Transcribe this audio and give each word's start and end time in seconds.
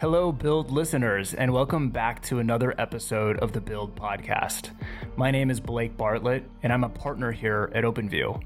Hello, 0.00 0.32
Build 0.32 0.70
listeners, 0.70 1.34
and 1.34 1.52
welcome 1.52 1.90
back 1.90 2.22
to 2.22 2.38
another 2.38 2.74
episode 2.80 3.36
of 3.40 3.52
the 3.52 3.60
Build 3.60 3.94
Podcast. 3.94 4.70
My 5.14 5.30
name 5.30 5.50
is 5.50 5.60
Blake 5.60 5.94
Bartlett, 5.98 6.42
and 6.62 6.72
I'm 6.72 6.84
a 6.84 6.88
partner 6.88 7.30
here 7.30 7.70
at 7.74 7.84
OpenView. 7.84 8.42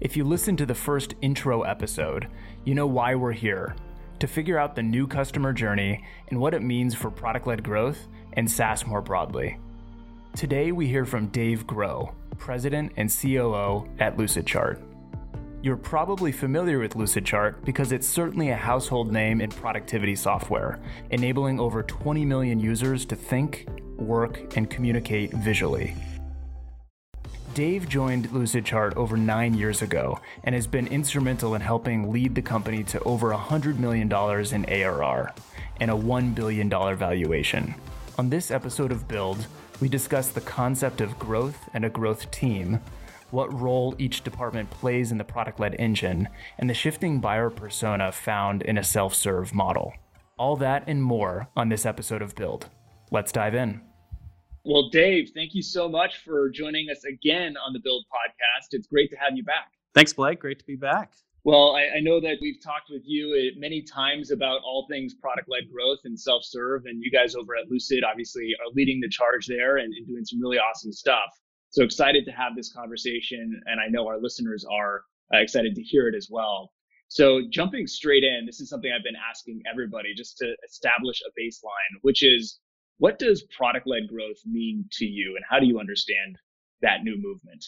If 0.00 0.16
you 0.16 0.24
listen 0.24 0.56
to 0.56 0.64
the 0.64 0.74
first 0.74 1.14
intro 1.20 1.64
episode, 1.64 2.28
you 2.64 2.74
know 2.74 2.86
why 2.86 3.14
we're 3.14 3.32
here 3.32 3.76
to 4.20 4.26
figure 4.26 4.58
out 4.58 4.74
the 4.74 4.82
new 4.82 5.06
customer 5.06 5.52
journey 5.52 6.02
and 6.28 6.40
what 6.40 6.54
it 6.54 6.62
means 6.62 6.94
for 6.94 7.10
product 7.10 7.46
led 7.46 7.62
growth 7.62 8.06
and 8.32 8.50
SaaS 8.50 8.86
more 8.86 9.02
broadly. 9.02 9.58
Today, 10.34 10.72
we 10.72 10.86
hear 10.86 11.04
from 11.04 11.26
Dave 11.26 11.66
Grow, 11.66 12.14
President 12.38 12.92
and 12.96 13.14
COO 13.14 13.86
at 13.98 14.16
Lucidchart. 14.16 14.80
You're 15.62 15.76
probably 15.76 16.32
familiar 16.32 16.80
with 16.80 16.94
Lucidchart 16.94 17.64
because 17.64 17.92
it's 17.92 18.08
certainly 18.08 18.50
a 18.50 18.56
household 18.56 19.12
name 19.12 19.40
in 19.40 19.48
productivity 19.48 20.16
software, 20.16 20.80
enabling 21.10 21.60
over 21.60 21.84
20 21.84 22.24
million 22.24 22.58
users 22.58 23.04
to 23.06 23.14
think, 23.14 23.68
work, 23.96 24.56
and 24.56 24.68
communicate 24.68 25.32
visually. 25.32 25.94
Dave 27.54 27.88
joined 27.88 28.28
Lucidchart 28.30 28.96
over 28.96 29.16
nine 29.16 29.54
years 29.54 29.82
ago 29.82 30.18
and 30.42 30.52
has 30.52 30.66
been 30.66 30.88
instrumental 30.88 31.54
in 31.54 31.60
helping 31.60 32.10
lead 32.10 32.34
the 32.34 32.42
company 32.42 32.82
to 32.82 33.00
over 33.04 33.30
$100 33.30 33.78
million 33.78 34.10
in 34.10 34.64
ARR 34.64 35.32
and 35.78 35.92
a 35.92 35.94
$1 35.94 36.34
billion 36.34 36.68
valuation. 36.68 37.72
On 38.18 38.28
this 38.28 38.50
episode 38.50 38.90
of 38.90 39.06
Build, 39.06 39.46
we 39.80 39.88
discuss 39.88 40.30
the 40.30 40.40
concept 40.40 41.00
of 41.00 41.16
growth 41.20 41.68
and 41.72 41.84
a 41.84 41.90
growth 41.90 42.28
team, 42.32 42.80
what 43.32 43.52
role 43.58 43.94
each 43.98 44.22
department 44.22 44.70
plays 44.70 45.10
in 45.10 45.18
the 45.18 45.24
product 45.24 45.58
led 45.58 45.74
engine, 45.78 46.28
and 46.58 46.70
the 46.70 46.74
shifting 46.74 47.20
buyer 47.20 47.50
persona 47.50 48.12
found 48.12 48.62
in 48.62 48.78
a 48.78 48.84
self 48.84 49.14
serve 49.14 49.54
model. 49.54 49.92
All 50.38 50.56
that 50.56 50.84
and 50.86 51.02
more 51.02 51.48
on 51.56 51.68
this 51.68 51.86
episode 51.86 52.22
of 52.22 52.34
Build. 52.34 52.68
Let's 53.10 53.32
dive 53.32 53.54
in. 53.54 53.80
Well, 54.64 54.90
Dave, 54.90 55.30
thank 55.34 55.54
you 55.54 55.62
so 55.62 55.88
much 55.88 56.18
for 56.18 56.48
joining 56.48 56.88
us 56.88 57.04
again 57.04 57.56
on 57.56 57.72
the 57.72 57.80
Build 57.80 58.04
podcast. 58.12 58.68
It's 58.72 58.86
great 58.86 59.10
to 59.10 59.16
have 59.16 59.36
you 59.36 59.42
back. 59.42 59.72
Thanks, 59.94 60.12
Blake. 60.12 60.40
Great 60.40 60.58
to 60.60 60.64
be 60.64 60.76
back. 60.76 61.12
Well, 61.44 61.74
I, 61.74 61.96
I, 61.96 62.00
know 62.00 62.20
that 62.20 62.36
we've 62.40 62.62
talked 62.62 62.88
with 62.88 63.02
you 63.04 63.34
uh, 63.34 63.58
many 63.58 63.82
times 63.82 64.30
about 64.30 64.60
all 64.62 64.86
things 64.88 65.14
product 65.14 65.48
led 65.48 65.64
growth 65.72 65.98
and 66.04 66.18
self 66.18 66.44
serve. 66.44 66.86
And 66.86 67.02
you 67.02 67.10
guys 67.10 67.34
over 67.34 67.56
at 67.56 67.68
Lucid 67.68 68.04
obviously 68.04 68.54
are 68.60 68.70
leading 68.74 69.00
the 69.00 69.08
charge 69.08 69.46
there 69.46 69.78
and, 69.78 69.92
and, 69.92 70.06
doing 70.06 70.24
some 70.24 70.40
really 70.40 70.58
awesome 70.58 70.92
stuff. 70.92 71.41
So 71.72 71.82
excited 71.82 72.26
to 72.26 72.32
have 72.32 72.54
this 72.54 72.70
conversation. 72.70 73.58
And 73.64 73.80
I 73.80 73.88
know 73.88 74.06
our 74.06 74.20
listeners 74.20 74.64
are 74.70 75.02
uh, 75.34 75.38
excited 75.38 75.74
to 75.74 75.82
hear 75.82 76.06
it 76.06 76.14
as 76.14 76.28
well. 76.30 76.70
So 77.08 77.40
jumping 77.50 77.86
straight 77.86 78.24
in, 78.24 78.44
this 78.44 78.60
is 78.60 78.68
something 78.68 78.92
I've 78.94 79.04
been 79.04 79.16
asking 79.28 79.62
everybody 79.70 80.14
just 80.14 80.36
to 80.38 80.54
establish 80.66 81.20
a 81.22 81.40
baseline, 81.40 81.98
which 82.02 82.22
is 82.22 82.60
what 82.98 83.18
does 83.18 83.42
product 83.56 83.86
led 83.86 84.06
growth 84.06 84.36
mean 84.44 84.84
to 84.92 85.06
you? 85.06 85.34
And 85.34 85.44
how 85.48 85.58
do 85.58 85.66
you 85.66 85.80
understand 85.80 86.36
that 86.82 87.04
new 87.04 87.16
movement? 87.16 87.64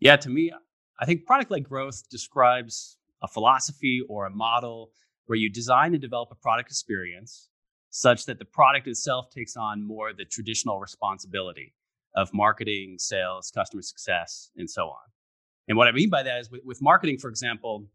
Yeah, 0.00 0.16
to 0.16 0.28
me, 0.28 0.52
I 1.00 1.06
think 1.06 1.24
product 1.24 1.50
led 1.50 1.64
growth 1.64 2.02
describes 2.10 2.98
a 3.22 3.28
philosophy 3.28 4.02
or 4.06 4.26
a 4.26 4.30
model 4.30 4.90
where 5.26 5.36
you 5.36 5.48
design 5.48 5.94
and 5.94 6.00
develop 6.02 6.28
a 6.30 6.34
product 6.34 6.68
experience 6.68 7.48
such 7.88 8.26
that 8.26 8.38
the 8.38 8.44
product 8.44 8.86
itself 8.86 9.30
takes 9.30 9.56
on 9.56 9.82
more 9.82 10.12
the 10.12 10.26
traditional 10.26 10.78
responsibility 10.78 11.72
of 12.14 12.32
marketing, 12.32 12.96
sales, 12.98 13.50
customer 13.54 13.82
success, 13.82 14.50
and 14.56 14.68
so 14.68 14.84
on. 14.84 15.02
And 15.68 15.76
what 15.76 15.88
I 15.88 15.92
mean 15.92 16.10
by 16.10 16.22
that 16.22 16.40
is 16.40 16.50
with, 16.50 16.60
with 16.64 16.82
marketing, 16.82 17.18
for 17.18 17.28
example, 17.28 17.86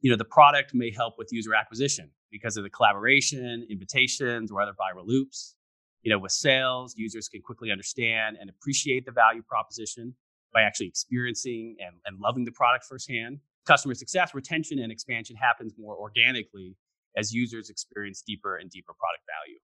you 0.00 0.10
know, 0.10 0.16
the 0.16 0.24
product 0.24 0.74
may 0.74 0.90
help 0.90 1.14
with 1.18 1.28
user 1.32 1.54
acquisition 1.54 2.10
because 2.30 2.56
of 2.56 2.62
the 2.62 2.70
collaboration, 2.70 3.66
invitations, 3.70 4.52
or 4.52 4.60
other 4.60 4.72
viral 4.72 5.06
loops. 5.06 5.56
You 6.02 6.12
know, 6.12 6.18
with 6.18 6.32
sales, 6.32 6.94
users 6.96 7.28
can 7.28 7.42
quickly 7.42 7.72
understand 7.72 8.36
and 8.40 8.48
appreciate 8.48 9.04
the 9.04 9.12
value 9.12 9.42
proposition 9.42 10.14
by 10.54 10.62
actually 10.62 10.86
experiencing 10.86 11.76
and, 11.84 11.96
and 12.06 12.20
loving 12.20 12.44
the 12.44 12.52
product 12.52 12.84
firsthand. 12.84 13.40
Customer 13.66 13.94
success, 13.94 14.34
retention, 14.34 14.78
and 14.78 14.92
expansion 14.92 15.36
happens 15.36 15.74
more 15.76 15.96
organically 15.96 16.76
as 17.16 17.32
users 17.32 17.68
experience 17.68 18.22
deeper 18.22 18.56
and 18.56 18.70
deeper 18.70 18.92
product 18.94 19.24
value. 19.26 19.58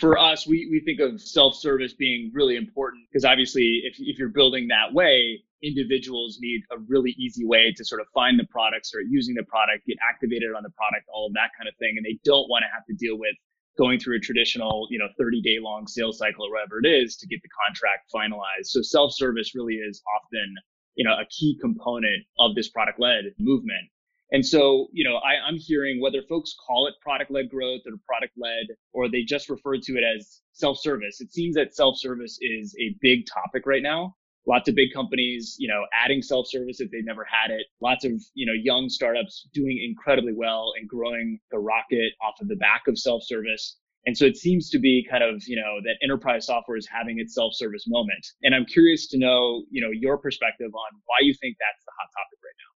For 0.00 0.18
us, 0.18 0.46
we, 0.46 0.68
we 0.70 0.80
think 0.80 1.00
of 1.00 1.20
self 1.20 1.54
service 1.54 1.92
being 1.92 2.30
really 2.34 2.56
important 2.56 3.04
because 3.10 3.24
obviously, 3.24 3.82
if, 3.84 3.96
if 3.98 4.18
you're 4.18 4.30
building 4.30 4.68
that 4.68 4.94
way, 4.94 5.42
individuals 5.62 6.38
need 6.40 6.62
a 6.72 6.78
really 6.88 7.14
easy 7.18 7.44
way 7.44 7.72
to 7.76 7.84
sort 7.84 8.00
of 8.00 8.06
find 8.14 8.38
the 8.38 8.46
product, 8.46 8.86
start 8.86 9.04
using 9.10 9.34
the 9.34 9.44
product, 9.44 9.86
get 9.86 9.98
activated 10.00 10.54
on 10.56 10.62
the 10.62 10.70
product, 10.70 11.04
all 11.12 11.26
of 11.26 11.34
that 11.34 11.50
kind 11.56 11.68
of 11.68 11.76
thing. 11.76 11.94
And 11.96 12.04
they 12.04 12.18
don't 12.24 12.48
want 12.48 12.64
to 12.64 12.72
have 12.72 12.84
to 12.86 12.94
deal 12.94 13.18
with 13.18 13.34
going 13.78 14.00
through 14.00 14.16
a 14.16 14.20
traditional, 14.20 14.88
you 14.90 14.98
know, 14.98 15.08
30 15.18 15.42
day 15.42 15.58
long 15.60 15.86
sales 15.86 16.18
cycle 16.18 16.46
or 16.46 16.50
whatever 16.50 16.80
it 16.82 16.88
is 16.88 17.16
to 17.16 17.26
get 17.26 17.40
the 17.42 17.48
contract 17.66 18.10
finalized. 18.12 18.72
So 18.72 18.82
self 18.82 19.12
service 19.12 19.54
really 19.54 19.74
is 19.74 20.02
often, 20.16 20.54
you 20.94 21.04
know, 21.04 21.12
a 21.12 21.26
key 21.28 21.58
component 21.60 22.24
of 22.38 22.54
this 22.54 22.68
product 22.68 22.98
led 22.98 23.24
movement. 23.38 23.84
And 24.32 24.46
so, 24.46 24.88
you 24.92 25.02
know, 25.04 25.16
I, 25.16 25.34
I'm 25.46 25.56
hearing 25.56 26.00
whether 26.00 26.22
folks 26.28 26.54
call 26.66 26.86
it 26.86 26.94
product 27.02 27.30
led 27.30 27.50
growth 27.50 27.80
or 27.86 27.92
product 28.06 28.34
led, 28.38 28.66
or 28.92 29.08
they 29.08 29.22
just 29.22 29.50
refer 29.50 29.76
to 29.76 29.92
it 29.96 30.04
as 30.04 30.40
self 30.52 30.78
service. 30.78 31.20
It 31.20 31.32
seems 31.32 31.56
that 31.56 31.74
self 31.74 31.98
service 31.98 32.38
is 32.40 32.74
a 32.80 32.96
big 33.00 33.26
topic 33.26 33.66
right 33.66 33.82
now 33.82 34.14
lots 34.46 34.68
of 34.68 34.74
big 34.74 34.92
companies, 34.92 35.56
you 35.58 35.68
know, 35.68 35.84
adding 35.94 36.22
self-service 36.22 36.80
if 36.80 36.90
they've 36.90 37.04
never 37.04 37.24
had 37.24 37.50
it. 37.50 37.66
Lots 37.80 38.04
of, 38.04 38.12
you 38.34 38.46
know, 38.46 38.52
young 38.52 38.88
startups 38.88 39.48
doing 39.52 39.78
incredibly 39.84 40.32
well 40.34 40.72
and 40.78 40.88
growing 40.88 41.38
the 41.50 41.58
rocket 41.58 42.12
off 42.22 42.34
of 42.40 42.48
the 42.48 42.56
back 42.56 42.82
of 42.88 42.98
self-service. 42.98 43.76
And 44.06 44.16
so 44.16 44.24
it 44.24 44.36
seems 44.36 44.70
to 44.70 44.78
be 44.78 45.06
kind 45.10 45.22
of, 45.22 45.42
you 45.46 45.56
know, 45.56 45.78
that 45.84 45.96
enterprise 46.02 46.46
software 46.46 46.76
is 46.76 46.88
having 46.90 47.20
its 47.20 47.34
self-service 47.34 47.84
moment. 47.86 48.26
And 48.42 48.54
I'm 48.54 48.64
curious 48.64 49.06
to 49.08 49.18
know, 49.18 49.64
you 49.70 49.82
know, 49.82 49.90
your 49.92 50.16
perspective 50.16 50.70
on 50.72 51.00
why 51.04 51.18
you 51.20 51.34
think 51.40 51.56
that's 51.60 51.84
the 51.84 51.92
hot 51.98 52.08
topic 52.16 52.38
right 52.42 52.58
now. 52.58 52.69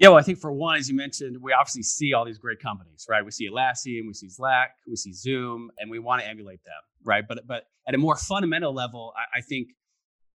Yeah, 0.00 0.08
well, 0.08 0.18
I 0.18 0.22
think 0.22 0.38
for 0.40 0.50
one, 0.50 0.78
as 0.78 0.88
you 0.88 0.96
mentioned, 0.96 1.36
we 1.40 1.52
obviously 1.52 1.82
see 1.84 2.14
all 2.14 2.24
these 2.24 2.38
great 2.38 2.58
companies, 2.58 3.06
right? 3.08 3.24
We 3.24 3.30
see 3.30 3.48
Atlassian, 3.48 4.06
we 4.08 4.14
see 4.14 4.30
Slack, 4.30 4.70
we 4.88 4.96
see 4.96 5.12
Zoom, 5.12 5.70
and 5.78 5.90
we 5.90 6.00
want 6.00 6.22
to 6.22 6.28
emulate 6.28 6.64
them, 6.64 6.80
right? 7.04 7.22
But 7.28 7.46
but 7.46 7.64
at 7.86 7.94
a 7.94 7.98
more 7.98 8.16
fundamental 8.16 8.74
level, 8.74 9.12
I, 9.16 9.38
I 9.38 9.42
think 9.42 9.68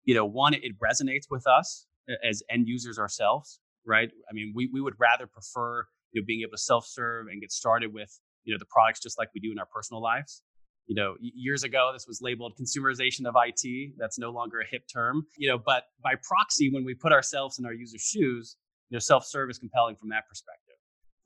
you 0.05 0.15
know, 0.15 0.25
one, 0.25 0.53
it 0.53 0.79
resonates 0.79 1.25
with 1.29 1.45
us 1.47 1.85
as 2.23 2.43
end 2.49 2.67
users 2.67 2.97
ourselves, 2.97 3.59
right? 3.85 4.09
I 4.29 4.33
mean, 4.33 4.53
we, 4.55 4.69
we 4.73 4.81
would 4.81 4.95
rather 4.99 5.27
prefer, 5.27 5.85
you 6.11 6.21
know, 6.21 6.25
being 6.25 6.41
able 6.41 6.51
to 6.51 6.57
self-serve 6.57 7.27
and 7.27 7.41
get 7.41 7.51
started 7.51 7.93
with, 7.93 8.19
you 8.43 8.53
know, 8.53 8.57
the 8.59 8.65
products 8.65 8.99
just 8.99 9.17
like 9.17 9.29
we 9.33 9.39
do 9.39 9.51
in 9.51 9.59
our 9.59 9.67
personal 9.67 10.01
lives. 10.01 10.43
You 10.87 10.95
know, 10.95 11.15
years 11.21 11.63
ago, 11.63 11.91
this 11.93 12.07
was 12.07 12.19
labeled 12.21 12.53
consumerization 12.59 13.25
of 13.25 13.35
IT. 13.37 13.93
That's 13.97 14.17
no 14.19 14.31
longer 14.31 14.59
a 14.59 14.65
hip 14.69 14.83
term, 14.91 15.25
you 15.37 15.47
know, 15.47 15.57
but 15.57 15.83
by 16.03 16.15
proxy, 16.21 16.71
when 16.73 16.83
we 16.83 16.95
put 16.95 17.13
ourselves 17.13 17.59
in 17.59 17.65
our 17.65 17.73
users' 17.73 18.01
shoes, 18.01 18.57
you 18.91 18.95
know, 18.95 18.99
self-serve 18.99 19.49
is 19.49 19.57
compelling 19.57 19.95
from 19.95 20.09
that 20.09 20.27
perspective. 20.27 20.75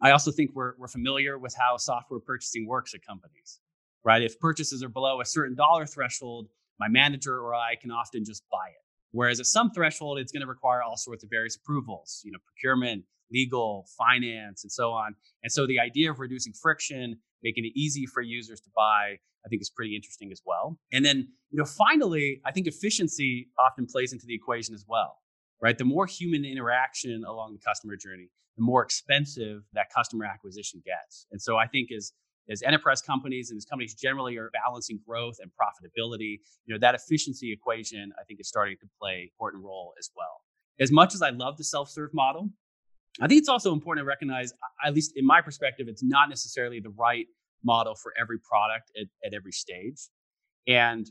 I 0.01 0.11
also 0.11 0.31
think 0.31 0.51
we're, 0.53 0.73
we're 0.77 0.87
familiar 0.87 1.37
with 1.39 1.55
how 1.57 1.77
software 1.77 2.19
purchasing 2.19 2.67
works 2.67 2.93
at 2.93 3.01
companies, 3.05 3.59
right? 4.03 4.21
If 4.21 4.39
purchases 4.39 4.83
are 4.83 4.89
below 4.89 5.19
a 5.19 5.25
certain 5.25 5.55
dollar 5.55 5.85
threshold, 5.85 6.47
my 6.79 6.87
manager 6.87 7.39
or 7.39 7.55
I 7.55 7.75
can 7.81 7.91
often 7.91 8.23
just 8.23 8.43
buy 8.51 8.67
it. 8.69 8.83
Whereas 9.11 9.39
at 9.39 9.47
some 9.47 9.71
threshold, 9.71 10.19
it's 10.19 10.31
going 10.31 10.41
to 10.41 10.47
require 10.47 10.83
all 10.83 10.97
sorts 10.97 11.23
of 11.23 11.29
various 11.29 11.55
approvals, 11.55 12.21
you 12.23 12.31
know, 12.31 12.39
procurement, 12.45 13.03
legal, 13.31 13.87
finance, 13.97 14.63
and 14.63 14.71
so 14.71 14.91
on. 14.91 15.15
And 15.41 15.51
so 15.51 15.65
the 15.65 15.79
idea 15.79 16.11
of 16.11 16.19
reducing 16.19 16.53
friction, 16.53 17.17
making 17.41 17.65
it 17.65 17.71
easy 17.75 18.05
for 18.05 18.21
users 18.21 18.59
to 18.61 18.69
buy, 18.75 19.17
I 19.45 19.49
think 19.49 19.61
is 19.61 19.69
pretty 19.69 19.95
interesting 19.95 20.31
as 20.31 20.41
well. 20.45 20.77
And 20.91 21.05
then, 21.05 21.29
you 21.49 21.57
know, 21.57 21.65
finally, 21.65 22.41
I 22.45 22.51
think 22.51 22.67
efficiency 22.67 23.47
often 23.57 23.85
plays 23.85 24.11
into 24.11 24.25
the 24.25 24.35
equation 24.35 24.75
as 24.75 24.83
well, 24.87 25.17
right? 25.65 25.79
The 25.79 25.83
more 25.83 26.05
human 26.05 26.45
interaction 26.45 27.23
along 27.27 27.53
the 27.53 27.59
customer 27.59 27.95
journey, 27.95 28.29
the 28.55 28.61
more 28.61 28.83
expensive 28.83 29.63
that 29.73 29.87
customer 29.93 30.25
acquisition 30.25 30.79
gets. 30.85 31.25
And 31.31 31.41
so 31.41 31.57
I 31.57 31.66
think 31.66 31.91
as 31.91 32.13
as 32.47 32.61
enterprise 32.61 33.01
companies 33.01 33.49
and 33.49 33.57
as 33.57 33.66
companies 33.66 33.95
generally 33.95 34.37
are 34.37 34.51
balancing 34.63 34.99
growth 35.07 35.37
and 35.41 35.49
profitability, 35.59 36.34
you 36.67 36.75
know, 36.75 36.78
that 36.79 36.93
efficiency 36.93 37.51
equation 37.51 38.13
I 38.22 38.23
think 38.25 38.40
is 38.40 38.47
starting 38.47 38.78
to 38.81 38.87
play 39.01 39.16
an 39.16 39.29
important 39.34 39.63
role 39.63 39.93
as 39.97 40.11
well. 40.16 40.35
As 40.79 40.91
much 40.91 41.16
as 41.16 41.23
I 41.23 41.31
love 41.31 41.57
the 41.57 41.63
self-serve 41.63 42.13
model, 42.13 42.51
I 43.19 43.28
think 43.28 43.40
it's 43.40 43.49
also 43.49 43.73
important 43.73 44.03
to 44.03 44.07
recognize, 44.07 44.53
at 44.85 44.93
least 44.93 45.13
in 45.16 45.25
my 45.25 45.41
perspective, 45.41 45.87
it's 45.87 46.03
not 46.03 46.29
necessarily 46.29 46.79
the 46.79 46.91
right 46.91 47.25
model 47.63 47.95
for 47.95 48.13
every 48.22 48.37
product 48.37 48.91
at, 49.01 49.07
at 49.25 49.34
every 49.34 49.51
stage. 49.51 50.01
And 50.67 51.09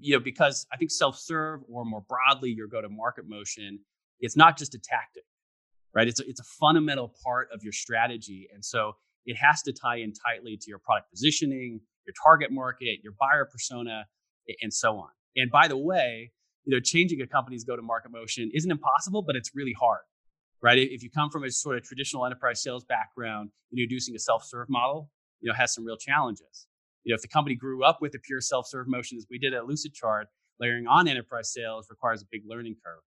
you 0.00 0.14
know, 0.14 0.20
because 0.20 0.66
I 0.72 0.76
think 0.76 0.90
self-serve 0.90 1.60
or 1.68 1.84
more 1.84 2.04
broadly 2.08 2.50
your 2.50 2.66
go-to-market 2.68 3.24
motion, 3.28 3.78
it's 4.20 4.36
not 4.36 4.58
just 4.58 4.74
a 4.74 4.78
tactic, 4.78 5.24
right? 5.94 6.08
It's 6.08 6.20
a, 6.20 6.28
it's 6.28 6.40
a 6.40 6.48
fundamental 6.60 7.14
part 7.24 7.48
of 7.52 7.62
your 7.62 7.72
strategy. 7.72 8.48
And 8.52 8.64
so 8.64 8.92
it 9.26 9.36
has 9.36 9.62
to 9.62 9.72
tie 9.72 9.96
in 9.96 10.12
tightly 10.12 10.56
to 10.56 10.68
your 10.68 10.78
product 10.78 11.10
positioning, 11.10 11.80
your 12.06 12.14
target 12.24 12.50
market, 12.50 13.00
your 13.02 13.14
buyer 13.18 13.44
persona, 13.50 14.06
and 14.62 14.72
so 14.72 14.96
on. 14.96 15.10
And 15.36 15.50
by 15.50 15.68
the 15.68 15.76
way, 15.76 16.32
you 16.64 16.74
know, 16.74 16.80
changing 16.80 17.20
a 17.20 17.26
company's 17.26 17.64
go-to-market 17.64 18.10
motion 18.10 18.50
isn't 18.54 18.70
impossible, 18.70 19.22
but 19.22 19.36
it's 19.36 19.52
really 19.54 19.74
hard, 19.78 20.02
right? 20.62 20.78
If 20.78 21.02
you 21.02 21.10
come 21.10 21.30
from 21.30 21.44
a 21.44 21.50
sort 21.50 21.76
of 21.76 21.84
traditional 21.84 22.26
enterprise 22.26 22.62
sales 22.62 22.84
background, 22.84 23.50
introducing 23.72 24.16
a 24.16 24.18
self-serve 24.18 24.68
model, 24.68 25.10
you 25.40 25.48
know, 25.48 25.54
has 25.54 25.74
some 25.74 25.84
real 25.84 25.96
challenges. 25.96 26.66
You 27.06 27.12
know, 27.12 27.14
if 27.14 27.22
the 27.22 27.28
company 27.28 27.54
grew 27.54 27.84
up 27.84 28.02
with 28.02 28.16
a 28.16 28.18
pure 28.18 28.40
self-serve 28.40 28.88
motion 28.88 29.16
as 29.16 29.26
we 29.30 29.38
did 29.38 29.54
at 29.54 29.62
Lucidchart, 29.62 30.24
layering 30.58 30.88
on 30.88 31.06
enterprise 31.06 31.52
sales 31.52 31.86
requires 31.88 32.20
a 32.20 32.24
big 32.32 32.42
learning 32.44 32.74
curve. 32.84 33.00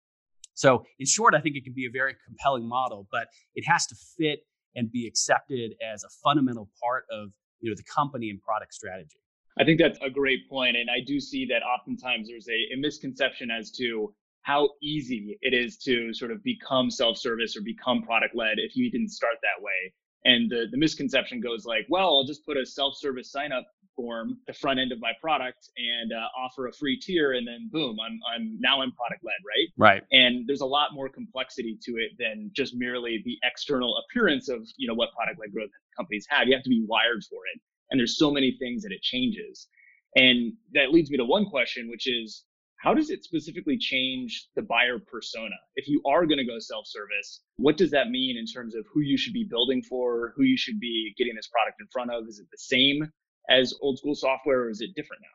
So, 0.53 0.85
in 0.99 1.07
short, 1.07 1.35
I 1.35 1.41
think 1.41 1.57
it 1.57 1.65
can 1.65 1.73
be 1.73 1.87
a 1.87 1.91
very 1.91 2.15
compelling 2.27 2.69
model, 2.69 3.09
but 3.11 3.29
it 3.55 3.65
has 3.67 3.87
to 3.87 3.97
fit 4.19 4.41
and 4.75 4.93
be 4.93 5.07
accepted 5.07 5.73
as 5.83 6.05
a 6.05 6.09
fundamental 6.23 6.69
part 6.83 7.05
of 7.11 7.31
you 7.61 7.71
know 7.71 7.75
the 7.75 7.85
company 7.85 8.29
and 8.29 8.41
product 8.43 8.75
strategy. 8.75 9.19
I 9.59 9.65
think 9.65 9.81
that's 9.81 9.99
a 10.03 10.11
great 10.11 10.47
point, 10.47 10.77
and 10.77 10.91
I 10.91 11.01
do 11.07 11.19
see 11.19 11.47
that 11.47 11.63
oftentimes 11.63 12.29
there's 12.29 12.49
a, 12.49 12.75
a 12.75 12.77
misconception 12.77 13.51
as 13.51 13.71
to 13.73 14.15
how 14.43 14.69
easy 14.83 15.39
it 15.41 15.55
is 15.55 15.79
to 15.79 16.13
sort 16.13 16.31
of 16.31 16.45
become 16.45 16.91
self-service 16.91 17.57
or 17.57 17.63
become 17.63 18.03
product-led 18.03 18.59
if 18.59 18.77
you 18.77 18.91
didn't 18.91 19.09
start 19.09 19.37
that 19.43 19.63
way. 19.65 19.93
And 20.27 20.51
the, 20.51 20.67
the 20.71 20.77
misconception 20.77 21.41
goes 21.41 21.65
like, 21.65 21.87
well, 21.89 22.09
I'll 22.09 22.27
just 22.27 22.45
put 22.45 22.57
a 22.57 22.67
self-service 22.67 23.31
sign 23.33 23.53
up 23.53 23.67
form 23.97 24.39
the 24.47 24.53
front 24.53 24.79
end 24.79 24.93
of 24.93 25.01
my 25.01 25.13
product 25.21 25.71
and 25.77 26.13
uh, 26.13 26.27
offer 26.39 26.69
a 26.69 26.73
free 26.73 26.99
tier 27.01 27.33
and 27.33 27.47
then 27.47 27.69
boom 27.73 27.97
i'm 28.05 28.19
i'm 28.33 28.57
now 28.61 28.81
i'm 28.81 28.93
product 28.93 29.25
led 29.25 29.35
right 29.45 29.69
right 29.77 30.03
and 30.13 30.47
there's 30.47 30.61
a 30.61 30.67
lot 30.67 30.91
more 30.93 31.09
complexity 31.09 31.79
to 31.83 31.93
it 31.93 32.13
than 32.19 32.51
just 32.55 32.75
merely 32.77 33.23
the 33.25 33.37
external 33.43 33.97
appearance 34.05 34.49
of 34.49 34.67
you 34.77 34.87
know 34.87 34.95
what 34.95 35.09
product 35.15 35.41
led 35.41 35.53
growth 35.53 35.71
companies 35.97 36.27
have 36.29 36.47
you 36.47 36.55
have 36.55 36.63
to 36.63 36.71
be 36.71 36.85
wired 36.87 37.25
for 37.29 37.41
it 37.53 37.61
and 37.91 37.99
there's 37.99 38.19
so 38.19 38.31
many 38.31 38.57
things 38.59 38.83
that 38.83 38.93
it 38.93 39.03
changes 39.03 39.69
and 40.17 40.53
that 40.73 40.93
leads 40.93 41.11
me 41.11 41.17
to 41.17 41.25
one 41.25 41.47
question 41.47 41.89
which 41.89 42.07
is 42.07 42.45
how 42.79 42.95
does 42.95 43.11
it 43.11 43.25
specifically 43.25 43.79
change 43.79 44.49
the 44.55 44.63
buyer 44.63 44.99
persona? 44.99 45.55
If 45.77 45.89
you 45.89 46.03
are 46.07 46.27
going 46.27 46.39
to 46.39 46.45
go 46.45 46.59
self 46.59 46.87
service, 46.87 47.41
what 47.57 47.77
does 47.77 47.91
that 47.91 48.11
mean 48.11 48.37
in 48.37 48.47
terms 48.47 48.75
of 48.75 48.85
who 48.93 49.01
you 49.01 49.17
should 49.17 49.33
be 49.33 49.45
building 49.45 49.83
for, 49.83 50.35
who 50.37 50.43
you 50.43 50.57
should 50.57 50.79
be 50.79 51.15
getting 51.17 51.35
this 51.35 51.49
product 51.49 51.81
in 51.81 51.87
front 51.89 52.11
of? 52.11 52.29
Is 52.29 52.39
it 52.39 52.47
the 52.51 52.59
same 52.59 53.11
as 53.49 53.75
old 53.81 53.99
school 53.99 54.15
software 54.15 54.63
or 54.63 54.71
is 54.71 54.81
it 54.81 54.95
different 54.95 55.23
now? 55.23 55.29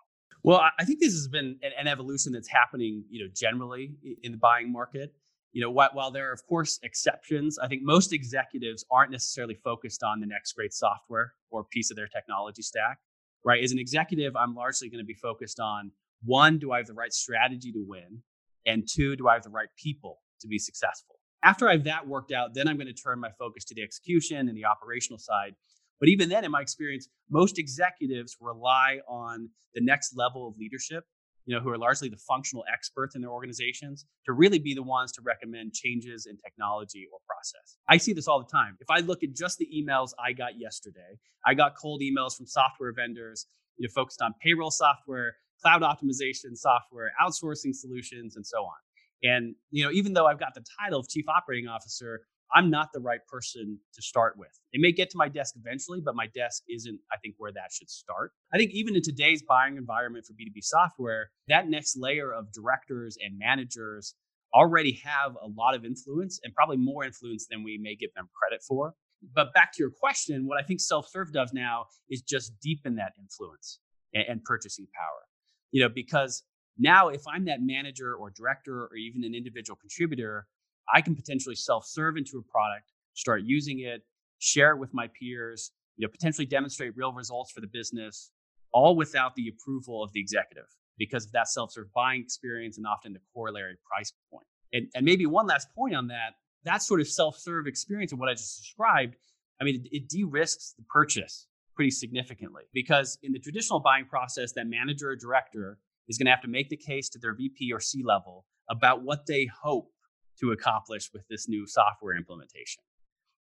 Well, 0.44 0.62
I 0.80 0.86
think 0.86 1.00
this 1.00 1.14
has 1.14 1.28
been 1.28 1.60
an 1.80 1.88
evolution 1.88 2.34
that's 2.34 2.48
happening, 2.48 3.04
you 3.10 3.24
know, 3.24 3.32
generally 3.36 3.96
in 4.24 4.32
the 4.32 4.38
buying 4.38 4.72
market. 4.72 5.14
You 5.54 5.62
know, 5.62 5.70
while 5.70 6.12
there 6.12 6.30
are 6.30 6.34
of 6.34 6.46
course 6.48 6.80
exceptions, 6.82 7.60
I 7.60 7.68
think 7.68 7.82
most 7.84 8.14
executives 8.14 8.86
aren't 8.90 9.12
necessarily 9.12 9.56
focused 9.64 10.02
on 10.02 10.20
the 10.20 10.26
next 10.26 10.54
great 10.54 10.74
software 10.74 11.34
or 11.52 11.66
piece 11.66 11.92
of 11.92 11.98
their 11.98 12.08
technology 12.08 12.62
stack. 12.62 13.00
Right? 13.44 13.64
As 13.64 13.72
an 13.72 13.80
executive, 13.80 14.36
I'm 14.36 14.56
largely 14.56 14.90
going 14.90 15.04
to 15.04 15.06
be 15.06 15.16
focused 15.16 15.60
on 15.60 15.92
one, 16.24 16.60
do 16.60 16.72
I 16.72 16.78
have 16.78 16.86
the 16.86 16.94
right 16.94 17.12
strategy 17.12 17.72
to 17.72 17.84
win? 17.86 18.22
And 18.66 18.88
two, 18.88 19.16
do 19.16 19.28
I 19.28 19.34
have 19.34 19.44
the 19.44 19.50
right 19.50 19.70
people 19.76 20.20
to 20.42 20.48
be 20.48 20.60
successful? 20.60 21.16
After 21.44 21.68
I 21.68 21.74
have 21.74 21.84
that 21.86 22.08
worked 22.08 22.32
out, 22.32 22.54
then 22.54 22.68
I'm 22.68 22.78
going 22.78 22.86
to 22.86 22.94
turn 22.94 23.20
my 23.20 23.32
focus 23.40 23.66
to 23.66 23.76
the 23.76 23.82
execution 23.82 24.48
and 24.48 24.56
the 24.56 24.66
operational 24.66 25.18
side. 25.18 25.56
But 26.02 26.10
even 26.10 26.28
then, 26.28 26.44
in 26.44 26.52
my 26.52 26.62
experience, 26.62 27.08
most 27.30 27.58
executives 27.60 28.36
rely 28.42 29.00
on 29.08 29.50
the 29.76 29.82
next 29.82 30.18
level 30.18 30.48
of 30.48 30.58
leadership, 30.58 31.06
you 31.46 31.56
know, 31.56 31.62
who 31.62 31.70
are 31.70 31.78
largely 31.78 32.10
the 32.10 32.18
functional 32.18 32.66
experts 32.74 33.16
in 33.16 33.22
their 33.22 33.30
organizations, 33.30 34.06
to 34.26 34.34
really 34.34 34.60
be 34.60 34.74
the 34.74 34.84
ones 34.84 35.12
to 35.14 35.22
recommend 35.22 35.74
changes 35.74 36.26
in 36.26 36.38
technology 36.38 37.08
or 37.14 37.20
process. 37.28 37.78
I 37.88 37.98
see 37.98 38.14
this 38.14 38.28
all 38.28 38.40
the 38.40 38.52
time. 38.52 38.78
If 38.82 38.90
I 38.90 39.00
look 39.00 39.24
at 39.24 39.36
just 39.36 39.60
the 39.60 39.70
emails 39.74 40.10
I 40.24 40.34
got 40.34 40.60
yesterday, 40.60 41.20
I 41.46 41.54
got 41.54 41.76
cold 41.80 42.02
emails 42.02 42.36
from 42.36 42.48
software 42.48 42.94
vendors, 42.94 43.46
you 43.78 43.88
know, 43.88 43.92
focused 43.94 44.22
on 44.22 44.34
payroll 44.42 44.72
software, 44.72 45.36
cloud 45.62 45.84
optimization 45.84 46.56
software, 46.56 47.12
outsourcing 47.22 47.76
solutions, 47.76 48.36
and 48.36 48.46
so 48.46 48.58
on. 48.58 48.78
And 49.24 49.56
you 49.70 49.84
know, 49.84 49.92
even 49.92 50.14
though 50.14 50.26
I've 50.26 50.40
got 50.40 50.56
the 50.56 50.64
title 50.82 51.00
of 51.00 51.08
chief 51.08 51.26
operating 51.30 51.68
officer, 51.68 52.22
I'm 52.54 52.70
not 52.70 52.90
the 52.94 53.00
right 53.00 53.26
person 53.28 53.80
to 53.94 54.02
start 54.02 54.36
with. 54.38 54.60
It 54.74 54.82
may 54.82 54.92
get 54.92 55.10
to 55.12 55.18
my 55.18 55.30
desk 55.30 55.56
eventually, 55.58 56.02
but 56.04 56.16
my 56.16 56.28
desk 56.28 56.64
isn't, 56.70 57.00
I 57.12 57.18
think, 57.18 57.36
where 57.38 57.52
that 57.54 57.72
should 57.72 57.90
start. 57.90 58.32
I 58.54 58.58
think 58.58 58.72
even 58.72 58.96
in 58.96 59.02
today's 59.02 59.44
buying 59.44 59.78
environment 59.78 60.26
for 60.26 60.34
B2B 60.34 60.62
software, 60.64 61.32
that 61.48 61.70
next 61.70 61.98
layer 61.98 62.34
of 62.34 62.52
directors 62.52 63.18
and 63.24 63.38
managers 63.38 64.16
already 64.54 65.00
have 65.04 65.36
a 65.42 65.48
lot 65.48 65.76
of 65.76 65.86
influence 65.86 66.40
and 66.44 66.54
probably 66.54 66.78
more 66.78 67.06
influence 67.06 67.48
than 67.50 67.64
we 67.64 67.78
may 67.78 67.96
give 67.96 68.14
them 68.16 68.28
credit 68.38 68.62
for. 68.68 68.94
But 69.34 69.54
back 69.54 69.72
to 69.74 69.78
your 69.80 69.92
question, 69.92 70.46
what 70.46 70.60
I 70.60 70.64
think 70.64 70.82
self 70.82 71.08
serve 71.10 71.32
does 71.32 71.54
now 71.54 71.86
is 72.10 72.22
just 72.22 72.54
deepen 72.62 72.96
that 72.96 73.14
influence 73.20 73.80
and, 74.14 74.26
and 74.28 74.44
purchasing 74.44 74.88
power. 74.94 75.28
You 75.72 75.84
know, 75.84 75.90
because 75.90 76.44
now 76.78 77.10
if 77.10 77.22
I'm 77.28 77.46
that 77.46 77.62
manager 77.62 78.16
or 78.16 78.32
director 78.32 78.86
or 78.86 78.96
even 78.96 79.24
an 79.24 79.36
individual 79.36 79.78
contributor, 79.80 80.48
I 80.94 81.02
can 81.02 81.16
potentially 81.16 81.56
self-serve 81.56 82.18
into 82.18 82.38
a 82.38 82.42
product, 82.42 82.92
start 83.14 83.42
using 83.44 83.80
it, 83.80 84.02
share 84.40 84.72
it 84.72 84.80
with 84.80 84.94
my 84.94 85.08
peers, 85.20 85.72
you 85.98 86.06
know, 86.06 86.12
potentially 86.12 86.46
demonstrate 86.46 86.96
real 86.96 87.14
results 87.14 87.52
for 87.52 87.62
the 87.62 87.68
business, 87.68 88.32
all 88.74 88.96
without 88.96 89.36
the 89.36 89.50
approval 89.50 90.04
of 90.04 90.12
the 90.14 90.20
executive 90.20 90.66
because 90.98 91.26
of 91.26 91.32
that 91.32 91.48
self-serve 91.48 91.88
buying 91.94 92.22
experience 92.22 92.78
and 92.78 92.86
often 92.86 93.14
the 93.14 93.20
corollary 93.34 93.78
price 93.92 94.14
point. 94.32 94.46
And, 94.74 94.88
and 94.96 95.06
maybe 95.06 95.26
one 95.26 95.48
last 95.48 95.68
point 95.76 95.96
on 95.96 96.08
that, 96.08 96.36
that 96.64 96.82
sort 96.82 97.02
of 97.02 97.08
self-serve 97.08 97.68
experience 97.68 98.12
of 98.14 98.20
what 98.20 98.30
I 98.30 98.34
just 98.34 98.58
described, 98.58 99.16
I 99.60 99.64
mean, 99.64 99.76
it, 99.76 99.96
it 99.96 100.10
de-risks 100.10 100.74
the 100.78 100.84
purchase 100.84 101.48
pretty 101.76 101.92
significantly 101.92 102.64
because 102.74 103.18
in 103.24 103.32
the 103.32 103.40
traditional 103.40 103.80
buying 103.80 104.06
process, 104.06 104.54
that 104.54 104.68
manager 104.68 105.10
or 105.10 105.16
director 105.16 105.80
is 106.08 106.18
going 106.18 106.26
to 106.26 106.32
have 106.32 106.42
to 106.42 106.48
make 106.48 106.70
the 106.70 106.78
case 106.78 107.10
to 107.10 107.20
their 107.20 107.34
VP 107.34 107.72
or 107.74 107.80
C 107.80 108.04
level 108.04 108.46
about 108.70 109.04
what 109.04 109.26
they 109.28 109.50
hope 109.64 109.92
to 110.40 110.52
accomplish 110.52 111.10
with 111.14 111.24
this 111.30 111.48
new 111.48 111.68
software 111.68 112.16
implementation. 112.16 112.84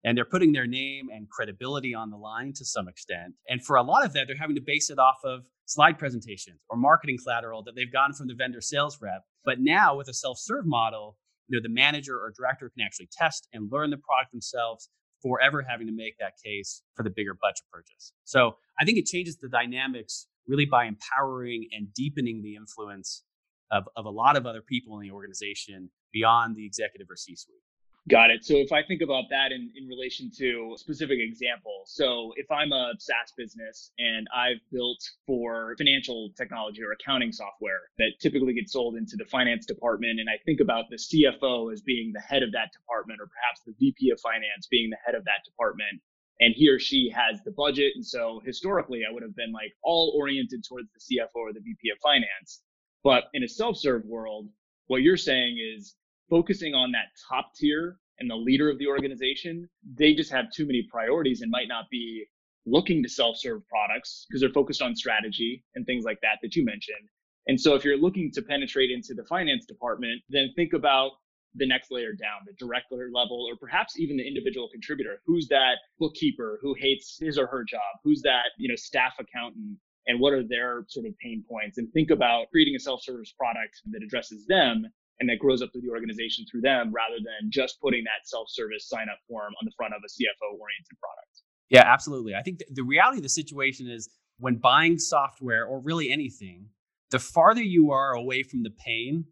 And 0.04 0.16
they're 0.16 0.24
putting 0.24 0.52
their 0.54 0.68
name 0.68 1.10
and 1.12 1.28
credibility 1.30 1.96
on 1.96 2.12
the 2.12 2.18
line 2.18 2.54
to 2.54 2.66
some 2.66 2.88
extent. 2.88 3.34
And 3.50 3.66
for 3.66 3.76
a 3.76 3.82
lot 3.82 4.06
of 4.06 4.14
that, 4.14 4.28
they're 4.28 4.38
having 4.38 4.56
to 4.56 4.62
base 4.62 4.92
it 4.92 5.00
off 5.00 5.18
of 5.24 5.42
slide 5.66 5.98
presentations 5.98 6.60
or 6.70 6.78
marketing 6.78 7.18
collateral 7.24 7.64
that 7.64 7.76
they've 7.76 7.92
gotten 7.92 8.14
from 8.14 8.28
the 8.28 8.36
vendor 8.36 8.62
sales 8.62 9.00
rep. 9.02 9.24
But 9.44 9.60
now 9.60 9.98
with 9.98 10.08
a 10.08 10.14
self-serve 10.14 10.66
model, 10.68 11.18
you 11.48 11.58
know, 11.58 11.62
the 11.62 11.74
manager 11.74 12.18
or 12.18 12.32
director 12.38 12.70
can 12.70 12.86
actually 12.86 13.10
test 13.12 13.48
and 13.52 13.72
learn 13.72 13.90
the 13.90 13.98
product 13.98 14.32
themselves 14.32 14.90
forever 15.24 15.66
having 15.68 15.88
to 15.88 15.94
make 15.94 16.18
that 16.20 16.34
case 16.44 16.84
for 16.94 17.02
the 17.02 17.10
bigger 17.10 17.34
budget 17.34 17.64
purchase. 17.72 18.14
So 18.26 18.58
I 18.80 18.86
think 18.86 19.00
it 19.00 19.06
changes 19.06 19.38
the 19.38 19.50
dynamics 19.50 20.28
really 20.48 20.66
by 20.66 20.86
empowering 20.86 21.68
and 21.72 21.92
deepening 21.96 22.44
the 22.44 22.56
influence 22.56 23.24
of, 23.72 23.86
of 23.96 24.06
a 24.06 24.10
lot 24.10 24.38
of 24.38 24.46
other 24.46 24.62
people 24.62 25.00
in 25.00 25.08
the 25.08 25.12
organization 25.12 25.90
beyond 26.16 26.56
the 26.56 26.66
executive 26.66 27.12
or 27.12 27.18
C 27.18 27.36
suite. 27.36 27.60
Got 28.08 28.30
it. 28.30 28.46
So 28.46 28.54
if 28.58 28.72
I 28.72 28.84
think 28.84 29.02
about 29.02 29.26
that 29.32 29.52
in, 29.52 29.72
in 29.76 29.88
relation 29.88 30.30
to 30.38 30.76
specific 30.78 31.18
examples, 31.20 31.92
so 31.92 32.34
if 32.38 32.46
I'm 32.52 32.72
a 32.72 32.94
SaaS 33.00 33.34
business 33.36 33.92
and 33.98 34.28
I've 34.30 34.62
built 34.72 35.02
for 35.26 35.74
financial 35.80 36.30
technology 36.38 36.84
or 36.84 36.92
accounting 36.94 37.32
software 37.32 37.90
that 37.98 38.12
typically 38.22 38.54
gets 38.54 38.74
sold 38.74 38.96
into 38.96 39.18
the 39.18 39.26
finance 39.26 39.66
department, 39.66 40.20
and 40.20 40.30
I 40.30 40.38
think 40.46 40.60
about 40.62 40.86
the 40.92 40.98
CFO 41.02 41.74
as 41.74 41.82
being 41.82 42.12
the 42.14 42.22
head 42.22 42.44
of 42.44 42.52
that 42.52 42.70
department, 42.78 43.20
or 43.20 43.26
perhaps 43.26 43.66
the 43.66 43.74
VP 43.80 44.12
of 44.12 44.20
finance 44.22 44.68
being 44.70 44.92
the 44.92 45.02
head 45.04 45.16
of 45.16 45.26
that 45.26 45.42
department, 45.44 46.00
and 46.40 46.54
he 46.56 46.70
or 46.70 46.78
she 46.78 47.10
has 47.10 47.42
the 47.44 47.58
budget. 47.58 47.94
And 47.96 48.06
so 48.06 48.40
historically, 48.46 49.02
I 49.02 49.12
would 49.12 49.24
have 49.24 49.36
been 49.36 49.52
like 49.52 49.74
all 49.82 50.14
oriented 50.16 50.64
towards 50.64 50.90
the 50.94 51.02
CFO 51.02 51.42
or 51.42 51.54
the 51.54 51.60
VP 51.60 51.90
of 51.90 51.98
finance. 52.04 52.62
But 53.04 53.26
in 53.34 53.44
a 53.44 53.48
self 53.48 53.78
serve 53.78 54.06
world, 54.06 54.48
what 54.86 55.02
you're 55.02 55.18
saying 55.18 55.58
is 55.58 55.96
focusing 56.30 56.74
on 56.74 56.92
that 56.92 57.08
top 57.30 57.54
tier 57.56 57.98
and 58.20 58.30
the 58.30 58.36
leader 58.36 58.70
of 58.70 58.78
the 58.80 58.88
organization, 58.88 59.68
they 59.98 60.14
just 60.14 60.32
have 60.32 60.52
too 60.52 60.66
many 60.66 60.88
priorities 60.90 61.42
and 61.42 61.52
might 61.52 61.68
not 61.68 61.86
be 61.92 62.26
looking 62.66 63.04
to 63.04 63.10
self 63.10 63.38
serve 63.38 63.68
products 63.68 64.26
because 64.28 64.42
they're 64.42 64.50
focused 64.50 64.82
on 64.82 64.96
strategy 64.96 65.64
and 65.76 65.86
things 65.86 66.06
like 66.06 66.20
that 66.22 66.40
that 66.42 66.56
you 66.56 66.66
mentioned. 66.66 67.10
And 67.48 67.60
so 67.60 67.76
if 67.76 67.86
you're 67.86 67.98
looking 67.98 68.32
to 68.32 68.42
penetrate 68.42 68.90
into 68.90 69.14
the 69.14 69.24
finance 69.26 69.66
department, 69.66 70.22
then 70.30 70.50
think 70.56 70.74
about 70.74 71.12
the 71.58 71.68
next 71.68 71.92
layer 71.92 72.14
down, 72.14 72.42
the 72.46 72.54
director 72.54 73.10
level, 73.14 73.48
or 73.50 73.56
perhaps 73.56 74.00
even 74.00 74.18
the 74.18 74.28
individual 74.28 74.68
contributor. 74.70 75.22
Who's 75.26 75.48
that 75.50 75.76
bookkeeper 76.00 76.60
who 76.62 76.74
hates 76.74 77.18
his 77.20 77.38
or 77.38 77.48
her 77.48 77.64
job? 77.64 77.82
Who's 78.04 78.22
that, 78.24 78.46
you 78.58 78.68
know, 78.68 78.76
staff 78.76 79.14
accountant 79.20 79.78
and 80.08 80.20
what 80.20 80.34
are 80.34 80.44
their 80.44 80.86
sort 80.88 81.06
of 81.06 81.18
pain 81.20 81.44
points 81.50 81.78
and 81.78 81.92
think 81.94 82.10
about 82.10 82.50
creating 82.52 82.76
a 82.76 82.80
self-service 82.80 83.34
product 83.38 83.82
that 83.92 84.04
addresses 84.04 84.46
them 84.48 84.86
and 85.20 85.30
that 85.30 85.40
grows 85.40 85.62
up 85.62 85.70
through 85.72 85.82
the 85.82 85.90
organization 85.90 86.46
through 86.50 86.62
them 86.62 86.92
rather 86.94 87.18
than 87.18 87.50
just 87.50 87.80
putting 87.82 88.04
that 88.04 88.28
self-service 88.28 88.88
sign 88.90 89.08
up 89.12 89.20
form 89.28 89.54
on 89.62 89.66
the 89.66 89.72
front 89.78 89.94
of 89.94 90.02
a 90.04 90.10
CFO 90.10 90.60
oriented 90.60 90.98
product. 91.00 91.42
Yeah, 91.70 91.84
absolutely. 91.86 92.36
I 92.36 92.42
think 92.42 92.60
the 92.72 92.84
reality 92.84 93.18
of 93.18 93.24
the 93.24 93.30
situation 93.30 93.90
is 93.90 94.10
when 94.40 94.56
buying 94.56 95.00
software 95.00 95.66
or 95.66 95.80
really 95.80 96.12
anything, 96.12 96.68
the 97.12 97.20
farther 97.20 97.62
you 97.62 97.92
are 97.92 98.14
away 98.14 98.44
from 98.44 98.64
the 98.64 98.72
pain, 98.72 99.26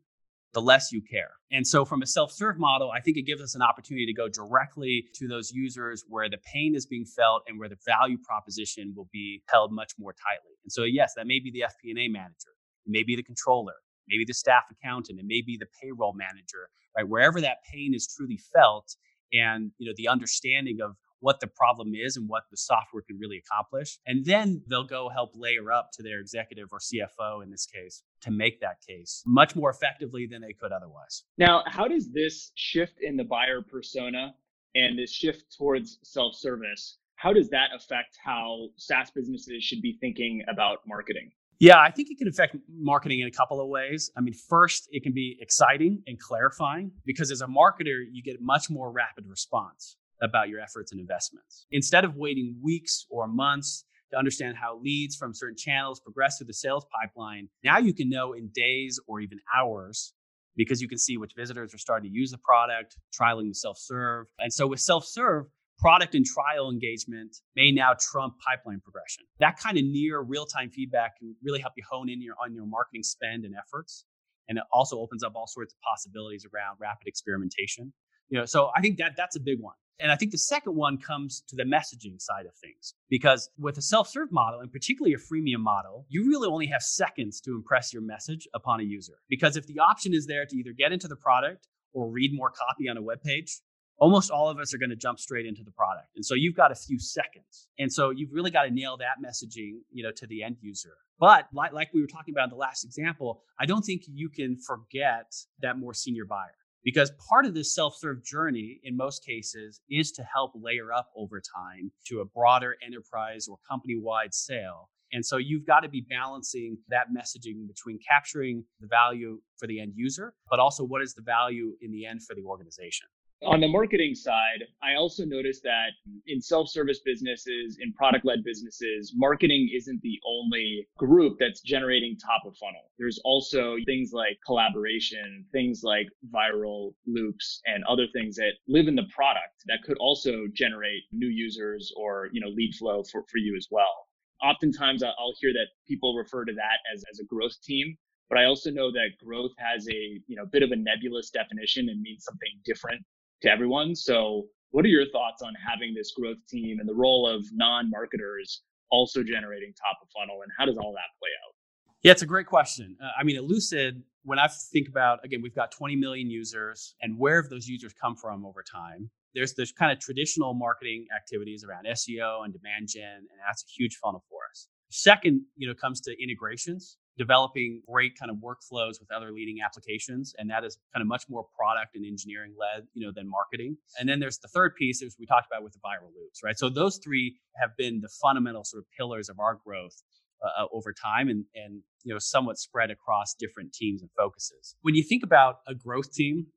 the 0.54 0.62
less 0.62 0.92
you 0.92 1.02
care. 1.02 1.32
And 1.52 1.68
so, 1.68 1.84
from 1.86 2.02
a 2.02 2.08
self 2.08 2.32
serve 2.32 2.58
model, 2.58 2.92
I 2.92 3.00
think 3.02 3.18
it 3.18 3.24
gives 3.24 3.42
us 3.42 3.56
an 3.56 3.62
opportunity 3.62 4.06
to 4.06 4.14
go 4.14 4.28
directly 4.30 5.06
to 5.16 5.28
those 5.28 5.52
users 5.52 6.04
where 6.08 6.30
the 6.30 6.38
pain 6.52 6.76
is 6.76 6.86
being 6.86 7.06
felt 7.06 7.44
and 7.48 7.60
where 7.60 7.70
the 7.70 7.78
value 7.86 8.18
proposition 8.24 8.94
will 8.96 9.10
be 9.12 9.44
held 9.50 9.72
much 9.72 9.94
more 10.00 10.14
tightly. 10.14 10.54
And 10.64 10.72
so, 10.72 10.84
yes, 10.84 11.14
that 11.16 11.28
may 11.28 11.40
be 11.40 11.52
the 11.52 11.62
FP&A 11.62 12.08
manager, 12.08 12.54
it 12.86 12.92
may 12.92 13.04
be 13.04 13.16
the 13.16 13.24
controller, 13.24 13.74
maybe 14.08 14.26
the 14.26 14.34
staff 14.34 14.64
accountant, 14.72 15.20
and 15.20 15.28
maybe 15.28 15.58
the 15.58 15.68
payroll 15.82 16.14
manager, 16.14 16.70
right? 16.96 17.08
Wherever 17.08 17.42
that 17.42 17.58
pain 17.72 17.94
is 17.94 18.08
truly 18.08 18.40
felt 18.54 18.96
and 19.34 19.72
you 19.78 19.88
know 19.88 19.94
the 19.98 20.08
understanding 20.08 20.80
of 20.82 20.96
what 21.24 21.40
the 21.40 21.48
problem 21.48 21.94
is 21.96 22.18
and 22.18 22.28
what 22.28 22.44
the 22.52 22.58
software 22.58 23.02
can 23.02 23.18
really 23.18 23.38
accomplish. 23.38 23.98
And 24.06 24.26
then 24.26 24.62
they'll 24.70 24.84
go 24.84 25.08
help 25.08 25.32
layer 25.36 25.72
up 25.72 25.90
to 25.94 26.04
their 26.04 26.20
executive 26.20 26.68
or 26.74 26.80
CFO 26.80 27.42
in 27.42 27.50
this 27.50 27.66
case 27.66 28.04
to 28.22 28.30
make 28.30 28.60
that 28.60 28.82
case 28.86 29.24
much 29.26 29.56
more 29.56 29.70
effectively 29.70 30.28
than 30.30 30.42
they 30.42 30.52
could 30.52 30.74
otherwise. 30.74 31.24
Now, 31.38 31.64
how 31.66 31.88
does 31.88 32.12
this 32.12 32.52
shift 32.56 33.00
in 33.02 33.16
the 33.16 33.24
buyer 33.24 33.62
persona 33.62 34.36
and 34.76 35.00
this 35.00 35.14
shift 35.14 35.46
towards 35.58 36.00
self 36.04 36.36
service? 36.36 36.98
How 37.16 37.32
does 37.32 37.50
that 37.52 37.70
affect 37.74 38.18
how 38.22 38.68
SaaS 38.76 39.10
businesses 39.12 39.64
should 39.64 39.82
be 39.82 39.98
thinking 40.02 40.44
about 40.52 40.80
marketing? 40.86 41.32
Yeah, 41.64 41.80
I 41.80 41.92
think 41.92 42.10
it 42.12 42.18
can 42.18 42.28
affect 42.28 42.58
marketing 42.70 43.22
in 43.22 43.28
a 43.30 43.32
couple 43.32 43.62
of 43.62 43.70
ways. 43.70 44.12
I 44.18 44.20
mean, 44.20 44.34
first, 44.34 44.90
it 44.92 45.02
can 45.02 45.14
be 45.14 45.38
exciting 45.40 46.04
and 46.08 46.20
clarifying 46.20 46.92
because 47.06 47.32
as 47.32 47.40
a 47.40 47.48
marketer, 47.48 48.04
you 48.12 48.22
get 48.22 48.42
much 48.42 48.70
more 48.70 48.92
rapid 48.92 49.24
response 49.30 49.96
about 50.22 50.50
your 50.50 50.60
efforts 50.60 50.92
and 50.92 51.00
investments. 51.00 51.66
Instead 51.72 52.04
of 52.04 52.18
waiting 52.18 52.60
weeks 52.62 53.06
or 53.10 53.30
months 53.30 53.86
to 54.12 54.18
understand 54.18 54.58
how 54.58 54.78
leads 54.78 55.16
from 55.16 55.34
certain 55.34 55.56
channels 55.56 56.02
progress 56.02 56.38
through 56.38 56.48
the 56.48 56.54
sales 56.54 56.86
pipeline, 56.94 57.48
now 57.64 57.78
you 57.78 57.94
can 57.94 58.10
know 58.10 58.34
in 58.34 58.50
days 58.54 59.00
or 59.08 59.22
even 59.22 59.40
hours 59.58 60.12
because 60.58 60.82
you 60.82 60.90
can 60.90 60.98
see 60.98 61.16
which 61.16 61.32
visitors 61.34 61.74
are 61.74 61.78
starting 61.78 62.12
to 62.12 62.14
use 62.14 62.32
the 62.32 62.40
product, 62.40 62.98
trialing 63.18 63.48
the 63.48 63.56
self 63.56 63.78
serve. 63.78 64.28
And 64.38 64.52
so 64.52 64.68
with 64.68 64.82
self 64.82 65.06
serve, 65.06 65.46
product 65.80 66.16
and 66.16 66.26
trial 66.26 66.70
engagement 66.70 67.36
may 67.56 67.72
now 67.72 67.94
trump 68.00 68.36
pipeline 68.40 68.80
progression. 68.80 69.24
That 69.40 69.58
kind 69.58 69.78
of 69.78 69.84
near 69.84 70.22
real 70.22 70.46
time 70.46 70.70
feedback 70.70 71.20
can 71.20 71.36
really 71.44 71.60
help 71.60 71.74
you 71.78 71.84
hone 71.90 72.10
in 72.10 72.22
your, 72.22 72.36
on 72.44 72.54
your 72.54 72.66
marketing 72.66 73.04
spend 73.04 73.46
and 73.46 73.56
efforts. 73.56 74.06
And 74.48 74.58
it 74.58 74.64
also 74.72 75.00
opens 75.00 75.24
up 75.24 75.34
all 75.36 75.48
sorts 75.48 75.74
of 75.74 75.80
possibilities 75.82 76.46
around 76.54 76.78
rapid 76.80 77.08
experimentation. 77.08 77.94
You 78.30 78.40
know, 78.40 78.46
so 78.46 78.72
I 78.76 78.82
think 78.82 78.98
that 78.98 79.14
that's 79.16 79.36
a 79.36 79.40
big 79.40 79.60
one. 79.60 79.76
And 80.00 80.12
I 80.12 80.16
think 80.16 80.32
the 80.32 80.38
second 80.38 80.76
one 80.76 80.98
comes 80.98 81.44
to 81.48 81.56
the 81.56 81.64
messaging 81.64 82.20
side 82.20 82.46
of 82.46 82.56
things. 82.56 82.96
Because 83.10 83.50
with 83.58 83.78
a 83.78 83.82
self 83.82 84.10
serve 84.10 84.32
model, 84.32 84.60
and 84.60 84.72
particularly 84.72 85.14
a 85.14 85.18
freemium 85.18 85.60
model, 85.60 86.06
you 86.10 86.28
really 86.28 86.48
only 86.48 86.68
have 86.68 86.82
seconds 86.82 87.40
to 87.42 87.52
impress 87.52 87.94
your 87.94 88.02
message 88.02 88.48
upon 88.54 88.80
a 88.80 88.84
user. 88.84 89.14
Because 89.30 89.56
if 89.56 89.68
the 89.68 89.80
option 89.80 90.14
is 90.14 90.26
there 90.26 90.46
to 90.46 90.56
either 90.58 90.74
get 90.74 90.92
into 90.92 91.08
the 91.08 91.16
product 91.16 91.68
or 91.94 92.10
read 92.10 92.32
more 92.34 92.50
copy 92.50 92.90
on 92.90 92.98
a 92.98 93.02
web 93.02 93.22
page, 93.22 93.60
almost 93.98 94.32
all 94.32 94.50
of 94.50 94.60
us 94.60 94.74
are 94.74 94.78
going 94.78 94.90
to 94.90 94.96
jump 94.96 95.20
straight 95.20 95.46
into 95.46 95.64
the 95.64 95.72
product. 95.72 96.10
And 96.16 96.26
so 96.26 96.36
you've 96.36 96.56
got 96.56 96.72
a 96.72 96.76
few 96.76 97.00
seconds. 97.00 97.68
And 97.80 97.92
so 97.92 98.10
you've 98.10 98.32
really 98.32 98.52
got 98.52 98.64
to 98.64 98.72
nail 98.72 98.98
that 98.98 99.26
messaging, 99.26 99.80
you 99.92 100.04
know, 100.04 100.12
to 100.18 100.28
the 100.28 100.44
end 100.44 100.58
user. 100.62 100.96
But 101.20 101.48
like, 101.54 101.74
like 101.74 101.94
we 101.94 102.02
were 102.02 102.08
talking 102.08 102.34
about 102.34 102.46
in 102.46 102.50
the 102.50 102.56
last 102.56 102.84
example, 102.84 103.44
I 103.60 103.66
don't 103.66 103.84
think 103.84 104.04
you 104.08 104.30
can 104.30 104.58
forget 104.58 105.32
that 105.62 105.78
more 105.78 105.94
senior 105.94 106.26
buyer 106.26 106.56
because 106.84 107.12
part 107.30 107.46
of 107.46 107.54
this 107.54 107.74
self-serve 107.74 108.24
journey 108.24 108.80
in 108.84 108.98
most 108.98 109.26
cases 109.26 109.82
is 109.90 110.12
to 110.12 110.24
help 110.24 110.52
layer 110.56 110.92
up 110.92 111.10
over 111.16 111.40
time 111.40 111.92
to 112.08 112.20
a 112.20 112.26
broader 112.26 112.76
enterprise 112.86 113.48
or 113.48 113.58
company-wide 113.70 114.34
sale 114.34 114.90
and 115.14 115.24
so 115.24 115.38
you've 115.38 115.66
got 115.66 115.82
to 115.82 115.90
be 115.90 116.02
balancing 116.10 116.78
that 116.90 117.08
messaging 117.16 117.68
between 117.68 118.00
capturing 118.08 118.64
the 118.80 118.88
value 118.88 119.40
for 119.58 119.68
the 119.68 119.80
end 119.80 119.94
user 119.96 120.34
but 120.50 120.60
also 120.60 120.84
what 120.84 121.02
is 121.02 121.14
the 121.14 121.22
value 121.22 121.74
in 121.82 121.92
the 121.92 122.06
end 122.06 122.22
for 122.24 122.36
the 122.36 122.44
organization 122.44 123.08
on 123.46 123.60
the 123.60 123.68
marketing 123.68 124.16
side, 124.16 124.64
I 124.82 124.96
also 124.96 125.26
noticed 125.26 125.64
that 125.64 125.92
in 126.28 126.42
self 126.42 126.70
service 126.70 127.00
businesses, 127.06 127.78
in 127.80 127.94
product 127.94 128.26
led 128.26 128.44
businesses, 128.44 129.14
marketing 129.16 129.70
isn't 129.74 130.02
the 130.02 130.20
only 130.26 130.88
group 130.98 131.38
that's 131.40 131.62
generating 131.62 132.18
top 132.18 132.42
of 132.46 132.58
funnel. 132.58 132.92
There's 132.98 133.20
also 133.24 133.78
things 133.86 134.12
like 134.14 134.38
collaboration, 134.46 135.46
things 135.52 135.82
like 135.84 136.08
viral 136.34 136.94
loops, 137.06 137.62
and 137.66 137.84
other 137.86 138.08
things 138.14 138.36
that 138.36 138.54
live 138.68 138.88
in 138.88 138.96
the 138.96 139.08
product 139.14 139.64
that 139.68 139.84
could 139.84 139.98
also 139.98 140.46
generate 140.54 141.04
new 141.12 141.30
users 141.30 141.94
or 141.98 142.30
you 142.32 142.42
know 142.42 142.50
lead 142.50 142.74
flow 142.76 143.04
for, 143.04 143.24
for 143.32 143.38
you 143.38 143.56
as 143.58 143.68
well. 143.72 144.08
Oftentimes, 144.42 145.04
I'll 145.04 145.36
hear 145.40 145.54
that 145.54 145.68
people 145.88 146.16
refer 146.16 146.46
to 146.46 146.54
that 146.54 146.80
as, 146.94 147.04
as 147.12 147.20
a 147.20 147.26
growth 147.26 147.62
team. 147.64 147.96
But 148.30 148.40
I 148.40 148.46
also 148.46 148.72
know 148.72 148.92
that 148.92 149.10
growth 149.24 149.52
has 149.60 149.88
a 149.90 150.20
you 150.28 150.36
know 150.36 150.46
bit 150.46 150.64
of 150.64 150.72
a 150.72 150.76
nebulous 150.76 151.30
definition 151.30 151.90
and 151.90 152.02
means 152.02 152.24
something 152.24 152.50
different 152.66 153.04
to 153.44 153.52
everyone. 153.52 153.96
So, 153.96 154.48
what 154.72 154.84
are 154.86 154.90
your 154.90 155.06
thoughts 155.12 155.44
on 155.44 155.54
having 155.56 155.94
this 155.94 156.12
growth 156.12 156.38
team 156.50 156.80
and 156.80 156.90
the 156.90 156.96
role 156.96 157.28
of 157.28 157.46
non 157.54 157.90
marketers 157.90 158.64
also 158.90 159.24
generating 159.24 159.74
top 159.74 159.98
of 160.02 160.08
funnel, 160.16 160.42
and 160.42 160.52
how 160.58 160.66
does 160.66 160.78
all 160.78 160.94
that 160.94 161.18
play 161.20 161.30
out? 161.46 161.54
Yeah, 162.02 162.12
it's 162.12 162.22
a 162.22 162.28
great 162.28 162.48
question. 162.48 162.98
Uh, 163.02 163.10
I 163.20 163.24
mean, 163.24 163.36
at 163.36 163.44
Lucid, 163.44 164.02
when 164.24 164.40
I 164.40 164.48
think 164.48 164.88
about 164.88 165.24
again, 165.24 165.42
we've 165.42 165.56
got 165.56 165.72
20 165.72 165.96
million 165.96 166.30
users, 166.30 166.96
and 167.02 167.18
where 167.20 167.42
have 167.42 167.50
those 167.50 167.68
users 167.68 167.94
come 167.94 168.16
from 168.16 168.46
over 168.46 168.64
time? 168.64 169.10
There's 169.36 169.54
there's 169.54 169.72
kind 169.72 169.92
of 169.92 170.00
traditional 170.00 170.54
marketing 170.54 171.06
activities 171.16 171.64
around 171.64 171.86
SEO 171.86 172.46
and 172.46 172.54
demand 172.54 172.88
gen, 172.88 173.04
and 173.04 173.40
that's 173.48 173.64
a 173.64 173.72
huge 173.78 173.98
funnel 173.98 174.24
for 174.30 174.40
us. 174.50 174.68
Second, 174.90 175.42
you 175.56 175.68
know, 175.68 175.74
comes 175.74 176.02
to 176.02 176.16
integrations 176.22 176.98
developing 177.18 177.82
great 177.90 178.18
kind 178.18 178.32
of 178.32 178.38
workflows 178.38 179.00
with 179.00 179.12
other 179.16 179.32
leading 179.32 179.58
applications 179.64 180.34
and 180.38 180.50
that 180.50 180.64
is 180.64 180.78
kind 180.94 181.02
of 181.02 181.08
much 181.08 181.24
more 181.30 181.46
product 181.58 181.96
and 181.96 182.06
engineering 182.06 182.54
led 182.60 182.86
you 182.94 183.06
know 183.06 183.12
than 183.16 183.30
marketing. 183.30 183.78
And 184.00 184.10
then 184.10 184.20
there's 184.20 184.40
the 184.40 184.48
third 184.48 184.76
piece 184.76 185.02
as 185.04 185.16
we 185.20 185.26
talked 185.26 185.48
about 185.52 185.64
with 185.64 185.74
the 185.74 185.80
viral 185.80 186.12
loops 186.16 186.42
right? 186.44 186.58
So 186.58 186.70
those 186.70 187.00
three 187.04 187.36
have 187.62 187.72
been 187.78 188.02
the 188.02 188.10
fundamental 188.22 188.64
sort 188.64 188.84
of 188.84 188.88
pillars 188.98 189.30
of 189.30 189.40
our 189.40 189.60
growth 189.66 190.02
uh, 190.44 190.64
uh 190.64 190.66
over 190.72 190.94
time 190.94 191.30
and 191.30 191.46
and 191.56 191.82
you 192.04 192.14
know 192.14 192.20
somewhat 192.20 192.58
spread 192.58 192.92
across 192.92 193.36
different 193.40 193.74
teams 193.74 194.02
and 194.02 194.10
focuses. 194.18 194.76
When 194.82 194.96
you 194.96 195.04
think 195.04 195.24
about 195.24 195.58
a 195.68 195.76
growth 195.76 196.12
team 196.12 196.48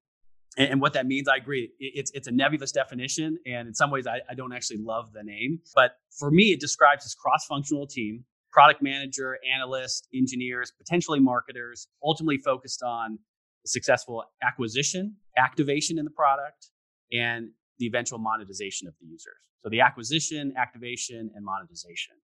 and, 0.56 0.72
and 0.72 0.80
what 0.80 0.92
that 0.94 1.06
means 1.06 1.28
i 1.28 1.36
agree 1.36 1.70
it's 1.78 2.10
it's 2.12 2.26
a 2.26 2.32
nebulous 2.32 2.72
definition 2.72 3.38
and 3.46 3.68
in 3.68 3.74
some 3.74 3.90
ways 3.90 4.06
I, 4.06 4.20
I 4.28 4.34
don't 4.34 4.52
actually 4.52 4.78
love 4.78 5.12
the 5.12 5.22
name 5.22 5.60
but 5.74 5.92
for 6.18 6.30
me 6.30 6.44
it 6.44 6.60
describes 6.60 7.04
this 7.04 7.14
cross-functional 7.14 7.86
team 7.86 8.24
product 8.56 8.80
manager, 8.80 9.38
analyst, 9.54 10.08
engineers, 10.14 10.72
potentially 10.78 11.20
marketers, 11.20 11.88
ultimately 12.02 12.38
focused 12.38 12.82
on 12.82 13.18
successful 13.66 14.24
acquisition, 14.42 15.14
activation 15.36 15.98
in 15.98 16.06
the 16.06 16.10
product, 16.10 16.70
and 17.12 17.50
the 17.78 17.86
eventual 17.86 18.18
monetization 18.18 18.88
of 18.88 18.94
the 18.98 19.06
users. 19.06 19.34
So 19.62 19.68
the 19.68 19.82
acquisition, 19.82 20.54
activation, 20.56 21.30
and 21.34 21.44
monetization. 21.44 22.14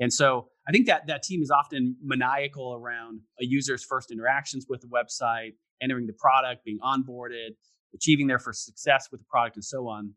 And 0.00 0.10
so 0.10 0.48
I 0.66 0.72
think 0.72 0.86
that 0.86 1.06
that 1.08 1.22
team 1.22 1.42
is 1.42 1.50
often 1.50 1.96
maniacal 2.02 2.74
around 2.74 3.20
a 3.38 3.44
user's 3.44 3.84
first 3.84 4.10
interactions 4.10 4.64
with 4.70 4.80
the 4.80 4.88
website, 4.88 5.52
entering 5.82 6.06
the 6.06 6.14
product, 6.14 6.64
being 6.64 6.78
onboarded, 6.82 7.50
achieving 7.94 8.28
their 8.28 8.38
first 8.38 8.64
success 8.64 9.08
with 9.12 9.20
the 9.20 9.26
product, 9.28 9.56
and 9.56 9.64
so 9.64 9.88
on 9.88 10.14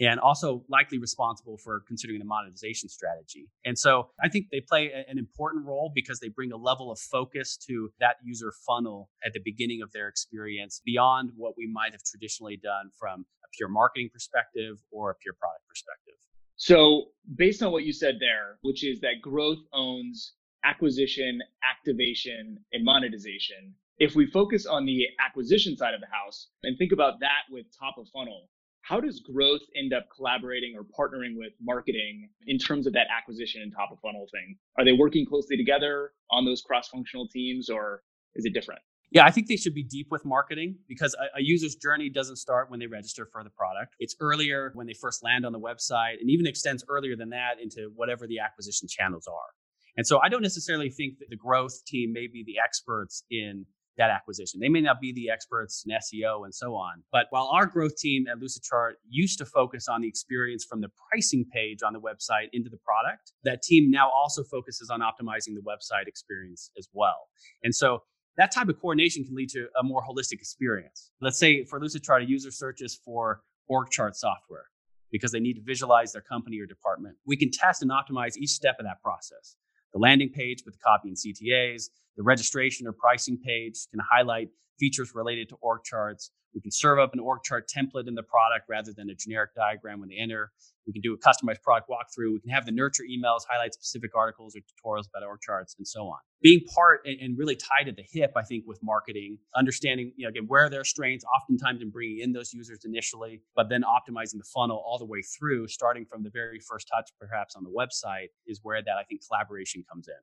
and 0.00 0.18
also 0.20 0.64
likely 0.68 0.98
responsible 0.98 1.58
for 1.58 1.82
considering 1.86 2.18
the 2.18 2.24
monetization 2.24 2.88
strategy. 2.88 3.48
And 3.64 3.78
so 3.78 4.10
I 4.22 4.28
think 4.28 4.46
they 4.50 4.60
play 4.60 4.90
an 5.08 5.18
important 5.18 5.66
role 5.66 5.92
because 5.94 6.20
they 6.20 6.28
bring 6.28 6.52
a 6.52 6.56
level 6.56 6.90
of 6.90 6.98
focus 6.98 7.56
to 7.68 7.90
that 8.00 8.16
user 8.24 8.52
funnel 8.66 9.10
at 9.24 9.32
the 9.32 9.40
beginning 9.44 9.82
of 9.82 9.92
their 9.92 10.08
experience 10.08 10.80
beyond 10.84 11.30
what 11.36 11.54
we 11.56 11.70
might 11.70 11.92
have 11.92 12.02
traditionally 12.02 12.56
done 12.56 12.90
from 12.98 13.26
a 13.44 13.48
pure 13.56 13.68
marketing 13.68 14.08
perspective 14.12 14.78
or 14.90 15.10
a 15.10 15.14
pure 15.16 15.34
product 15.38 15.66
perspective. 15.68 16.14
So, 16.56 17.06
based 17.36 17.62
on 17.62 17.72
what 17.72 17.84
you 17.84 17.92
said 17.92 18.16
there, 18.20 18.58
which 18.60 18.84
is 18.84 19.00
that 19.00 19.22
growth 19.22 19.58
owns 19.72 20.34
acquisition, 20.64 21.40
activation, 21.64 22.58
and 22.72 22.84
monetization. 22.84 23.74
If 23.98 24.14
we 24.14 24.26
focus 24.26 24.66
on 24.66 24.86
the 24.86 25.06
acquisition 25.24 25.76
side 25.76 25.94
of 25.94 26.00
the 26.00 26.06
house 26.06 26.48
and 26.62 26.76
think 26.78 26.92
about 26.92 27.20
that 27.20 27.44
with 27.50 27.66
top 27.78 27.96
of 27.98 28.08
funnel, 28.12 28.48
how 28.90 29.00
does 29.00 29.20
growth 29.20 29.60
end 29.76 29.92
up 29.92 30.08
collaborating 30.14 30.74
or 30.76 30.82
partnering 30.82 31.36
with 31.36 31.52
marketing 31.62 32.28
in 32.48 32.58
terms 32.58 32.88
of 32.88 32.92
that 32.92 33.06
acquisition 33.16 33.62
and 33.62 33.72
top 33.72 33.92
of 33.92 34.00
funnel 34.00 34.26
thing? 34.32 34.56
Are 34.76 34.84
they 34.84 34.92
working 34.92 35.24
closely 35.24 35.56
together 35.56 36.10
on 36.32 36.44
those 36.44 36.60
cross 36.60 36.88
functional 36.88 37.28
teams 37.28 37.70
or 37.70 38.02
is 38.34 38.44
it 38.44 38.52
different? 38.52 38.80
Yeah, 39.12 39.24
I 39.24 39.30
think 39.30 39.46
they 39.46 39.56
should 39.56 39.74
be 39.74 39.84
deep 39.84 40.08
with 40.10 40.24
marketing 40.24 40.76
because 40.88 41.14
a, 41.14 41.38
a, 41.38 41.42
user's 41.42 41.76
journey 41.76 42.08
doesn't 42.08 42.36
start 42.36 42.68
when 42.68 42.80
they 42.80 42.88
register 42.88 43.28
for 43.32 43.44
the 43.44 43.50
product. 43.50 43.94
It's 44.00 44.16
earlier 44.20 44.72
when 44.74 44.88
they 44.88 44.94
first 44.94 45.22
land 45.22 45.46
on 45.46 45.52
the 45.52 45.60
website 45.60 46.20
and 46.20 46.28
even 46.28 46.48
extends 46.48 46.84
earlier 46.88 47.14
than 47.14 47.30
that 47.30 47.60
into 47.62 47.92
whatever 47.94 48.26
the 48.26 48.40
acquisition 48.40 48.88
channels 48.88 49.28
are. 49.28 49.50
And 49.96 50.04
so 50.04 50.18
I 50.20 50.28
don't 50.28 50.42
necessarily 50.42 50.90
think 50.90 51.18
that 51.20 51.30
the 51.30 51.36
growth 51.36 51.84
team 51.86 52.12
may 52.12 52.26
be 52.26 52.42
the 52.44 52.56
experts 52.64 53.22
in 53.30 53.66
that 53.98 54.10
acquisition. 54.10 54.60
They 54.60 54.68
may 54.68 54.80
not 54.80 55.00
be 55.00 55.12
the 55.12 55.30
experts 55.30 55.84
in 55.86 55.96
SEO 55.96 56.44
and 56.44 56.54
so 56.54 56.74
on. 56.74 57.02
But 57.12 57.26
while 57.30 57.48
our 57.52 57.66
growth 57.66 57.96
team 57.96 58.26
at 58.30 58.38
Lucidchart 58.38 58.92
used 59.08 59.38
to 59.38 59.44
focus 59.44 59.88
on 59.88 60.00
the 60.00 60.08
experience 60.08 60.64
from 60.64 60.80
the 60.80 60.90
pricing 61.10 61.44
page 61.52 61.80
on 61.84 61.92
the 61.92 62.00
website 62.00 62.48
into 62.52 62.70
the 62.70 62.78
product, 62.78 63.32
that 63.44 63.62
team 63.62 63.90
now 63.90 64.10
also 64.10 64.42
focuses 64.42 64.90
on 64.90 65.00
optimizing 65.00 65.54
the 65.54 65.62
website 65.66 66.06
experience 66.06 66.70
as 66.78 66.88
well. 66.92 67.28
And 67.62 67.74
so 67.74 68.02
that 68.36 68.52
type 68.52 68.68
of 68.68 68.80
coordination 68.80 69.24
can 69.24 69.34
lead 69.34 69.50
to 69.50 69.66
a 69.78 69.82
more 69.82 70.02
holistic 70.02 70.40
experience. 70.40 71.10
Let's 71.20 71.38
say 71.38 71.64
for 71.64 71.80
Lucidchart, 71.80 72.22
a 72.22 72.28
user 72.28 72.50
searches 72.50 72.98
for 73.04 73.42
org 73.68 73.90
chart 73.90 74.16
software 74.16 74.64
because 75.12 75.32
they 75.32 75.40
need 75.40 75.54
to 75.54 75.62
visualize 75.62 76.12
their 76.12 76.22
company 76.22 76.58
or 76.60 76.66
department. 76.66 77.16
We 77.26 77.36
can 77.36 77.50
test 77.50 77.82
and 77.82 77.90
optimize 77.90 78.36
each 78.36 78.50
step 78.50 78.76
of 78.78 78.86
that 78.86 79.02
process 79.02 79.56
the 79.92 79.98
landing 79.98 80.30
page 80.30 80.62
with 80.64 80.74
the 80.74 80.80
copy 80.80 81.08
and 81.08 81.16
CTAs, 81.16 81.88
The 82.16 82.22
registration 82.22 82.86
or 82.86 82.92
pricing 82.92 83.38
page 83.38 83.86
can 83.90 84.00
highlight 84.10 84.48
features 84.78 85.12
related 85.14 85.48
to 85.50 85.56
org 85.60 85.84
charts. 85.84 86.30
We 86.54 86.60
can 86.60 86.72
serve 86.72 86.98
up 86.98 87.12
an 87.12 87.20
org 87.20 87.42
chart 87.44 87.70
template 87.70 88.08
in 88.08 88.14
the 88.14 88.24
product 88.24 88.66
rather 88.68 88.92
than 88.92 89.08
a 89.08 89.14
generic 89.14 89.54
diagram 89.54 90.00
when 90.00 90.08
they 90.08 90.16
enter. 90.16 90.50
We 90.84 90.92
can 90.92 91.02
do 91.02 91.14
a 91.14 91.18
customized 91.18 91.62
product 91.62 91.88
walkthrough. 91.88 92.32
We 92.32 92.40
can 92.40 92.50
have 92.50 92.66
the 92.66 92.72
nurture 92.72 93.04
emails 93.04 93.42
highlight 93.48 93.72
specific 93.74 94.10
articles 94.16 94.56
or 94.56 94.60
tutorials 94.60 95.04
about 95.08 95.24
org 95.24 95.40
charts 95.40 95.76
and 95.78 95.86
so 95.86 96.06
on. 96.06 96.18
Being 96.42 96.62
part 96.74 97.02
and 97.04 97.38
really 97.38 97.54
tied 97.54 97.86
at 97.86 97.94
the 97.94 98.04
hip, 98.10 98.32
I 98.36 98.42
think, 98.42 98.64
with 98.66 98.80
marketing, 98.82 99.38
understanding, 99.54 100.12
you 100.16 100.24
know, 100.24 100.30
again, 100.30 100.46
where 100.48 100.68
their 100.68 100.82
strengths, 100.82 101.24
oftentimes 101.24 101.82
in 101.82 101.90
bringing 101.90 102.18
in 102.18 102.32
those 102.32 102.52
users 102.52 102.80
initially, 102.84 103.42
but 103.54 103.68
then 103.68 103.82
optimizing 103.82 104.38
the 104.38 104.48
funnel 104.52 104.82
all 104.84 104.98
the 104.98 105.06
way 105.06 105.22
through, 105.22 105.68
starting 105.68 106.04
from 106.04 106.24
the 106.24 106.30
very 106.30 106.58
first 106.58 106.88
touch, 106.92 107.10
perhaps 107.20 107.54
on 107.54 107.62
the 107.62 107.70
website, 107.70 108.28
is 108.46 108.58
where 108.64 108.82
that 108.82 108.96
I 108.98 109.04
think 109.04 109.20
collaboration 109.28 109.84
comes 109.88 110.08
in. 110.08 110.14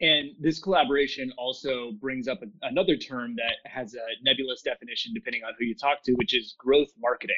And 0.00 0.30
this 0.40 0.60
collaboration 0.60 1.32
also 1.38 1.92
brings 2.00 2.26
up 2.26 2.40
another 2.62 2.96
term 2.96 3.36
that 3.36 3.70
has 3.70 3.94
a 3.94 4.24
nebulous 4.24 4.62
definition 4.62 5.12
depending 5.14 5.42
on 5.44 5.52
who 5.58 5.64
you 5.64 5.74
talk 5.74 6.02
to, 6.04 6.12
which 6.14 6.34
is 6.34 6.54
growth 6.58 6.88
marketing. 6.98 7.36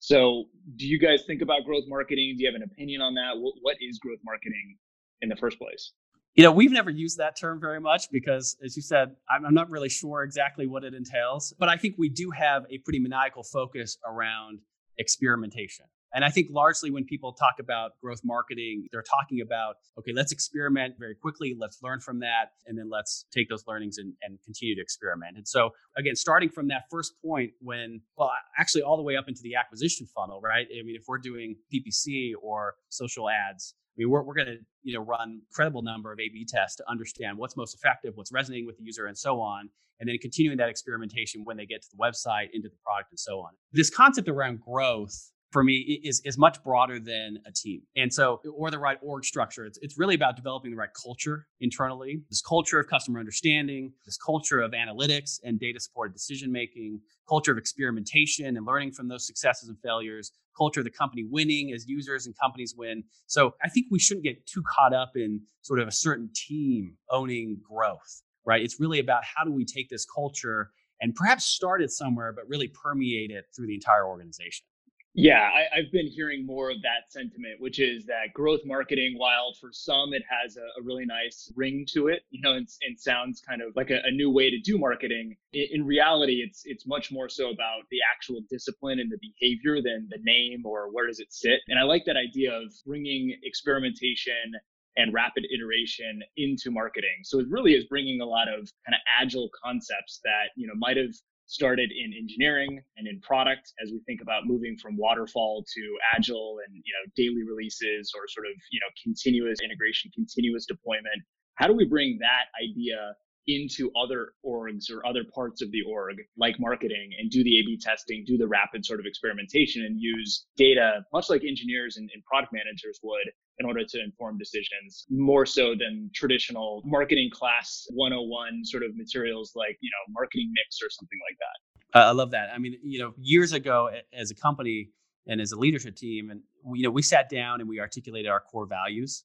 So, 0.00 0.46
do 0.76 0.86
you 0.88 0.98
guys 0.98 1.22
think 1.26 1.42
about 1.42 1.64
growth 1.64 1.84
marketing? 1.86 2.34
Do 2.36 2.42
you 2.42 2.50
have 2.50 2.60
an 2.60 2.64
opinion 2.64 3.00
on 3.00 3.14
that? 3.14 3.34
what 3.36 3.76
is 3.80 4.00
growth 4.00 4.18
marketing 4.24 4.76
in 5.20 5.28
the 5.28 5.36
first 5.36 5.58
place? 5.58 5.92
You 6.34 6.42
know, 6.42 6.50
we've 6.50 6.72
never 6.72 6.90
used 6.90 7.18
that 7.18 7.38
term 7.38 7.60
very 7.60 7.78
much 7.78 8.10
because, 8.10 8.56
as 8.64 8.74
you 8.74 8.82
said, 8.82 9.14
I'm 9.30 9.54
not 9.54 9.70
really 9.70 9.90
sure 9.90 10.24
exactly 10.24 10.66
what 10.66 10.82
it 10.82 10.94
entails. 10.94 11.54
But 11.58 11.68
I 11.68 11.76
think 11.76 11.94
we 11.98 12.08
do 12.08 12.30
have 12.30 12.64
a 12.70 12.78
pretty 12.78 12.98
maniacal 12.98 13.44
focus 13.44 13.96
around 14.04 14.60
experimentation. 14.98 15.84
And 16.14 16.24
I 16.24 16.30
think 16.30 16.48
largely 16.50 16.90
when 16.90 17.04
people 17.04 17.32
talk 17.32 17.54
about 17.58 17.92
growth 18.02 18.20
marketing, 18.24 18.88
they're 18.92 19.02
talking 19.02 19.40
about, 19.40 19.76
okay, 19.98 20.12
let's 20.14 20.32
experiment 20.32 20.94
very 20.98 21.14
quickly, 21.14 21.56
let's 21.58 21.78
learn 21.82 22.00
from 22.00 22.20
that, 22.20 22.52
and 22.66 22.78
then 22.78 22.90
let's 22.90 23.26
take 23.32 23.48
those 23.48 23.64
learnings 23.66 23.98
and, 23.98 24.12
and 24.22 24.38
continue 24.44 24.74
to 24.74 24.82
experiment. 24.82 25.36
And 25.36 25.48
so, 25.48 25.70
again, 25.96 26.14
starting 26.14 26.50
from 26.50 26.68
that 26.68 26.82
first 26.90 27.14
point 27.24 27.52
when, 27.60 28.00
well, 28.16 28.30
actually 28.58 28.82
all 28.82 28.96
the 28.96 29.02
way 29.02 29.16
up 29.16 29.28
into 29.28 29.40
the 29.42 29.54
acquisition 29.54 30.06
funnel, 30.14 30.40
right? 30.42 30.66
I 30.70 30.82
mean, 30.84 30.96
if 30.96 31.04
we're 31.08 31.18
doing 31.18 31.56
PPC 31.72 32.32
or 32.40 32.74
social 32.88 33.30
ads, 33.30 33.74
I 33.92 33.94
mean, 33.98 34.10
we're, 34.10 34.22
we're 34.22 34.34
going 34.34 34.46
to 34.46 34.56
you 34.82 34.94
know 34.94 35.04
run 35.04 35.42
credible 35.52 35.82
number 35.82 36.12
of 36.12 36.18
A/B 36.18 36.46
tests 36.48 36.76
to 36.76 36.84
understand 36.90 37.36
what's 37.36 37.56
most 37.56 37.74
effective, 37.74 38.12
what's 38.16 38.32
resonating 38.32 38.66
with 38.66 38.78
the 38.78 38.84
user, 38.84 39.06
and 39.06 39.16
so 39.16 39.40
on, 39.40 39.68
and 40.00 40.08
then 40.08 40.16
continuing 40.20 40.56
that 40.58 40.70
experimentation 40.70 41.42
when 41.44 41.56
they 41.56 41.66
get 41.66 41.82
to 41.82 41.88
the 41.92 41.98
website, 42.02 42.48
into 42.54 42.68
the 42.68 42.76
product, 42.84 43.10
and 43.12 43.20
so 43.20 43.40
on. 43.40 43.50
This 43.72 43.90
concept 43.90 44.28
around 44.28 44.60
growth 44.60 45.30
for 45.52 45.62
me 45.62 46.00
is 46.02 46.20
is 46.24 46.38
much 46.38 46.62
broader 46.64 46.98
than 46.98 47.38
a 47.46 47.52
team. 47.52 47.82
And 47.96 48.12
so 48.12 48.40
or 48.56 48.70
the 48.70 48.78
right 48.78 48.98
org 49.02 49.24
structure. 49.24 49.64
It's 49.64 49.78
it's 49.82 49.98
really 49.98 50.14
about 50.14 50.36
developing 50.36 50.70
the 50.70 50.76
right 50.76 50.92
culture 51.00 51.46
internally. 51.60 52.22
This 52.30 52.40
culture 52.40 52.80
of 52.80 52.88
customer 52.88 53.20
understanding, 53.20 53.92
this 54.04 54.16
culture 54.16 54.60
of 54.60 54.72
analytics 54.72 55.38
and 55.44 55.60
data 55.60 55.78
supported 55.78 56.14
decision 56.14 56.50
making, 56.50 57.00
culture 57.28 57.52
of 57.52 57.58
experimentation 57.58 58.56
and 58.56 58.66
learning 58.66 58.92
from 58.92 59.08
those 59.08 59.26
successes 59.26 59.68
and 59.68 59.78
failures, 59.80 60.32
culture 60.56 60.80
of 60.80 60.84
the 60.84 60.90
company 60.90 61.24
winning 61.30 61.72
as 61.72 61.86
users 61.86 62.26
and 62.26 62.34
companies 62.38 62.74
win. 62.76 63.04
So 63.26 63.54
I 63.62 63.68
think 63.68 63.86
we 63.90 63.98
shouldn't 63.98 64.24
get 64.24 64.46
too 64.46 64.62
caught 64.66 64.94
up 64.94 65.12
in 65.16 65.42
sort 65.60 65.80
of 65.80 65.88
a 65.88 65.92
certain 65.92 66.30
team 66.34 66.96
owning 67.10 67.58
growth, 67.62 68.22
right? 68.44 68.62
It's 68.62 68.80
really 68.80 68.98
about 68.98 69.22
how 69.24 69.44
do 69.44 69.52
we 69.52 69.64
take 69.64 69.90
this 69.90 70.06
culture 70.06 70.70
and 71.00 71.14
perhaps 71.14 71.44
start 71.44 71.82
it 71.82 71.90
somewhere, 71.90 72.32
but 72.32 72.48
really 72.48 72.68
permeate 72.68 73.30
it 73.30 73.46
through 73.54 73.66
the 73.66 73.74
entire 73.74 74.06
organization. 74.06 74.64
Yeah, 75.14 75.50
I, 75.74 75.76
have 75.76 75.92
been 75.92 76.06
hearing 76.06 76.46
more 76.46 76.70
of 76.70 76.80
that 76.82 77.12
sentiment, 77.12 77.60
which 77.60 77.80
is 77.80 78.06
that 78.06 78.32
growth 78.32 78.60
marketing, 78.64 79.14
while 79.18 79.52
for 79.60 79.68
some 79.70 80.14
it 80.14 80.22
has 80.26 80.56
a, 80.56 80.80
a 80.80 80.82
really 80.82 81.04
nice 81.04 81.52
ring 81.54 81.84
to 81.92 82.08
it, 82.08 82.22
you 82.30 82.40
know, 82.40 82.54
and, 82.54 82.66
and 82.80 82.98
sounds 82.98 83.42
kind 83.46 83.60
of 83.60 83.76
like 83.76 83.90
a, 83.90 84.00
a, 84.06 84.10
new 84.10 84.30
way 84.30 84.48
to 84.48 84.58
do 84.58 84.78
marketing. 84.78 85.36
In, 85.52 85.66
in, 85.70 85.84
reality, 85.84 86.42
it's 86.42 86.62
it's 86.64 86.86
much 86.86 87.12
more 87.12 87.28
so 87.28 87.50
about 87.50 87.82
the 87.90 87.98
actual 88.10 88.40
discipline 88.48 89.00
and 89.00 89.12
the 89.12 89.18
behavior 89.20 89.82
than 89.82 90.08
the 90.08 90.18
name 90.22 90.64
or 90.64 90.90
where 90.90 91.06
does 91.06 91.20
it 91.20 91.30
sit. 91.30 91.60
And 91.68 91.78
I 91.78 91.82
like 91.82 92.04
that 92.06 92.16
idea 92.16 92.50
of 92.50 92.72
bringing 92.86 93.36
experimentation 93.42 94.54
and 94.96 95.12
rapid 95.12 95.46
iteration 95.54 96.22
into 96.38 96.70
marketing. 96.70 97.20
So 97.24 97.38
it 97.38 97.46
really 97.50 97.74
is 97.74 97.84
bringing 97.84 98.22
a 98.22 98.26
lot 98.26 98.48
of 98.48 98.70
kind 98.86 98.94
of 98.94 99.00
agile 99.20 99.50
concepts 99.62 100.20
that 100.24 100.56
you 100.56 100.66
know 100.66 100.74
might 100.74 100.96
have 100.96 101.12
started 101.52 101.92
in 101.92 102.16
engineering 102.16 102.80
and 102.96 103.06
in 103.06 103.20
product 103.20 103.72
as 103.84 103.92
we 103.92 104.00
think 104.06 104.22
about 104.22 104.46
moving 104.46 104.74
from 104.80 104.96
waterfall 104.96 105.62
to 105.68 105.82
agile 106.16 106.56
and 106.66 106.74
you 106.74 106.92
know 106.96 107.04
daily 107.14 107.44
releases 107.44 108.10
or 108.16 108.26
sort 108.26 108.46
of 108.46 108.54
you 108.72 108.80
know 108.80 108.88
continuous 109.04 109.60
integration 109.60 110.10
continuous 110.14 110.64
deployment. 110.64 111.20
How 111.56 111.66
do 111.66 111.74
we 111.74 111.84
bring 111.84 112.18
that 112.20 112.48
idea 112.56 113.14
into 113.48 113.90
other 114.00 114.32
orgs 114.46 114.90
or 114.90 115.04
other 115.04 115.24
parts 115.34 115.62
of 115.62 115.70
the 115.72 115.82
org 115.82 116.16
like 116.38 116.54
marketing 116.60 117.10
and 117.18 117.28
do 117.28 117.42
the 117.42 117.58
a-b 117.58 117.76
testing 117.82 118.22
do 118.24 118.38
the 118.38 118.46
rapid 118.46 118.86
sort 118.86 119.00
of 119.00 119.06
experimentation 119.06 119.84
and 119.84 120.00
use 120.00 120.46
data 120.56 121.02
much 121.12 121.28
like 121.28 121.42
engineers 121.42 121.96
and, 121.96 122.08
and 122.14 122.22
product 122.24 122.52
managers 122.52 123.00
would 123.02 123.26
in 123.58 123.66
order 123.66 123.84
to 123.84 124.02
inform 124.02 124.38
decisions 124.38 125.06
more 125.10 125.46
so 125.46 125.74
than 125.78 126.10
traditional 126.14 126.82
marketing 126.84 127.30
class 127.32 127.86
101 127.90 128.64
sort 128.64 128.82
of 128.82 128.96
materials 128.96 129.52
like 129.54 129.76
you 129.80 129.90
know 129.90 130.12
marketing 130.12 130.50
mix 130.54 130.78
or 130.82 130.90
something 130.90 131.18
like 131.28 131.38
that. 131.38 131.98
I 131.98 132.12
love 132.12 132.30
that. 132.30 132.48
I 132.54 132.58
mean 132.58 132.78
you 132.82 132.98
know 132.98 133.12
years 133.18 133.52
ago 133.52 133.90
as 134.12 134.30
a 134.30 134.34
company 134.34 134.90
and 135.26 135.40
as 135.40 135.52
a 135.52 135.58
leadership 135.58 135.96
team 135.96 136.30
and 136.30 136.40
we, 136.64 136.80
you 136.80 136.84
know 136.84 136.90
we 136.90 137.02
sat 137.02 137.28
down 137.28 137.60
and 137.60 137.68
we 137.68 137.80
articulated 137.80 138.30
our 138.30 138.40
core 138.40 138.66
values. 138.66 139.24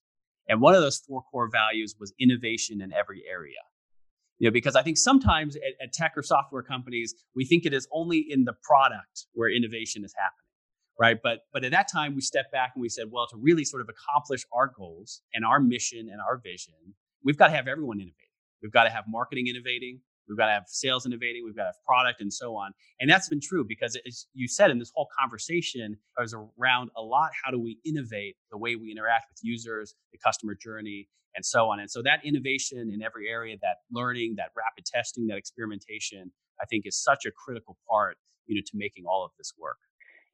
And 0.49 0.61
one 0.61 0.73
of 0.73 0.81
those 0.81 0.99
four 0.99 1.23
core 1.23 1.49
values 1.51 1.95
was 1.99 2.13
innovation 2.19 2.81
in 2.81 2.93
every 2.93 3.23
area. 3.29 3.59
You 4.39 4.47
know 4.47 4.53
because 4.53 4.75
i 4.75 4.83
think 4.83 4.97
sometimes 4.97 5.55
at, 5.55 5.73
at 5.81 5.93
tech 5.93 6.13
or 6.15 6.21
software 6.21 6.61
companies 6.61 7.15
we 7.35 7.43
think 7.45 7.65
it 7.65 7.73
is 7.73 7.87
only 7.91 8.19
in 8.29 8.43
the 8.43 8.53
product 8.61 9.25
where 9.33 9.49
innovation 9.49 10.03
is 10.05 10.13
happening 10.15 10.46
right? 10.99 11.17
But 11.21 11.39
but 11.53 11.63
at 11.63 11.71
that 11.71 11.87
time 11.91 12.15
we 12.15 12.21
stepped 12.21 12.51
back 12.51 12.71
and 12.75 12.81
we 12.81 12.89
said 12.89 13.05
well 13.11 13.27
to 13.27 13.37
really 13.37 13.65
sort 13.65 13.81
of 13.81 13.89
accomplish 13.89 14.45
our 14.53 14.71
goals 14.75 15.21
and 15.33 15.45
our 15.45 15.59
mission 15.59 16.09
and 16.11 16.19
our 16.21 16.37
vision 16.37 16.73
we've 17.23 17.37
got 17.37 17.47
to 17.47 17.53
have 17.55 17.67
everyone 17.67 17.97
innovating. 17.97 18.15
We've 18.63 18.71
got 18.71 18.85
to 18.85 18.89
have 18.89 19.05
marketing 19.07 19.47
innovating. 19.47 19.99
We've 20.27 20.37
got 20.37 20.47
to 20.47 20.53
have 20.53 20.63
sales 20.67 21.05
innovating. 21.05 21.43
We've 21.45 21.55
got 21.55 21.63
to 21.63 21.67
have 21.69 21.83
product 21.85 22.21
and 22.21 22.33
so 22.33 22.55
on. 22.55 22.71
And 22.99 23.09
that's 23.09 23.29
been 23.29 23.41
true 23.41 23.65
because 23.67 23.97
as 24.07 24.27
you 24.33 24.47
said 24.47 24.71
in 24.71 24.79
this 24.79 24.91
whole 24.95 25.07
conversation 25.19 25.97
was 26.17 26.33
around 26.33 26.89
a 26.97 27.01
lot 27.01 27.31
how 27.43 27.51
do 27.51 27.59
we 27.59 27.79
innovate 27.85 28.35
the 28.51 28.57
way 28.57 28.75
we 28.75 28.91
interact 28.91 29.25
with 29.29 29.39
users 29.41 29.95
the 30.11 30.17
customer 30.17 30.55
journey 30.55 31.07
and 31.35 31.45
so 31.45 31.69
on. 31.69 31.79
And 31.79 31.89
so 31.89 32.01
that 32.01 32.25
innovation 32.25 32.91
in 32.93 33.01
every 33.01 33.29
area 33.29 33.55
that 33.61 33.77
learning 33.91 34.35
that 34.37 34.49
rapid 34.55 34.85
testing 34.85 35.27
that 35.27 35.37
experimentation 35.37 36.31
i 36.61 36.65
think 36.65 36.85
is 36.85 36.97
such 37.01 37.25
a 37.25 37.31
critical 37.31 37.77
part 37.89 38.17
you 38.47 38.55
know 38.55 38.61
to 38.65 38.71
making 38.75 39.05
all 39.05 39.23
of 39.23 39.31
this 39.37 39.53
work 39.59 39.77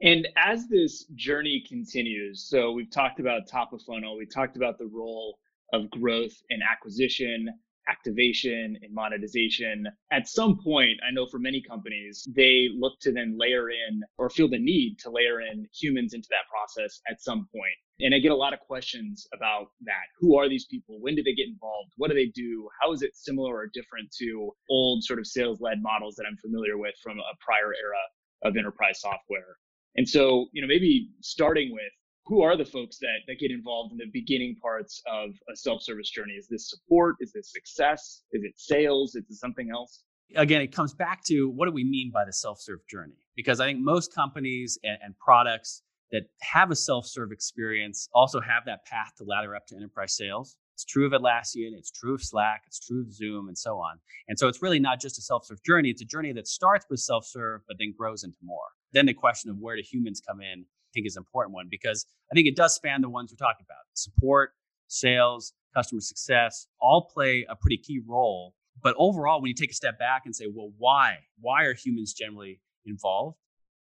and 0.03 0.27
as 0.35 0.67
this 0.67 1.05
journey 1.15 1.63
continues, 1.67 2.43
so 2.49 2.73
we've 2.73 2.91
talked 2.91 3.21
about 3.21 3.47
top 3.47 3.71
of 3.71 3.81
funnel, 3.83 4.17
we 4.17 4.25
talked 4.25 4.57
about 4.57 4.77
the 4.77 4.87
role 4.87 5.39
of 5.71 5.89
growth 5.89 6.35
and 6.49 6.61
acquisition, 6.61 7.49
activation 7.87 8.77
and 8.81 8.93
monetization. 8.93 9.87
At 10.11 10.27
some 10.27 10.59
point, 10.61 10.99
I 11.07 11.11
know 11.11 11.25
for 11.25 11.39
many 11.39 11.61
companies, 11.61 12.27
they 12.35 12.67
look 12.77 12.99
to 13.01 13.13
then 13.13 13.37
layer 13.37 13.69
in 13.69 14.01
or 14.17 14.29
feel 14.29 14.49
the 14.49 14.59
need 14.59 14.97
to 14.99 15.09
layer 15.09 15.39
in 15.39 15.67
humans 15.73 16.13
into 16.13 16.27
that 16.31 16.49
process 16.49 16.99
at 17.09 17.21
some 17.21 17.47
point. 17.55 17.75
And 18.01 18.13
I 18.13 18.19
get 18.19 18.31
a 18.31 18.35
lot 18.35 18.53
of 18.53 18.59
questions 18.59 19.25
about 19.33 19.67
that. 19.85 20.05
Who 20.19 20.37
are 20.37 20.49
these 20.49 20.65
people? 20.65 20.99
When 20.99 21.15
do 21.15 21.23
they 21.23 21.33
get 21.33 21.47
involved? 21.47 21.93
What 21.97 22.09
do 22.09 22.15
they 22.15 22.31
do? 22.35 22.67
How 22.81 22.91
is 22.91 23.03
it 23.03 23.15
similar 23.15 23.55
or 23.55 23.69
different 23.73 24.11
to 24.19 24.51
old 24.69 25.03
sort 25.03 25.19
of 25.19 25.27
sales 25.27 25.61
led 25.61 25.81
models 25.81 26.15
that 26.15 26.25
I'm 26.27 26.37
familiar 26.37 26.77
with 26.77 26.95
from 27.01 27.19
a 27.19 27.37
prior 27.39 27.73
era 27.73 28.03
of 28.43 28.57
enterprise 28.57 28.99
software? 28.99 29.55
And 29.95 30.08
so, 30.08 30.47
you 30.53 30.62
know, 30.62 30.67
maybe 30.67 31.10
starting 31.21 31.71
with 31.71 31.91
who 32.25 32.41
are 32.41 32.56
the 32.56 32.65
folks 32.65 32.97
that, 32.99 33.19
that 33.27 33.39
get 33.39 33.51
involved 33.51 33.91
in 33.91 33.97
the 33.97 34.10
beginning 34.13 34.56
parts 34.62 35.01
of 35.12 35.32
a 35.51 35.56
self-service 35.56 36.10
journey? 36.10 36.34
Is 36.34 36.47
this 36.47 36.69
support? 36.69 37.15
Is 37.19 37.34
this 37.34 37.51
success? 37.51 38.23
Is 38.32 38.43
it 38.43 38.53
sales? 38.56 39.15
Is 39.15 39.25
it 39.29 39.36
something 39.36 39.69
else? 39.71 40.03
Again, 40.36 40.62
it 40.62 40.71
comes 40.71 40.93
back 40.93 41.23
to 41.25 41.49
what 41.49 41.65
do 41.65 41.71
we 41.71 41.84
mean 41.84 42.12
by 42.13 42.25
the 42.25 42.34
self-serve 42.34 42.79
journey? 42.89 43.17
Because 43.36 43.60
I 43.60 43.65
think 43.65 43.79
most 43.79 44.15
companies 44.15 44.79
and, 44.84 44.97
and 45.03 45.19
products 45.19 45.84
that 46.12 46.23
have 46.41 46.71
a 46.71 46.75
self-serve 46.75 47.32
experience 47.32 48.08
also 48.13 48.39
have 48.39 48.63
that 48.65 48.86
path 48.86 49.12
to 49.17 49.25
ladder 49.25 49.56
up 49.56 49.67
to 49.67 49.75
enterprise 49.75 50.15
sales. 50.15 50.56
It's 50.75 50.86
true 50.86 51.06
of 51.06 51.12
Atlassian, 51.12 51.73
it's 51.77 51.91
true 51.91 52.15
of 52.15 52.23
Slack, 52.23 52.63
it's 52.65 52.79
true 52.79 53.01
of 53.01 53.13
Zoom, 53.13 53.47
and 53.47 53.58
so 53.58 53.77
on. 53.77 53.99
And 54.27 54.39
so 54.39 54.47
it's 54.47 54.62
really 54.62 54.79
not 54.79 54.99
just 54.99 55.19
a 55.19 55.21
self-serve 55.21 55.62
journey, 55.63 55.89
it's 55.89 56.01
a 56.01 56.06
journey 56.06 56.32
that 56.34 56.47
starts 56.47 56.86
with 56.89 56.99
self-serve, 56.99 57.62
but 57.67 57.77
then 57.79 57.93
grows 57.95 58.23
into 58.23 58.38
more 58.43 58.69
then 58.93 59.06
the 59.06 59.13
question 59.13 59.49
of 59.49 59.58
where 59.58 59.75
do 59.75 59.84
humans 59.84 60.21
come 60.25 60.41
in, 60.41 60.62
I 60.62 60.89
think 60.93 61.08
is 61.08 61.15
an 61.15 61.21
important 61.21 61.53
one 61.53 61.67
because 61.69 62.06
I 62.32 62.36
think 62.36 62.47
it 62.47 62.56
does 62.56 62.75
span 62.75 63.01
the 63.01 63.10
ones 63.10 63.32
we're 63.32 63.45
talking 63.45 63.65
about. 63.65 63.84
Support, 63.93 64.51
sales, 64.88 65.53
customer 65.73 66.01
success 66.01 66.67
all 66.79 67.10
play 67.13 67.45
a 67.49 67.56
pretty 67.56 67.77
key 67.77 68.01
role. 68.06 68.53
But 68.82 68.95
overall, 68.97 69.41
when 69.41 69.49
you 69.49 69.56
take 69.56 69.71
a 69.71 69.75
step 69.75 69.99
back 69.99 70.23
and 70.25 70.36
say, 70.36 70.45
well, 70.53 70.71
why? 70.77 71.17
Why 71.39 71.63
are 71.63 71.73
humans 71.73 72.13
generally 72.13 72.60
involved? 72.86 73.38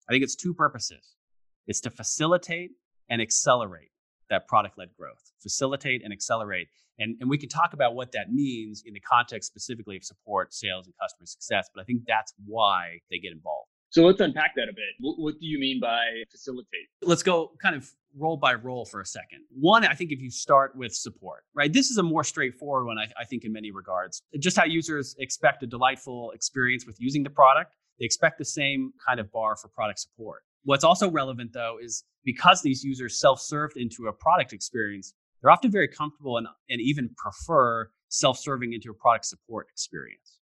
I 0.08 0.14
think 0.14 0.24
it's 0.24 0.36
two 0.36 0.54
purposes. 0.54 1.16
It's 1.68 1.82
to 1.82 1.90
facilitate 1.90 2.72
and 3.10 3.22
accelerate 3.22 3.92
that 4.30 4.48
product 4.48 4.78
led 4.78 4.90
growth, 4.98 5.32
facilitate 5.42 6.04
and 6.04 6.14
accelerate. 6.14 6.68
And, 7.00 7.16
and 7.22 7.30
we 7.30 7.38
can 7.38 7.50
talk 7.50 7.74
about 7.74 7.96
what 7.96 8.12
that 8.12 8.32
means 8.32 8.84
in 8.86 8.94
the 8.94 9.00
context 9.00 9.48
specifically 9.48 9.98
of 9.98 10.04
support, 10.04 10.54
sales, 10.54 10.86
and 10.86 10.94
customer 11.02 11.26
success. 11.26 11.70
But 11.74 11.82
I 11.82 11.84
think 11.86 12.04
that's 12.08 12.34
why 12.46 13.00
they 13.10 13.20
get 13.20 13.32
involved. 13.32 13.69
So 13.92 14.06
let's 14.06 14.22
unpack 14.22 14.54
that 14.56 14.70
a 14.70 14.74
bit. 14.74 14.94
What, 15.00 15.16
what, 15.18 15.40
do 15.40 15.48
you 15.48 15.60
mean 15.60 15.80
by 15.82 16.04
facilitate? 16.30 16.90
Let's 17.02 17.24
go 17.24 17.52
kind 17.62 17.76
of 17.76 17.90
role 18.18 18.38
by 18.38 18.54
role 18.54 18.86
for 18.86 19.02
a 19.02 19.06
second. 19.06 19.40
One, 19.50 19.84
I 19.84 19.96
think 19.96 20.12
if 20.12 20.22
you 20.22 20.30
start 20.30 20.76
with 20.76 20.94
support, 20.94 21.44
right? 21.56 21.74
This 21.74 21.90
is 21.90 21.98
a 21.98 22.04
more 22.04 22.24
straightforward 22.24 22.86
one, 22.86 23.00
I, 23.00 23.08
I 23.20 23.26
think, 23.26 23.46
in 23.46 23.52
many 23.52 23.72
regards. 23.72 24.22
Just 24.38 24.58
how 24.58 24.66
users 24.66 25.16
expect 25.18 25.64
a 25.64 25.68
delightful 25.68 26.32
experience 26.32 26.86
with 26.86 26.98
using 27.00 27.24
the 27.24 27.32
product, 27.32 27.76
they 28.00 28.06
expect 28.06 28.38
the 28.38 28.46
same 28.46 28.94
kind 29.06 29.20
of 29.20 29.32
bar 29.32 29.56
for 29.56 29.70
product 29.70 30.00
support. 30.00 30.44
What's 30.64 30.84
also 30.84 31.10
relevant, 31.10 31.54
though, 31.54 31.78
is 31.82 32.04
because 32.24 32.62
these 32.62 32.84
users 32.84 33.20
self 33.20 33.42
served 33.42 33.76
into 33.76 34.08
a 34.08 34.14
product 34.14 34.54
experience, 34.54 35.14
they're 35.42 35.52
often 35.52 35.72
very 35.72 35.88
comfortable 35.88 36.38
and, 36.38 36.48
and 36.70 36.80
even 36.80 37.10
prefer 37.18 37.90
self 38.10 38.38
serving 38.38 38.74
into 38.74 38.92
a 38.92 38.94
product 38.94 39.26
support 39.26 39.68
experience. 39.72 40.38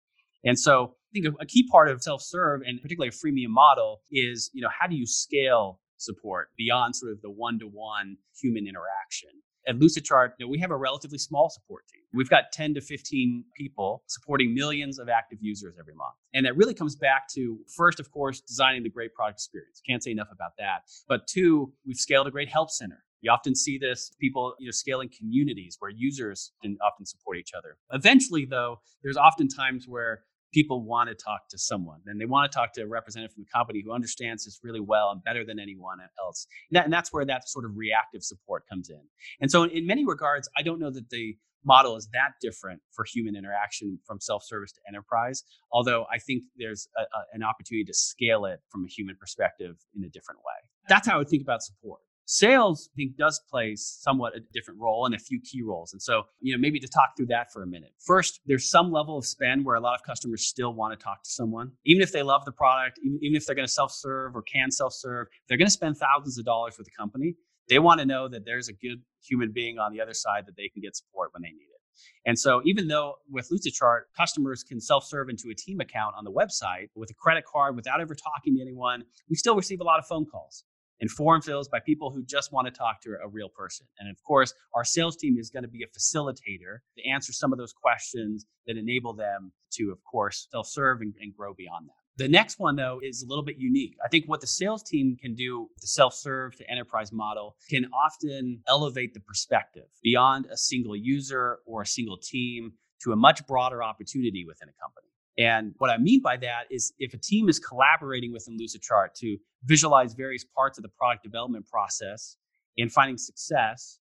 And 0.45 0.59
so 0.59 0.95
think 1.23 1.35
a, 1.41 1.47
key 1.47 1.69
part 1.69 1.89
of 1.89 2.03
self-serve 2.03 2.63
and 2.67 2.81
particularly 2.81 3.09
a 3.09 3.13
freemium 3.13 3.51
model 3.51 4.03
is, 4.11 4.51
you 4.53 4.63
know, 4.63 4.69
how 4.79 4.87
do 4.87 4.97
you 4.97 5.07
scale 5.07 5.81
support 5.97 6.49
beyond 6.57 6.95
sort 6.95 7.13
of 7.13 7.23
the 7.23 7.31
one-to-one 7.31 8.17
human 8.41 8.67
interaction? 8.67 9.31
At 9.69 9.79
Lucidchart, 9.81 10.33
you 10.39 10.47
know, 10.47 10.51
we 10.51 10.61
have 10.61 10.71
a 10.71 10.77
relatively 10.77 11.19
small 11.19 11.51
support 11.51 11.83
team. 11.89 12.03
We've 12.15 12.31
got 12.31 12.53
10 12.53 12.75
to 12.75 12.81
15 12.81 13.45
people 13.57 14.05
supporting 14.07 14.55
millions 14.55 15.01
of 15.01 15.09
active 15.09 15.39
users 15.41 15.75
every 15.79 15.95
month. 15.95 16.15
And 16.35 16.47
that 16.47 16.57
really 16.57 16.75
comes 16.75 16.95
back 16.95 17.27
to 17.35 17.59
first, 17.77 17.99
of 17.99 18.13
course, 18.13 18.41
designing 18.41 18.85
the 18.85 18.91
great 18.91 19.13
product 19.13 19.39
experience. 19.39 19.83
Can't 19.85 20.05
say 20.05 20.13
enough 20.13 20.29
about 20.33 20.53
that. 20.59 20.83
But 21.09 21.27
two, 21.27 21.73
we've 21.85 21.97
scaled 21.97 22.29
a 22.29 22.31
great 22.31 22.49
help 22.49 22.71
center. 22.71 23.03
You 23.23 23.33
often 23.33 23.57
see 23.57 23.77
this 23.77 24.13
people, 24.21 24.55
you 24.61 24.67
know, 24.67 24.71
scaling 24.71 25.11
communities 25.19 25.77
where 25.81 25.91
users 25.91 26.53
can 26.63 26.77
often 26.85 27.05
support 27.05 27.39
each 27.39 27.53
other. 27.57 27.77
Eventually, 27.93 28.45
though, 28.45 28.81
there's 29.03 29.17
often 29.17 29.49
times 29.49 29.87
where 29.89 30.21
people 30.57 30.83
want 30.83 31.07
to 31.11 31.15
talk 31.15 31.47
to 31.51 31.59
someone 31.59 32.01
and 32.07 32.19
they 32.19 32.25
want 32.25 32.51
to 32.51 32.57
talk 32.57 32.73
to 32.73 32.81
a 32.81 32.87
representative 32.87 33.35
from 33.35 33.43
the 33.43 33.51
company 33.55 33.83
who 33.85 33.93
understands 33.93 34.47
this 34.47 34.59
really 34.63 34.81
well 34.81 35.11
and 35.11 35.23
better 35.23 35.45
than 35.45 35.59
anyone 35.59 35.99
else. 36.19 36.47
And, 36.71 36.77
that, 36.77 36.85
and 36.85 36.93
that's 36.93 37.13
where 37.13 37.27
that 37.27 37.47
sort 37.47 37.67
of 37.67 37.73
reactive 37.77 38.23
support 38.23 38.65
comes 38.67 38.89
in. 38.89 39.03
And 39.43 39.51
so, 39.51 39.65
in, 39.65 39.87
many 39.87 40.07
regards, 40.07 40.49
I 40.57 40.63
don't 40.63 40.81
know 40.81 40.91
that 40.91 41.11
the 41.11 41.37
model 41.63 41.95
is 41.97 42.09
that 42.15 42.31
different 42.41 42.81
for 42.93 43.05
human 43.05 43.37
interaction 43.37 43.99
from 44.07 44.21
self-service 44.21 44.71
to 44.71 44.81
enterprise 44.87 45.43
although 45.73 46.07
i 46.13 46.19
think 46.19 46.45
there's 46.57 46.87
a, 46.97 47.01
a, 47.01 47.23
an 47.33 47.43
opportunity 47.43 47.83
to 47.83 47.93
scale 47.93 48.45
it 48.45 48.61
from 48.71 48.85
a 48.85 48.89
human 48.89 49.17
perspective 49.19 49.75
in 49.97 50.05
a 50.05 50.09
different 50.11 50.39
way 50.41 50.61
that's 50.89 51.09
how 51.09 51.15
i 51.17 51.19
would 51.19 51.29
think 51.29 51.43
about 51.43 51.65
support 51.65 51.99
Sales, 52.29 52.91
I 52.93 52.95
think, 52.97 53.17
does 53.17 53.41
play 53.49 53.77
somewhat 53.77 54.37
a 54.37 54.41
different 54.53 54.81
role 54.81 55.07
and 55.07 55.15
a 55.15 55.19
few 55.19 55.41
key 55.41 55.63
roles. 55.63 55.93
And 55.93 56.03
so, 56.03 56.25
you 56.41 56.53
know, 56.53 56.61
maybe 56.61 56.81
to 56.81 56.89
talk 56.89 57.17
through 57.17 57.27
that 57.27 57.53
for 57.53 57.63
a 57.63 57.67
minute. 57.69 57.93
First, 58.05 58.41
there's 58.47 58.69
some 58.69 58.91
level 58.91 59.17
of 59.17 59.25
spend 59.25 59.65
where 59.65 59.77
a 59.77 59.81
lot 59.81 59.95
of 59.95 60.03
customers 60.03 60.45
still 60.45 60.75
want 60.75 60.99
to 60.99 61.03
talk 61.03 61.23
to 61.23 61.31
someone, 61.31 61.71
even 61.85 62.03
if 62.03 62.11
they 62.11 62.25
love 62.25 62.45
the 62.45 62.51
product, 62.51 62.99
even, 63.05 63.21
even 63.23 63.37
if 63.37 63.47
they're 63.47 63.55
going 63.55 63.67
to 63.67 63.73
self 63.73 63.93
serve 63.93 64.35
or 64.35 64.43
can 64.43 64.73
self 64.73 64.93
serve, 64.93 65.29
they're 65.49 65.57
going 65.57 65.69
to 65.69 65.73
spend 65.73 65.97
thousands 65.99 66.37
of 66.37 66.45
dollars 66.45 66.75
with 66.77 66.87
the 66.87 66.93
company. 66.99 67.37
They 67.69 67.79
want 67.79 68.01
to 68.01 68.07
know 68.07 68.27
that 68.29 68.45
there's 68.45 68.69
a 68.69 68.73
good 68.73 69.03
human 69.23 69.53
being 69.53 69.79
on 69.79 69.93
the 69.93 70.01
other 70.01 70.15
side 70.15 70.47
that 70.47 70.57
they 70.57 70.69
can 70.69 70.83
get 70.83 70.97
support 70.97 71.31
when 71.33 71.43
they 71.43 71.51
need 71.51 71.69
it. 71.71 71.81
And 72.27 72.37
so, 72.37 72.61
even 72.65 72.89
though 72.89 73.15
with 73.31 73.51
Lucidchart, 73.51 74.01
customers 74.17 74.65
can 74.65 74.81
self 74.81 75.05
serve 75.05 75.29
into 75.29 75.51
a 75.53 75.55
team 75.55 75.79
account 75.79 76.17
on 76.19 76.25
the 76.25 76.33
website 76.33 76.89
with 76.97 77.09
a 77.11 77.15
credit 77.15 77.45
card 77.45 77.77
without 77.77 78.01
ever 78.01 78.17
talking 78.17 78.57
to 78.57 78.61
anyone, 78.61 79.05
we 79.31 79.37
still 79.37 79.55
receive 79.55 79.81
a 79.81 79.85
lot 79.85 80.01
of 80.01 80.07
phone 80.07 80.27
calls 80.27 80.65
and 81.01 81.11
form 81.11 81.43
fills 81.43 81.69
by 81.69 81.81
people 81.81 82.11
who 82.11 82.25
just 82.25 82.53
want 82.53 82.67
to 82.67 82.71
talk 82.71 83.01
to 83.03 83.17
a 83.23 83.29
real 83.29 83.49
person. 83.49 83.87
And 83.99 84.09
of 84.11 84.23
course, 84.23 84.55
our 84.75 84.85
sales 84.85 85.17
team 85.17 85.37
is 85.39 85.51
going 85.51 85.63
to 85.63 85.69
be 85.69 85.85
a 85.85 85.99
facilitator 85.99 86.79
to 86.97 87.09
answer 87.09 87.33
some 87.33 87.53
of 87.53 87.59
those 87.59 87.73
questions 87.73 88.47
that 88.67 88.77
enable 88.77 89.13
them 89.13 89.53
to, 89.73 89.91
of 89.93 90.03
course, 90.05 90.49
self 90.51 90.67
serve 90.67 91.01
and, 91.01 91.15
and, 91.21 91.35
grow 91.37 91.53
beyond 91.55 91.89
that. 91.89 92.23
The 92.23 92.29
next 92.29 92.59
one, 92.59 92.77
though, 92.77 93.01
is 93.03 93.23
a 93.23 93.27
little 93.29 93.45
bit 93.45 93.57
unique. 93.59 93.95
I 94.05 94.09
think 94.09 94.25
what 94.27 94.41
the 94.41 94.47
sales 94.47 94.83
team 94.83 95.17
can 95.21 95.35
do, 95.35 95.69
the 95.81 95.87
self 95.87 96.15
serve 96.15 96.57
to 96.57 96.71
enterprise 96.71 97.13
model, 97.13 97.57
can 97.69 97.87
often 97.93 98.63
elevate 98.67 99.13
the 99.13 99.21
perspective 99.21 99.85
beyond 100.03 100.47
a 100.47 100.57
single 100.57 100.97
user 100.97 101.59
or 101.67 101.83
a 101.83 101.87
single 101.87 102.17
team 102.17 102.73
to 103.03 103.13
a 103.13 103.17
much 103.17 103.47
broader 103.47 103.83
opportunity 103.83 104.45
within 104.47 104.69
a 104.69 104.83
company. 104.83 105.09
And 105.39 105.75
what 105.79 105.91
I 105.91 105.99
mean 105.99 106.23
by 106.23 106.37
that 106.39 106.65
is 106.71 106.93
if 106.99 107.13
a 107.13 107.19
team 107.19 107.49
is 107.49 107.59
collaborating 107.59 108.33
within 108.33 108.57
Lucidchart 108.59 109.13
to 109.17 109.37
visualize 109.65 110.15
various 110.15 110.45
parts 110.45 110.79
of 110.79 110.83
the 110.83 110.89
product 110.89 111.23
development 111.25 111.67
process 111.67 112.37
and 112.79 112.91
finding 112.91 113.19
success, 113.19 113.99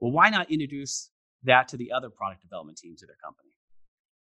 well, 0.00 0.12
why 0.12 0.28
not 0.28 0.50
introduce 0.50 1.10
that 1.44 1.68
to 1.68 1.76
the 1.76 1.92
other 1.92 2.10
product 2.10 2.42
development 2.42 2.76
teams 2.76 3.02
of 3.02 3.08
their 3.08 3.16
company? 3.24 3.50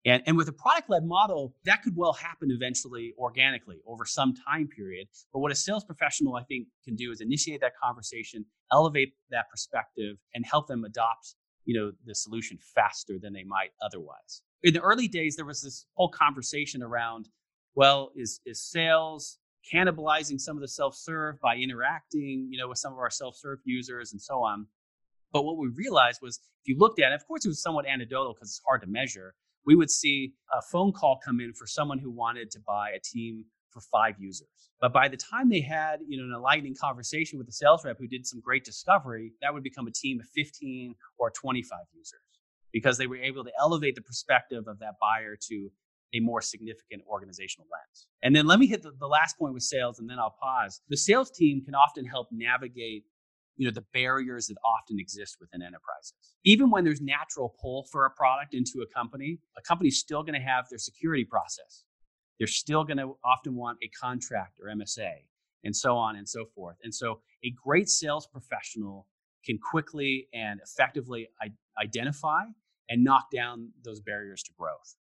And, 0.06 0.22
and 0.28 0.38
with 0.38 0.48
a 0.48 0.54
product 0.54 0.89
led 0.89 1.04
model, 1.04 1.56
that 1.65 1.82
could 1.82 1.98
well 1.98 2.13
happen 2.13 2.52
eventually 2.52 3.13
organically 3.18 3.82
over 3.88 4.06
some 4.06 4.34
time 4.48 4.68
period. 4.68 5.08
But 5.34 5.39
what 5.39 5.52
a 5.52 5.56
sales 5.56 5.84
professional, 5.84 6.36
I 6.36 6.44
think, 6.44 6.68
can 6.86 6.96
do 6.96 7.12
is 7.12 7.22
initiate 7.22 7.62
that 7.62 7.74
conversation, 7.84 8.46
elevate 8.72 9.13
that 9.32 9.50
perspective, 9.50 10.18
and 10.34 10.46
help 10.46 10.68
them 10.68 10.86
adopt 10.86 11.36
you 11.65 11.78
know, 11.78 11.91
the 12.06 12.13
solution 12.13 12.60
faster 12.76 13.18
than 13.20 13.34
they 13.34 13.44
might 13.44 13.72
otherwise 13.84 14.44
in 14.63 14.74
the 14.74 14.82
early 14.82 15.08
days, 15.08 15.36
there 15.36 15.46
was 15.46 15.62
this 15.62 15.86
whole 15.94 16.10
conversation 16.10 16.82
around, 16.82 17.30
well, 17.76 18.12
is 18.15 18.39
is 18.46 18.62
sales 18.62 19.38
cannibalizing 19.72 20.39
some 20.39 20.56
of 20.56 20.62
the 20.62 20.68
self-serve 20.68 21.39
by 21.41 21.56
interacting, 21.56 22.48
you 22.52 22.58
know, 22.58 22.68
with 22.68 22.78
some 22.78 22.94
of 22.94 23.00
our 23.00 23.10
self-serve 23.10 23.60
users 23.65 24.12
and 24.12 24.22
so 24.22 24.36
on. 24.36 24.68
But 25.34 25.44
what 25.44 25.58
we 25.58 25.70
realized 25.70 26.20
was 26.22 26.39
if 26.63 26.70
you 26.70 26.78
looked 26.78 27.00
at 27.02 27.12
it, 27.12 27.15
of 27.15 27.26
course 27.28 27.46
it 27.46 27.50
was 27.50 27.62
somewhat 27.62 27.88
anecdotal 27.88 28.34
because 28.34 28.50
it's 28.50 28.62
hard 28.65 28.82
to 28.82 28.88
measure. 28.88 29.34
We 29.65 29.76
would 29.76 29.89
see 29.89 30.34
a 30.54 30.62
phone 30.62 30.91
call 30.91 31.20
come 31.26 31.39
in 31.39 31.54
for 31.54 31.65
someone 31.65 31.98
who 31.98 32.12
wanted 32.12 32.52
to 32.52 32.60
buy 32.60 32.91
a 32.91 33.00
team 33.00 33.46
for 33.72 33.82
five 33.82 34.15
users. 34.20 34.48
But 34.80 34.94
by 34.94 35.08
the 35.08 35.18
time 35.18 35.50
they 35.50 35.62
had, 35.62 36.00
you 36.08 36.18
know, 36.18 36.26
an 36.26 36.34
enlightening 36.36 36.76
conversation 36.80 37.39
with 37.39 37.48
the 37.48 37.54
sales 37.54 37.84
rep 37.84 37.98
who 37.98 38.08
did 38.08 38.28
some 38.28 38.39
great 38.41 38.63
discovery, 38.63 39.34
that 39.41 39.54
would 39.54 39.63
become 39.63 39.88
a 39.88 39.91
team 39.91 40.20
of 40.20 40.28
15 40.30 40.94
or 41.18 41.32
25 41.32 41.80
users 41.94 42.22
because 42.75 42.97
they 42.97 43.07
were 43.07 43.15
able 43.15 43.41
to 43.41 43.51
elevate 43.57 43.95
the 43.95 44.01
perspective 44.01 44.65
of 44.67 44.79
that 44.79 44.95
buyer 44.99 45.38
to 45.47 45.71
a 46.13 46.19
more 46.19 46.41
significant 46.41 47.01
organizational 47.07 47.65
lens. 47.71 48.07
And 48.21 48.35
then 48.35 48.47
let 48.47 48.59
me 48.59 48.67
hit 48.67 48.83
the, 48.83 48.91
the 48.99 49.07
last 49.07 49.39
point 49.39 49.53
with 49.53 49.63
sales 49.63 49.99
and 49.99 50.09
then 50.09 50.19
I'll 50.19 50.35
pause. 50.41 50.81
The 50.89 50.97
sales 50.97 51.31
team 51.31 51.63
can 51.63 51.73
often 51.73 52.05
help 52.05 52.27
navigate 52.33 53.05
you 53.55 53.65
know 53.65 53.71
the 53.73 53.85
barriers 53.93 54.47
that 54.47 54.57
often 54.65 54.99
exist 54.99 55.38
within 55.39 55.61
enterprises 55.61 56.35
even 56.43 56.69
when 56.69 56.83
there's 56.83 56.99
natural 56.99 57.55
pull 57.61 57.88
for 57.89 58.05
a 58.05 58.09
product 58.09 58.53
into 58.53 58.83
a 58.83 58.93
company 58.93 59.39
a 59.57 59.61
company's 59.61 59.97
still 59.97 60.23
going 60.23 60.38
to 60.38 60.45
have 60.45 60.65
their 60.69 60.77
security 60.77 61.23
process 61.23 61.85
they're 62.38 62.47
still 62.47 62.83
going 62.83 62.97
to 62.97 63.15
often 63.23 63.55
want 63.55 63.77
a 63.81 63.88
contract 63.97 64.59
or 64.61 64.67
msa 64.75 65.09
and 65.63 65.73
so 65.73 65.95
on 65.95 66.17
and 66.17 66.27
so 66.27 66.43
forth 66.53 66.75
and 66.83 66.93
so 66.93 67.21
a 67.45 67.53
great 67.63 67.88
sales 67.88 68.27
professional 68.27 69.07
can 69.45 69.57
quickly 69.57 70.27
and 70.33 70.59
effectively 70.61 71.29
identify 71.81 72.43
and 72.89 73.04
knock 73.04 73.30
down 73.32 73.71
those 73.84 74.00
barriers 74.00 74.43
to 74.43 74.52
growth. 74.58 74.95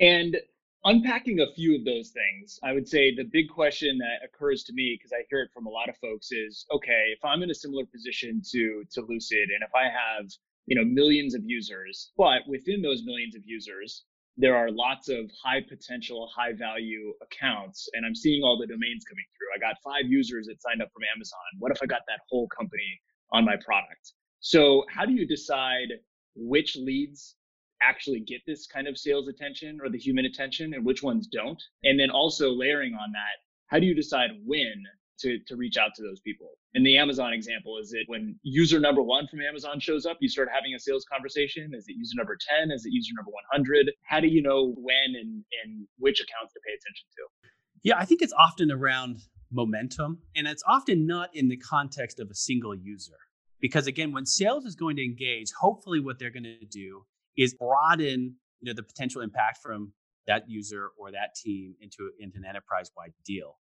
And 0.00 0.36
unpacking 0.84 1.40
a 1.40 1.52
few 1.54 1.76
of 1.76 1.84
those 1.84 2.10
things, 2.10 2.58
I 2.62 2.72
would 2.72 2.88
say 2.88 3.14
the 3.14 3.24
big 3.24 3.48
question 3.48 3.98
that 3.98 4.24
occurs 4.24 4.64
to 4.64 4.72
me, 4.72 4.96
because 4.98 5.12
I 5.12 5.24
hear 5.28 5.42
it 5.42 5.50
from 5.52 5.66
a 5.66 5.70
lot 5.70 5.88
of 5.88 5.96
folks, 5.98 6.32
is 6.32 6.64
okay, 6.72 7.12
if 7.12 7.24
I'm 7.24 7.42
in 7.42 7.50
a 7.50 7.54
similar 7.54 7.84
position 7.86 8.42
to 8.50 8.84
to 8.92 9.02
Lucid, 9.02 9.50
and 9.50 9.62
if 9.62 9.74
I 9.74 9.84
have 9.84 10.26
you 10.66 10.76
know 10.76 10.84
millions 10.84 11.34
of 11.34 11.42
users, 11.44 12.12
but 12.16 12.42
within 12.48 12.82
those 12.82 13.02
millions 13.04 13.34
of 13.34 13.42
users, 13.44 14.04
there 14.36 14.56
are 14.56 14.70
lots 14.70 15.08
of 15.08 15.30
high 15.44 15.60
potential, 15.60 16.30
high 16.34 16.52
value 16.52 17.12
accounts, 17.22 17.88
and 17.92 18.06
I'm 18.06 18.14
seeing 18.14 18.42
all 18.42 18.58
the 18.58 18.66
domains 18.66 19.04
coming 19.04 19.24
through. 19.36 19.48
I 19.54 19.58
got 19.58 19.76
five 19.84 20.10
users 20.10 20.46
that 20.46 20.62
signed 20.62 20.80
up 20.80 20.88
from 20.92 21.02
Amazon. 21.14 21.40
What 21.58 21.72
if 21.72 21.82
I 21.82 21.86
got 21.86 22.02
that 22.08 22.20
whole 22.28 22.48
company 22.48 23.00
on 23.32 23.44
my 23.44 23.56
product? 23.64 24.14
So 24.40 24.84
how 24.88 25.04
do 25.04 25.12
you 25.12 25.26
decide 25.26 25.88
which 26.34 26.76
leads 26.76 27.36
actually 27.82 28.20
get 28.20 28.40
this 28.46 28.66
kind 28.66 28.86
of 28.86 28.98
sales 28.98 29.28
attention 29.28 29.78
or 29.82 29.88
the 29.88 29.98
human 29.98 30.26
attention 30.26 30.74
and 30.74 30.84
which 30.84 31.02
ones 31.02 31.26
don't. 31.26 31.62
And 31.84 31.98
then 31.98 32.10
also 32.10 32.50
layering 32.50 32.94
on 32.94 33.12
that, 33.12 33.40
how 33.66 33.78
do 33.78 33.86
you 33.86 33.94
decide 33.94 34.30
when 34.44 34.84
to, 35.20 35.38
to 35.46 35.56
reach 35.56 35.76
out 35.76 35.94
to 35.96 36.02
those 36.02 36.20
people? 36.20 36.48
In 36.74 36.82
the 36.82 36.98
Amazon 36.98 37.32
example, 37.32 37.78
is 37.78 37.92
it 37.92 38.04
when 38.06 38.38
user 38.42 38.80
number 38.80 39.02
one 39.02 39.26
from 39.28 39.40
Amazon 39.40 39.80
shows 39.80 40.06
up, 40.06 40.18
you 40.20 40.28
start 40.28 40.48
having 40.52 40.74
a 40.74 40.78
sales 40.78 41.04
conversation? 41.10 41.72
Is 41.74 41.86
it 41.88 41.94
user 41.96 42.14
number 42.16 42.36
10? 42.60 42.70
Is 42.70 42.84
it 42.84 42.90
user 42.92 43.12
number 43.16 43.30
100? 43.30 43.90
How 44.02 44.20
do 44.20 44.28
you 44.28 44.42
know 44.42 44.74
when 44.76 45.14
and, 45.18 45.44
and 45.64 45.86
which 45.98 46.20
accounts 46.20 46.52
to 46.54 46.60
pay 46.66 46.72
attention 46.72 47.06
to? 47.16 47.50
Yeah, 47.82 47.98
I 47.98 48.04
think 48.04 48.22
it's 48.22 48.34
often 48.34 48.70
around 48.70 49.20
momentum 49.50 50.18
and 50.36 50.46
it's 50.46 50.62
often 50.66 51.06
not 51.06 51.34
in 51.34 51.48
the 51.48 51.56
context 51.56 52.20
of 52.20 52.30
a 52.30 52.34
single 52.34 52.74
user 52.74 53.16
because 53.60 53.86
again 53.86 54.12
when 54.12 54.26
sales 54.26 54.64
is 54.64 54.74
going 54.74 54.96
to 54.96 55.04
engage 55.04 55.48
hopefully 55.60 56.00
what 56.00 56.18
they're 56.18 56.30
going 56.30 56.44
to 56.44 56.66
do 56.66 57.02
is 57.36 57.54
broaden 57.54 58.36
you 58.60 58.66
know 58.70 58.74
the 58.74 58.82
potential 58.82 59.22
impact 59.22 59.58
from 59.62 59.92
that 60.26 60.44
user 60.48 60.90
or 60.98 61.10
that 61.10 61.34
team 61.34 61.74
into 61.80 62.10
into 62.18 62.38
an 62.38 62.44
enterprise 62.44 62.90
wide 62.96 63.12
deal 63.24 63.56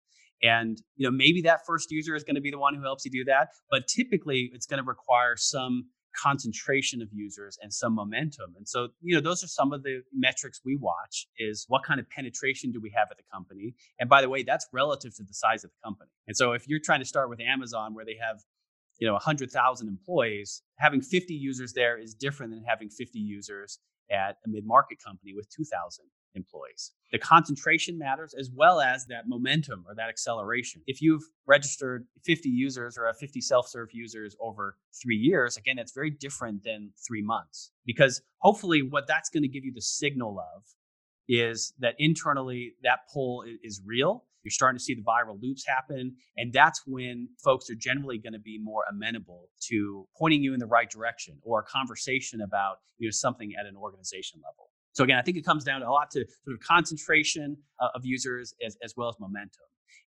And 0.43 0.81
you 0.97 1.09
know, 1.09 1.11
maybe 1.17 1.43
that 1.43 1.61
first 1.67 1.91
user 1.91 2.15
is 2.15 2.25
going 2.25 2.35
to 2.37 2.41
be 2.41 2.51
the 2.51 2.59
one 2.59 2.75
who 2.75 2.83
helps 2.83 3.05
you 3.05 3.11
do 3.11 3.25
that, 3.25 3.49
but 3.71 3.87
typically 3.89 4.51
it's 4.53 4.67
going 4.67 4.83
to 4.83 4.89
require 4.89 5.37
some 5.37 5.87
concentration 6.23 7.03
of 7.03 7.09
users 7.13 7.59
and 7.63 7.73
some 7.73 7.95
momentum. 7.95 8.55
And 8.57 8.67
so, 8.67 8.89
you 9.03 9.15
know, 9.15 9.21
those 9.21 9.45
are 9.45 9.49
some 9.49 9.73
of 9.73 9.83
the 9.83 10.01
metrics 10.13 10.61
we 10.65 10.77
watch 10.77 11.27
is 11.39 11.67
what 11.69 11.85
kind 11.85 12.01
of 12.01 12.09
penetration 12.09 12.73
do 12.73 12.81
we 12.81 12.91
have 12.97 13.09
at 13.11 13.19
the 13.19 13.23
company? 13.33 13.75
And 14.01 14.09
by 14.09 14.23
the 14.23 14.29
way, 14.29 14.43
that's 14.43 14.67
relative 14.73 15.15
to 15.17 15.25
the 15.25 15.35
size 15.35 15.63
of 15.65 15.71
the 15.71 15.87
company. 15.87 16.11
And 16.27 16.37
so 16.37 16.53
if 16.53 16.67
you're 16.69 16.81
trying 16.83 17.01
to 17.01 17.07
start 17.07 17.29
with 17.29 17.41
Amazon 17.41 17.95
where 17.95 18.05
they 18.05 18.17
have 18.21 18.39
you 18.99 19.07
know 19.07 19.15
100,000 19.15 19.89
employees, 19.89 20.63
having 20.77 21.01
50 21.01 21.35
users 21.35 21.73
there 21.73 21.99
is 21.99 22.15
different 22.15 22.53
than 22.53 22.65
having 22.65 22.89
50 22.89 23.19
users 23.19 23.79
at 24.11 24.37
a 24.45 24.49
mid-market 24.49 24.99
company 25.05 25.33
with 25.35 25.49
2,000 25.51 26.05
employees. 26.35 26.93
The 27.13 27.19
concentration 27.19 27.99
matters 27.99 28.35
as 28.39 28.51
well 28.55 28.81
as 28.81 29.07
that 29.07 29.27
momentum 29.27 29.85
or 29.89 29.95
that 29.95 30.09
acceleration. 30.09 30.83
If 30.87 31.01
you've 31.01 31.25
registered 31.47 32.07
50 32.25 32.49
users 32.49 32.99
or 32.99 33.07
have 33.07 33.17
50 33.17 33.41
self-serve 33.41 33.89
users 33.93 34.37
over 34.41 34.77
3 35.03 35.17
years, 35.17 35.57
again 35.57 35.77
that's 35.77 35.93
very 35.93 36.11
different 36.11 36.63
than 36.63 36.93
3 37.07 37.23
months 37.23 37.73
because 37.85 38.23
hopefully 38.39 38.83
what 38.83 39.07
that's 39.07 39.31
going 39.31 39.43
to 39.43 39.49
give 39.49 39.65
you 39.65 39.73
the 39.73 39.83
signal 39.83 40.39
of 40.39 40.63
is 41.29 41.73
that 41.81 41.95
internally 41.99 42.75
that 42.85 43.01
pull 43.13 43.45
is 43.63 43.81
real 43.85 44.25
you're 44.47 44.53
starting 44.53 44.79
to 44.79 44.85
see 44.85 44.95
the 44.95 45.03
viral 45.03 45.37
loops 45.43 45.65
happen. 45.67 46.15
And 46.37 46.53
that's 46.53 46.83
when 46.87 47.29
folks 47.43 47.69
are 47.69 47.75
generally 47.75 48.17
going 48.17 48.33
to 48.33 48.39
be 48.39 48.61
more 48.63 48.85
amenable 48.89 49.49
to 49.69 50.07
pointing 50.17 50.41
you 50.41 50.55
in 50.55 50.61
the 50.61 50.67
right 50.67 50.89
direction 50.89 51.37
or 51.43 51.59
a 51.59 51.65
conversation 51.65 52.41
about 52.43 52.77
you 52.99 53.09
know, 53.09 53.11
something 53.11 53.53
at 53.59 53.67
an 53.67 53.75
organization 53.75 54.41
level. 54.41 54.71
So 54.93 55.03
again, 55.03 55.19
I 55.19 55.23
think 55.23 55.37
it 55.37 55.45
comes 55.45 55.65
down 55.65 55.83
a 55.83 55.91
lot 55.91 56.13
to 56.13 56.21
sort 56.45 56.55
of 56.55 56.61
concentration 56.61 57.57
uh, 57.81 57.89
of 57.97 58.03
users 58.05 58.55
as, 58.65 58.77
as 58.85 58.95
well 58.97 59.09
as 59.09 59.17
momentum. 59.19 59.65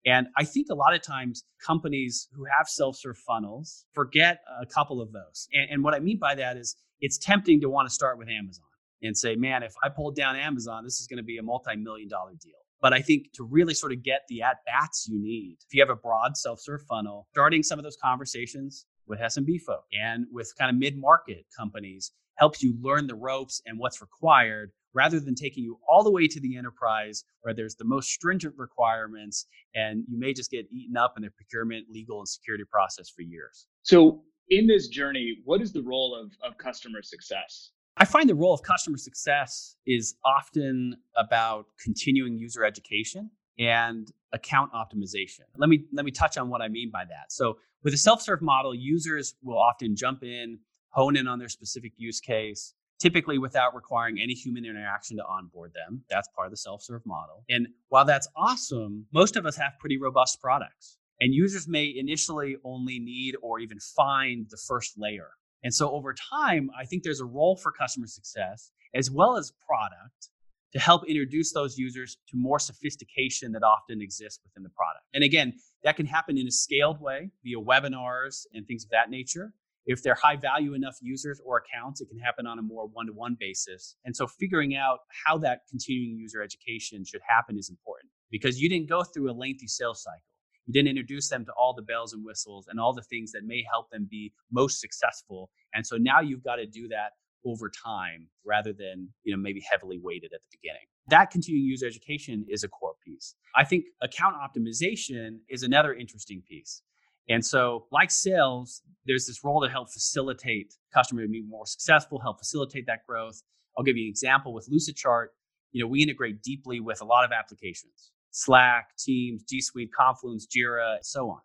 And 0.06 0.28
I 0.36 0.44
think 0.44 0.68
a 0.70 0.74
lot 0.76 0.94
of 0.94 1.02
times 1.02 1.42
companies 1.66 2.28
who 2.32 2.44
have 2.56 2.68
self-serve 2.68 3.18
funnels 3.26 3.86
forget 3.92 4.38
a 4.62 4.66
couple 4.66 5.02
of 5.02 5.10
those. 5.10 5.48
And, 5.52 5.68
and 5.70 5.82
what 5.82 5.94
I 5.94 5.98
mean 5.98 6.20
by 6.20 6.36
that 6.36 6.56
is 6.56 6.76
it's 7.00 7.18
tempting 7.18 7.60
to 7.62 7.68
want 7.68 7.88
to 7.88 7.92
start 7.92 8.18
with 8.18 8.28
Amazon 8.28 8.64
and 9.02 9.16
say, 9.16 9.34
man, 9.34 9.64
if 9.64 9.74
I 9.82 9.88
pull 9.88 10.12
down 10.12 10.36
Amazon, 10.36 10.84
this 10.84 11.00
is 11.00 11.08
going 11.08 11.18
to 11.18 11.24
be 11.24 11.38
a 11.38 11.42
multi-million 11.42 12.08
dollar 12.08 12.32
deal. 12.40 12.52
But 12.80 12.92
I 12.92 13.00
think 13.00 13.32
to 13.34 13.44
really 13.44 13.74
sort 13.74 13.92
of 13.92 14.02
get 14.02 14.22
the 14.28 14.42
at 14.42 14.58
bats 14.64 15.08
you 15.08 15.20
need, 15.20 15.58
if 15.66 15.74
you 15.74 15.82
have 15.82 15.90
a 15.90 15.96
broad 15.96 16.36
self 16.36 16.60
serve 16.60 16.82
funnel, 16.88 17.26
starting 17.32 17.62
some 17.62 17.78
of 17.78 17.82
those 17.82 17.96
conversations 18.02 18.86
with 19.06 19.20
SMB 19.20 19.62
folk 19.62 19.84
and 19.92 20.26
with 20.30 20.52
kind 20.58 20.70
of 20.70 20.76
mid 20.76 20.96
market 20.96 21.46
companies 21.56 22.12
helps 22.36 22.62
you 22.62 22.76
learn 22.80 23.06
the 23.06 23.14
ropes 23.14 23.60
and 23.66 23.78
what's 23.78 24.00
required 24.00 24.70
rather 24.94 25.20
than 25.20 25.34
taking 25.34 25.64
you 25.64 25.78
all 25.88 26.02
the 26.02 26.10
way 26.10 26.26
to 26.26 26.40
the 26.40 26.56
enterprise 26.56 27.24
where 27.42 27.52
there's 27.52 27.74
the 27.74 27.84
most 27.84 28.10
stringent 28.10 28.54
requirements 28.56 29.46
and 29.74 30.04
you 30.08 30.18
may 30.18 30.32
just 30.32 30.50
get 30.50 30.66
eaten 30.70 30.96
up 30.96 31.14
in 31.16 31.22
the 31.22 31.30
procurement, 31.30 31.86
legal, 31.90 32.18
and 32.20 32.28
security 32.28 32.64
process 32.70 33.08
for 33.08 33.22
years. 33.22 33.66
So, 33.82 34.22
in 34.50 34.66
this 34.66 34.88
journey, 34.88 35.38
what 35.44 35.60
is 35.60 35.72
the 35.72 35.82
role 35.82 36.14
of, 36.14 36.32
of 36.42 36.56
customer 36.56 37.02
success? 37.02 37.72
I 38.00 38.04
find 38.04 38.28
the 38.28 38.34
role 38.36 38.54
of 38.54 38.62
customer 38.62 38.96
success 38.96 39.74
is 39.84 40.14
often 40.24 40.96
about 41.16 41.66
continuing 41.82 42.38
user 42.38 42.64
education 42.64 43.28
and 43.58 44.12
account 44.32 44.72
optimization. 44.72 45.40
Let 45.56 45.68
me 45.68 45.84
let 45.92 46.04
me 46.04 46.12
touch 46.12 46.38
on 46.38 46.48
what 46.48 46.62
I 46.62 46.68
mean 46.68 46.90
by 46.92 47.04
that. 47.06 47.32
So 47.32 47.58
with 47.82 47.92
a 47.94 47.96
self-serve 47.96 48.40
model, 48.40 48.72
users 48.72 49.34
will 49.42 49.58
often 49.58 49.96
jump 49.96 50.22
in, 50.22 50.60
hone 50.90 51.16
in 51.16 51.26
on 51.26 51.40
their 51.40 51.48
specific 51.48 51.92
use 51.96 52.20
case, 52.20 52.72
typically 53.00 53.38
without 53.38 53.74
requiring 53.74 54.20
any 54.20 54.34
human 54.34 54.64
interaction 54.64 55.16
to 55.16 55.24
onboard 55.24 55.72
them. 55.74 56.04
That's 56.08 56.28
part 56.36 56.46
of 56.46 56.52
the 56.52 56.56
self-serve 56.56 57.04
model. 57.04 57.42
And 57.50 57.66
while 57.88 58.04
that's 58.04 58.28
awesome, 58.36 59.06
most 59.12 59.34
of 59.34 59.44
us 59.44 59.56
have 59.56 59.72
pretty 59.80 59.98
robust 59.98 60.40
products. 60.40 60.98
And 61.20 61.34
users 61.34 61.66
may 61.66 61.92
initially 61.96 62.58
only 62.62 63.00
need 63.00 63.34
or 63.42 63.58
even 63.58 63.80
find 63.80 64.46
the 64.50 64.56
first 64.56 64.94
layer 64.96 65.30
and 65.64 65.74
so 65.74 65.90
over 65.90 66.14
time, 66.14 66.70
I 66.78 66.84
think 66.84 67.02
there's 67.02 67.20
a 67.20 67.24
role 67.26 67.56
for 67.56 67.72
customer 67.72 68.06
success 68.06 68.70
as 68.94 69.10
well 69.10 69.36
as 69.36 69.52
product 69.66 70.30
to 70.72 70.78
help 70.78 71.06
introduce 71.06 71.52
those 71.52 71.78
users 71.78 72.18
to 72.28 72.36
more 72.36 72.58
sophistication 72.58 73.52
that 73.52 73.62
often 73.62 74.02
exists 74.02 74.40
within 74.44 74.62
the 74.62 74.70
product. 74.70 75.04
And 75.14 75.24
again, 75.24 75.54
that 75.82 75.96
can 75.96 76.06
happen 76.06 76.36
in 76.36 76.46
a 76.46 76.50
scaled 76.50 77.00
way 77.00 77.30
via 77.42 77.56
webinars 77.56 78.46
and 78.52 78.66
things 78.66 78.84
of 78.84 78.90
that 78.90 79.10
nature. 79.10 79.52
If 79.86 80.02
they're 80.02 80.14
high 80.14 80.36
value 80.36 80.74
enough 80.74 80.96
users 81.00 81.40
or 81.44 81.62
accounts, 81.64 82.02
it 82.02 82.10
can 82.10 82.18
happen 82.18 82.46
on 82.46 82.58
a 82.58 82.62
more 82.62 82.86
one 82.86 83.06
to 83.06 83.12
one 83.12 83.36
basis. 83.40 83.96
And 84.04 84.14
so 84.14 84.26
figuring 84.26 84.76
out 84.76 84.98
how 85.26 85.38
that 85.38 85.60
continuing 85.70 86.18
user 86.18 86.42
education 86.42 87.04
should 87.06 87.22
happen 87.26 87.56
is 87.56 87.70
important 87.70 88.10
because 88.30 88.60
you 88.60 88.68
didn't 88.68 88.90
go 88.90 89.02
through 89.02 89.30
a 89.30 89.32
lengthy 89.32 89.66
sales 89.66 90.02
cycle. 90.02 90.20
You 90.68 90.74
didn't 90.74 90.90
introduce 90.90 91.30
them 91.30 91.46
to 91.46 91.52
all 91.52 91.72
the 91.72 91.82
bells 91.82 92.12
and 92.12 92.22
whistles 92.22 92.66
and 92.68 92.78
all 92.78 92.92
the 92.92 93.02
things 93.02 93.32
that 93.32 93.44
may 93.44 93.64
help 93.72 93.90
them 93.90 94.06
be 94.08 94.34
most 94.52 94.80
successful. 94.80 95.50
And 95.72 95.84
so 95.86 95.96
now 95.96 96.20
you've 96.20 96.44
got 96.44 96.56
to 96.56 96.66
do 96.66 96.88
that 96.88 97.12
over 97.46 97.70
time 97.70 98.28
rather 98.44 98.74
than 98.74 99.08
you 99.24 99.34
know 99.34 99.40
maybe 99.40 99.64
heavily 99.70 99.98
weighted 99.98 100.32
at 100.34 100.40
the 100.42 100.58
beginning. 100.60 100.82
That 101.08 101.30
continuing 101.30 101.64
user 101.64 101.86
education 101.86 102.44
is 102.50 102.64
a 102.64 102.68
core 102.68 102.96
piece. 103.02 103.34
I 103.56 103.64
think 103.64 103.86
account 104.02 104.36
optimization 104.36 105.38
is 105.48 105.62
another 105.62 105.94
interesting 105.94 106.42
piece. 106.46 106.82
And 107.30 107.44
so 107.44 107.86
like 107.90 108.10
sales 108.10 108.82
there's 109.06 109.26
this 109.26 109.42
role 109.42 109.62
to 109.62 109.70
help 109.70 109.90
facilitate 109.90 110.74
customer 110.92 111.22
to 111.22 111.28
be 111.28 111.42
more 111.42 111.64
successful 111.64 112.20
help 112.20 112.38
facilitate 112.38 112.84
that 112.86 113.06
growth. 113.08 113.42
I'll 113.78 113.84
give 113.84 113.96
you 113.96 114.04
an 114.04 114.10
example 114.10 114.52
with 114.52 114.68
lucidchart 114.70 115.28
you 115.72 115.82
know 115.82 115.88
we 115.88 116.02
integrate 116.02 116.42
deeply 116.42 116.80
with 116.80 117.00
a 117.00 117.04
lot 117.04 117.24
of 117.24 117.32
applications 117.32 118.12
Slack, 118.30 118.90
Teams, 118.98 119.42
G 119.42 119.60
Suite, 119.60 119.90
Confluence, 119.92 120.46
Jira, 120.46 120.96
and 120.96 121.04
so 121.04 121.30
on. 121.30 121.40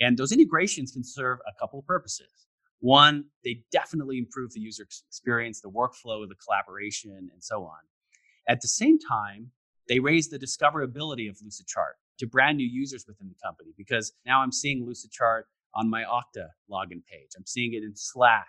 And 0.00 0.16
those 0.16 0.32
integrations 0.32 0.92
can 0.92 1.04
serve 1.04 1.38
a 1.46 1.58
couple 1.60 1.78
of 1.78 1.86
purposes. 1.86 2.46
One, 2.80 3.26
they 3.44 3.62
definitely 3.70 4.18
improve 4.18 4.52
the 4.52 4.60
user 4.60 4.82
experience, 4.82 5.60
the 5.60 5.70
workflow, 5.70 6.28
the 6.28 6.34
collaboration, 6.34 7.30
and 7.32 7.42
so 7.42 7.62
on. 7.62 7.78
At 8.48 8.60
the 8.60 8.68
same 8.68 8.98
time, 8.98 9.52
they 9.88 10.00
raise 10.00 10.28
the 10.28 10.38
discoverability 10.38 11.28
of 11.30 11.36
Lucidchart 11.38 11.94
to 12.18 12.26
brand 12.26 12.58
new 12.58 12.66
users 12.66 13.04
within 13.06 13.28
the 13.28 13.36
company 13.44 13.70
because 13.76 14.12
now 14.26 14.40
I'm 14.40 14.52
seeing 14.52 14.86
Lucidchart 14.86 15.42
on 15.74 15.88
my 15.88 16.02
Okta 16.02 16.48
login 16.70 17.04
page. 17.04 17.30
I'm 17.36 17.46
seeing 17.46 17.74
it 17.74 17.82
in 17.82 17.94
Slack. 17.94 18.48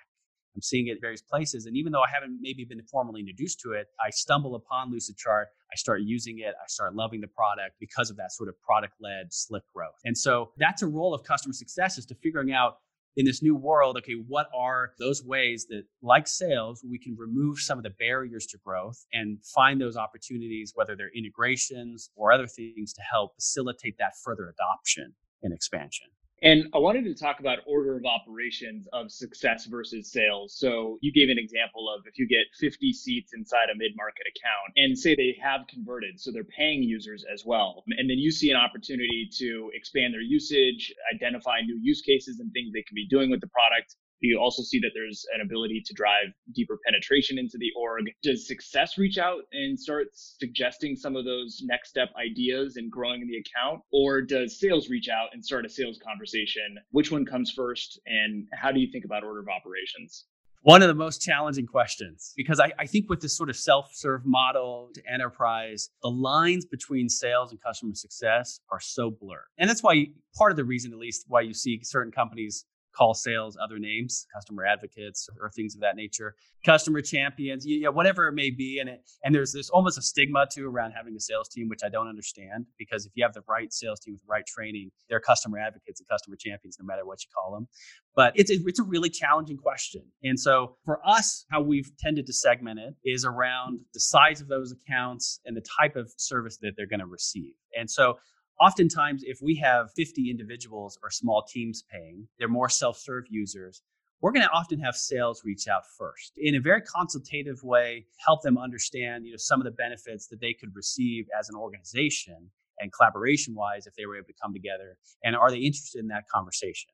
I'm 0.55 0.61
seeing 0.61 0.87
it 0.87 0.93
in 0.93 1.01
various 1.01 1.21
places. 1.21 1.65
And 1.65 1.75
even 1.75 1.91
though 1.91 2.01
I 2.01 2.09
haven't 2.13 2.37
maybe 2.41 2.65
been 2.65 2.81
formally 2.83 3.21
introduced 3.21 3.59
to 3.61 3.71
it, 3.71 3.87
I 3.99 4.09
stumble 4.11 4.55
upon 4.55 4.93
Lucidchart. 4.93 5.45
I 5.71 5.75
start 5.75 6.01
using 6.03 6.39
it. 6.39 6.53
I 6.61 6.67
start 6.67 6.95
loving 6.95 7.21
the 7.21 7.27
product 7.27 7.75
because 7.79 8.09
of 8.09 8.17
that 8.17 8.31
sort 8.31 8.49
of 8.49 8.61
product 8.61 8.93
led 9.01 9.33
slick 9.33 9.63
growth. 9.73 9.99
And 10.05 10.17
so 10.17 10.51
that's 10.57 10.81
a 10.81 10.87
role 10.87 11.13
of 11.13 11.23
customer 11.23 11.53
success 11.53 11.97
is 11.97 12.05
to 12.07 12.15
figuring 12.15 12.51
out 12.51 12.77
in 13.15 13.25
this 13.25 13.43
new 13.43 13.55
world, 13.55 13.95
okay, 13.97 14.15
what 14.27 14.47
are 14.55 14.93
those 14.99 15.23
ways 15.23 15.67
that, 15.69 15.83
like 16.01 16.27
sales, 16.27 16.83
we 16.87 16.97
can 16.97 17.15
remove 17.15 17.59
some 17.59 17.77
of 17.77 17.83
the 17.83 17.91
barriers 17.91 18.47
to 18.47 18.57
growth 18.65 19.05
and 19.13 19.37
find 19.45 19.79
those 19.79 19.95
opportunities, 19.95 20.71
whether 20.75 20.95
they're 20.95 21.11
integrations 21.15 22.09
or 22.15 22.31
other 22.31 22.47
things 22.47 22.91
to 22.93 23.01
help 23.01 23.35
facilitate 23.35 23.97
that 23.99 24.13
further 24.23 24.49
adoption 24.49 25.13
and 25.43 25.53
expansion. 25.53 26.07
And 26.43 26.67
I 26.75 26.77
wanted 26.77 27.05
to 27.05 27.15
talk 27.15 27.39
about 27.39 27.59
order 27.65 27.95
of 27.95 28.03
operations 28.03 28.85
of 28.91 29.09
success 29.09 29.65
versus 29.65 30.11
sales. 30.11 30.59
So 30.59 30.97
you 30.99 31.13
gave 31.13 31.29
an 31.29 31.39
example 31.39 31.87
of 31.87 32.03
if 32.05 32.19
you 32.19 32.27
get 32.27 32.51
50 32.59 32.91
seats 32.91 33.31
inside 33.33 33.71
a 33.73 33.77
mid-market 33.77 34.27
account 34.27 34.73
and 34.75 34.99
say 34.99 35.15
they 35.15 35.37
have 35.41 35.61
converted, 35.67 36.19
so 36.19 36.33
they're 36.33 36.43
paying 36.43 36.83
users 36.83 37.23
as 37.33 37.45
well. 37.45 37.85
And 37.97 38.09
then 38.09 38.17
you 38.19 38.29
see 38.29 38.51
an 38.51 38.57
opportunity 38.57 39.29
to 39.39 39.71
expand 39.73 40.13
their 40.13 40.19
usage, 40.21 40.93
identify 41.15 41.61
new 41.61 41.79
use 41.81 42.01
cases 42.01 42.41
and 42.41 42.51
things 42.51 42.73
they 42.73 42.83
can 42.83 42.95
be 42.95 43.07
doing 43.07 43.31
with 43.31 43.39
the 43.39 43.47
product 43.47 43.95
you 44.23 44.39
also 44.39 44.63
see 44.63 44.79
that 44.79 44.91
there's 44.93 45.25
an 45.35 45.41
ability 45.41 45.81
to 45.85 45.93
drive 45.93 46.27
deeper 46.53 46.79
penetration 46.85 47.37
into 47.37 47.57
the 47.57 47.71
org. 47.77 48.05
Does 48.23 48.47
success 48.47 48.97
reach 48.97 49.17
out 49.17 49.41
and 49.51 49.79
start 49.79 50.07
suggesting 50.13 50.95
some 50.95 51.15
of 51.15 51.25
those 51.25 51.61
next 51.65 51.89
step 51.89 52.09
ideas 52.17 52.77
and 52.77 52.89
growing 52.91 53.27
the 53.27 53.37
account? 53.37 53.81
Or 53.91 54.21
does 54.21 54.59
sales 54.59 54.89
reach 54.89 55.09
out 55.09 55.29
and 55.33 55.43
start 55.43 55.65
a 55.65 55.69
sales 55.69 55.99
conversation? 56.05 56.77
Which 56.91 57.11
one 57.11 57.25
comes 57.25 57.51
first? 57.51 57.99
And 58.05 58.47
how 58.53 58.71
do 58.71 58.79
you 58.79 58.87
think 58.91 59.05
about 59.05 59.23
order 59.23 59.41
of 59.41 59.47
operations? 59.49 60.25
One 60.61 60.81
of 60.81 60.87
the 60.87 60.93
most 60.93 61.21
challenging 61.21 61.67
questions, 61.67 62.31
because 62.37 62.61
I, 62.61 62.71
I 62.79 62.85
think 62.85 63.09
with 63.09 63.19
this 63.19 63.35
sort 63.35 63.49
of 63.49 63.57
self 63.57 63.89
serve 63.93 64.25
model 64.25 64.91
to 64.93 65.01
enterprise, 65.11 65.89
the 66.01 66.09
lines 66.09 66.65
between 66.65 67.09
sales 67.09 67.51
and 67.51 67.61
customer 67.61 67.95
success 67.95 68.61
are 68.71 68.79
so 68.79 69.11
blurred. 69.11 69.43
And 69.57 69.69
that's 69.69 69.83
why 69.83 70.05
part 70.37 70.51
of 70.51 70.55
the 70.55 70.63
reason, 70.63 70.93
at 70.93 70.99
least, 70.99 71.25
why 71.27 71.41
you 71.41 71.53
see 71.53 71.81
certain 71.83 72.13
companies 72.13 72.63
call 72.95 73.13
sales 73.13 73.57
other 73.61 73.79
names, 73.79 74.27
customer 74.33 74.65
advocates 74.65 75.27
or, 75.39 75.49
things 75.49 75.75
of 75.75 75.81
that 75.81 75.95
nature, 75.95 76.35
customer 76.65 77.01
champions, 77.01 77.65
yeah, 77.65 77.89
whatever 77.89 78.27
it 78.27 78.33
may 78.33 78.49
be. 78.49 78.79
And 78.79 78.89
it, 78.89 79.01
and 79.23 79.33
there's 79.33 79.51
this 79.51 79.69
almost 79.69 79.97
a 79.97 80.01
stigma 80.01 80.47
too 80.51 80.67
around 80.67 80.91
having 80.91 81.15
a 81.15 81.19
sales 81.19 81.47
team, 81.49 81.69
which 81.69 81.81
I 81.83 81.89
don't 81.89 82.07
understand 82.07 82.65
because 82.77 83.05
if 83.05 83.11
you 83.15 83.23
have 83.23 83.33
the 83.33 83.43
right 83.47 83.71
sales 83.71 83.99
team 83.99 84.13
with 84.13 84.21
the 84.21 84.31
right 84.31 84.45
training, 84.45 84.89
they're 85.09 85.19
customer 85.19 85.59
advocates 85.59 85.99
and 85.99 86.09
customer 86.09 86.35
champions, 86.39 86.77
no 86.79 86.85
matter 86.85 87.05
what 87.05 87.23
you 87.23 87.29
call 87.35 87.53
them. 87.53 87.67
But 88.15 88.33
it's 88.35 88.51
a, 88.51 88.55
it's 88.65 88.79
a 88.79 88.83
really 88.83 89.09
challenging 89.09 89.57
question. 89.57 90.03
And 90.23 90.39
so 90.39 90.77
for 90.85 90.99
us, 91.07 91.45
how 91.51 91.61
we've 91.61 91.91
tended 91.99 92.25
to 92.27 92.33
segment 92.33 92.79
it 92.79 92.95
is 93.03 93.25
around 93.25 93.79
the 93.93 93.99
size 93.99 94.41
of 94.41 94.47
those 94.47 94.71
accounts 94.71 95.39
and 95.45 95.55
the 95.55 95.65
type 95.79 95.95
of 95.95 96.11
service 96.17 96.57
that 96.61 96.73
they're 96.77 96.87
going 96.87 96.99
to 96.99 97.05
receive. 97.05 97.53
And 97.77 97.89
so 97.89 98.17
Oftentimes, 98.59 99.23
if 99.25 99.39
we 99.41 99.55
have 99.55 99.91
50 99.95 100.29
individuals 100.29 100.97
or 101.03 101.09
small 101.09 101.43
teams 101.43 101.83
paying, 101.91 102.27
they're 102.37 102.47
more 102.47 102.69
self 102.69 102.97
serve 102.97 103.25
users. 103.29 103.81
We're 104.21 104.31
going 104.31 104.45
to 104.45 104.51
often 104.51 104.79
have 104.79 104.95
sales 104.95 105.41
reach 105.43 105.67
out 105.67 105.83
first 105.97 106.33
in 106.37 106.55
a 106.55 106.59
very 106.59 106.81
consultative 106.81 107.61
way, 107.61 108.05
help 108.25 108.41
them 108.41 108.57
understand 108.57 109.25
you 109.25 109.31
know, 109.31 109.37
some 109.37 109.59
of 109.59 109.65
the 109.65 109.71
benefits 109.71 110.27
that 110.27 110.39
they 110.39 110.53
could 110.53 110.73
receive 110.73 111.25
as 111.37 111.49
an 111.49 111.55
organization 111.55 112.49
and 112.79 112.91
collaboration 112.93 113.53
wise 113.53 113.85
if 113.85 113.95
they 113.95 114.05
were 114.05 114.15
able 114.15 114.27
to 114.27 114.33
come 114.41 114.53
together. 114.53 114.97
And 115.23 115.35
are 115.35 115.51
they 115.51 115.57
interested 115.57 115.99
in 115.99 116.07
that 116.07 116.23
conversation? 116.33 116.89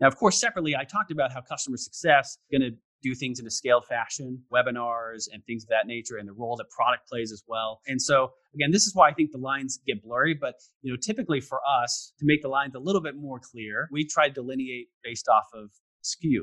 Now, 0.00 0.08
of 0.08 0.16
course, 0.16 0.38
separately, 0.38 0.76
I 0.76 0.84
talked 0.84 1.10
about 1.10 1.32
how 1.32 1.40
customer 1.40 1.78
success 1.78 2.32
is 2.32 2.58
going 2.58 2.70
to 2.70 2.76
do 3.02 3.14
things 3.14 3.38
in 3.38 3.46
a 3.46 3.50
scaled 3.50 3.84
fashion, 3.86 4.42
webinars 4.52 5.28
and 5.32 5.44
things 5.44 5.64
of 5.64 5.68
that 5.68 5.86
nature, 5.86 6.16
and 6.16 6.28
the 6.28 6.32
role 6.32 6.56
that 6.56 6.66
product 6.70 7.08
plays 7.08 7.32
as 7.32 7.42
well. 7.46 7.80
And 7.86 8.00
so, 8.00 8.32
again, 8.54 8.70
this 8.70 8.86
is 8.86 8.94
why 8.94 9.08
I 9.08 9.12
think 9.12 9.32
the 9.32 9.38
lines 9.38 9.78
get 9.86 10.02
blurry. 10.02 10.34
But 10.34 10.54
you 10.82 10.92
know, 10.92 10.98
typically 11.00 11.40
for 11.40 11.60
us 11.82 12.12
to 12.18 12.24
make 12.26 12.42
the 12.42 12.48
lines 12.48 12.74
a 12.74 12.80
little 12.80 13.02
bit 13.02 13.16
more 13.16 13.38
clear, 13.40 13.88
we 13.92 14.06
try 14.06 14.28
to 14.28 14.34
delineate 14.34 14.88
based 15.02 15.28
off 15.28 15.46
of 15.54 15.70
SKU. 16.04 16.40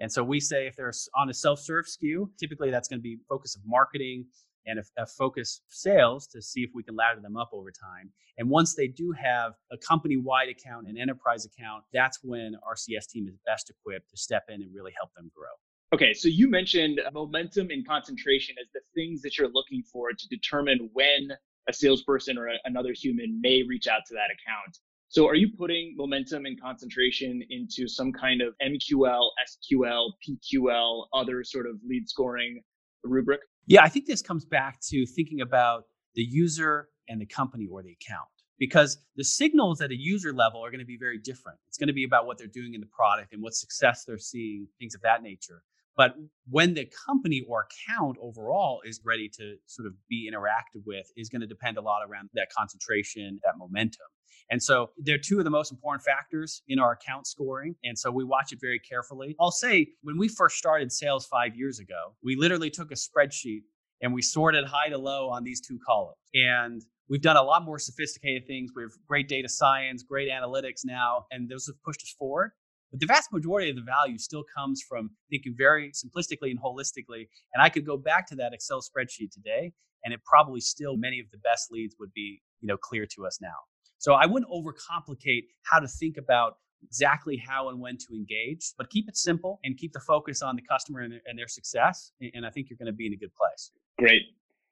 And 0.00 0.10
so 0.10 0.24
we 0.24 0.40
say 0.40 0.66
if 0.66 0.74
they're 0.76 0.92
on 1.16 1.30
a 1.30 1.34
self-serve 1.34 1.86
SKU, 1.86 2.26
typically 2.38 2.70
that's 2.70 2.88
going 2.88 2.98
to 2.98 3.02
be 3.02 3.18
focus 3.28 3.54
of 3.54 3.62
marketing 3.64 4.26
and 4.66 4.78
a, 4.78 5.02
a 5.02 5.06
focus 5.06 5.60
sales 5.68 6.26
to 6.28 6.42
see 6.42 6.60
if 6.60 6.70
we 6.74 6.82
can 6.82 6.96
ladder 6.96 7.20
them 7.20 7.36
up 7.36 7.50
over 7.52 7.70
time. 7.70 8.10
And 8.38 8.48
once 8.48 8.74
they 8.74 8.88
do 8.88 9.12
have 9.12 9.52
a 9.70 9.76
company-wide 9.76 10.48
account, 10.48 10.88
an 10.88 10.96
enterprise 10.98 11.44
account, 11.44 11.84
that's 11.92 12.18
when 12.22 12.54
our 12.66 12.76
CS 12.76 13.06
team 13.06 13.28
is 13.28 13.36
best 13.46 13.70
equipped 13.70 14.10
to 14.10 14.16
step 14.16 14.44
in 14.48 14.62
and 14.62 14.74
really 14.74 14.92
help 14.96 15.12
them 15.14 15.30
grow. 15.34 15.50
Okay, 15.92 16.14
so 16.14 16.26
you 16.26 16.48
mentioned 16.48 17.02
momentum 17.12 17.68
and 17.68 17.86
concentration 17.86 18.56
as 18.58 18.66
the 18.72 18.80
things 18.94 19.20
that 19.20 19.36
you're 19.36 19.50
looking 19.52 19.82
for 19.82 20.10
to 20.10 20.28
determine 20.28 20.88
when 20.94 21.28
a 21.68 21.72
salesperson 21.72 22.38
or 22.38 22.48
a, 22.48 22.54
another 22.64 22.94
human 22.94 23.38
may 23.42 23.62
reach 23.68 23.86
out 23.88 24.00
to 24.08 24.14
that 24.14 24.30
account. 24.32 24.78
So 25.08 25.28
are 25.28 25.34
you 25.34 25.50
putting 25.54 25.94
momentum 25.94 26.46
and 26.46 26.58
concentration 26.58 27.42
into 27.50 27.86
some 27.88 28.10
kind 28.10 28.40
of 28.40 28.54
MQL, 28.62 29.28
SQL, 29.70 30.12
PQL, 30.26 31.04
other 31.12 31.44
sort 31.44 31.66
of 31.66 31.76
lead 31.86 32.08
scoring 32.08 32.62
rubric? 33.04 33.40
Yeah, 33.66 33.82
I 33.82 33.90
think 33.90 34.06
this 34.06 34.22
comes 34.22 34.46
back 34.46 34.80
to 34.88 35.04
thinking 35.04 35.42
about 35.42 35.84
the 36.14 36.22
user 36.22 36.88
and 37.10 37.20
the 37.20 37.26
company 37.26 37.68
or 37.70 37.82
the 37.82 37.94
account 38.00 38.28
because 38.58 38.96
the 39.16 39.24
signals 39.24 39.82
at 39.82 39.90
a 39.90 39.96
user 39.96 40.32
level 40.32 40.64
are 40.64 40.70
going 40.70 40.80
to 40.80 40.86
be 40.86 40.96
very 40.96 41.18
different. 41.18 41.58
It's 41.68 41.76
going 41.76 41.88
to 41.88 41.92
be 41.92 42.04
about 42.04 42.24
what 42.24 42.38
they're 42.38 42.46
doing 42.46 42.72
in 42.72 42.80
the 42.80 42.86
product 42.86 43.34
and 43.34 43.42
what 43.42 43.52
success 43.52 44.04
they're 44.06 44.16
seeing, 44.16 44.66
things 44.78 44.94
of 44.94 45.02
that 45.02 45.22
nature. 45.22 45.62
But 45.96 46.14
when 46.48 46.74
the 46.74 46.90
company 47.06 47.44
or 47.46 47.66
account 47.66 48.16
overall 48.20 48.80
is 48.84 49.00
ready 49.04 49.28
to 49.36 49.56
sort 49.66 49.86
of 49.86 49.94
be 50.08 50.30
interacted 50.30 50.82
with, 50.86 51.06
is 51.16 51.28
going 51.28 51.42
to 51.42 51.46
depend 51.46 51.76
a 51.76 51.82
lot 51.82 52.02
around 52.08 52.30
that 52.34 52.48
concentration, 52.56 53.40
that 53.44 53.58
momentum. 53.58 54.06
And 54.50 54.62
so 54.62 54.90
they're 54.98 55.18
two 55.18 55.38
of 55.38 55.44
the 55.44 55.50
most 55.50 55.70
important 55.70 56.04
factors 56.04 56.62
in 56.68 56.78
our 56.78 56.92
account 56.92 57.26
scoring. 57.26 57.74
And 57.84 57.98
so 57.98 58.10
we 58.10 58.24
watch 58.24 58.52
it 58.52 58.58
very 58.60 58.78
carefully. 58.78 59.36
I'll 59.40 59.50
say 59.50 59.88
when 60.02 60.18
we 60.18 60.28
first 60.28 60.56
started 60.56 60.90
sales 60.92 61.26
five 61.26 61.56
years 61.56 61.78
ago, 61.78 62.14
we 62.22 62.36
literally 62.36 62.70
took 62.70 62.90
a 62.90 62.94
spreadsheet 62.94 63.62
and 64.00 64.12
we 64.12 64.20
sorted 64.20 64.64
high 64.66 64.88
to 64.88 64.98
low 64.98 65.28
on 65.28 65.44
these 65.44 65.60
two 65.60 65.78
columns. 65.86 66.16
And 66.34 66.82
we've 67.08 67.22
done 67.22 67.36
a 67.36 67.42
lot 67.42 67.64
more 67.64 67.78
sophisticated 67.78 68.46
things. 68.46 68.72
We 68.74 68.82
have 68.82 68.90
great 69.06 69.28
data 69.28 69.48
science, 69.48 70.02
great 70.02 70.28
analytics 70.30 70.80
now, 70.84 71.26
and 71.30 71.48
those 71.48 71.66
have 71.66 71.76
pushed 71.84 72.02
us 72.02 72.14
forward. 72.18 72.50
But 72.92 73.00
the 73.00 73.06
vast 73.06 73.32
majority 73.32 73.70
of 73.70 73.76
the 73.76 73.82
value 73.82 74.18
still 74.18 74.44
comes 74.54 74.82
from 74.86 75.10
thinking 75.30 75.54
very 75.56 75.92
simplistically 75.92 76.50
and 76.50 76.60
holistically. 76.60 77.26
And 77.54 77.62
I 77.62 77.70
could 77.70 77.86
go 77.86 77.96
back 77.96 78.26
to 78.28 78.36
that 78.36 78.52
Excel 78.52 78.80
spreadsheet 78.80 79.32
today, 79.32 79.72
and 80.04 80.12
it 80.12 80.20
probably 80.24 80.60
still 80.60 80.96
many 80.96 81.18
of 81.18 81.30
the 81.30 81.38
best 81.38 81.72
leads 81.72 81.96
would 81.98 82.12
be, 82.12 82.42
you 82.60 82.68
know, 82.68 82.76
clear 82.76 83.06
to 83.16 83.26
us 83.26 83.38
now. 83.40 83.56
So 83.98 84.12
I 84.12 84.26
wouldn't 84.26 84.50
overcomplicate 84.50 85.44
how 85.62 85.78
to 85.78 85.88
think 85.88 86.18
about 86.18 86.58
exactly 86.82 87.36
how 87.36 87.68
and 87.70 87.80
when 87.80 87.96
to 87.96 88.14
engage, 88.14 88.72
but 88.76 88.90
keep 88.90 89.08
it 89.08 89.16
simple 89.16 89.60
and 89.64 89.78
keep 89.78 89.92
the 89.92 90.00
focus 90.00 90.42
on 90.42 90.56
the 90.56 90.62
customer 90.62 91.00
and 91.00 91.12
their, 91.12 91.20
and 91.26 91.38
their 91.38 91.48
success. 91.48 92.12
And 92.34 92.44
I 92.44 92.50
think 92.50 92.68
you're 92.68 92.76
going 92.76 92.86
to 92.86 92.92
be 92.92 93.06
in 93.06 93.12
a 93.12 93.16
good 93.16 93.34
place. 93.34 93.70
Great. 93.98 94.22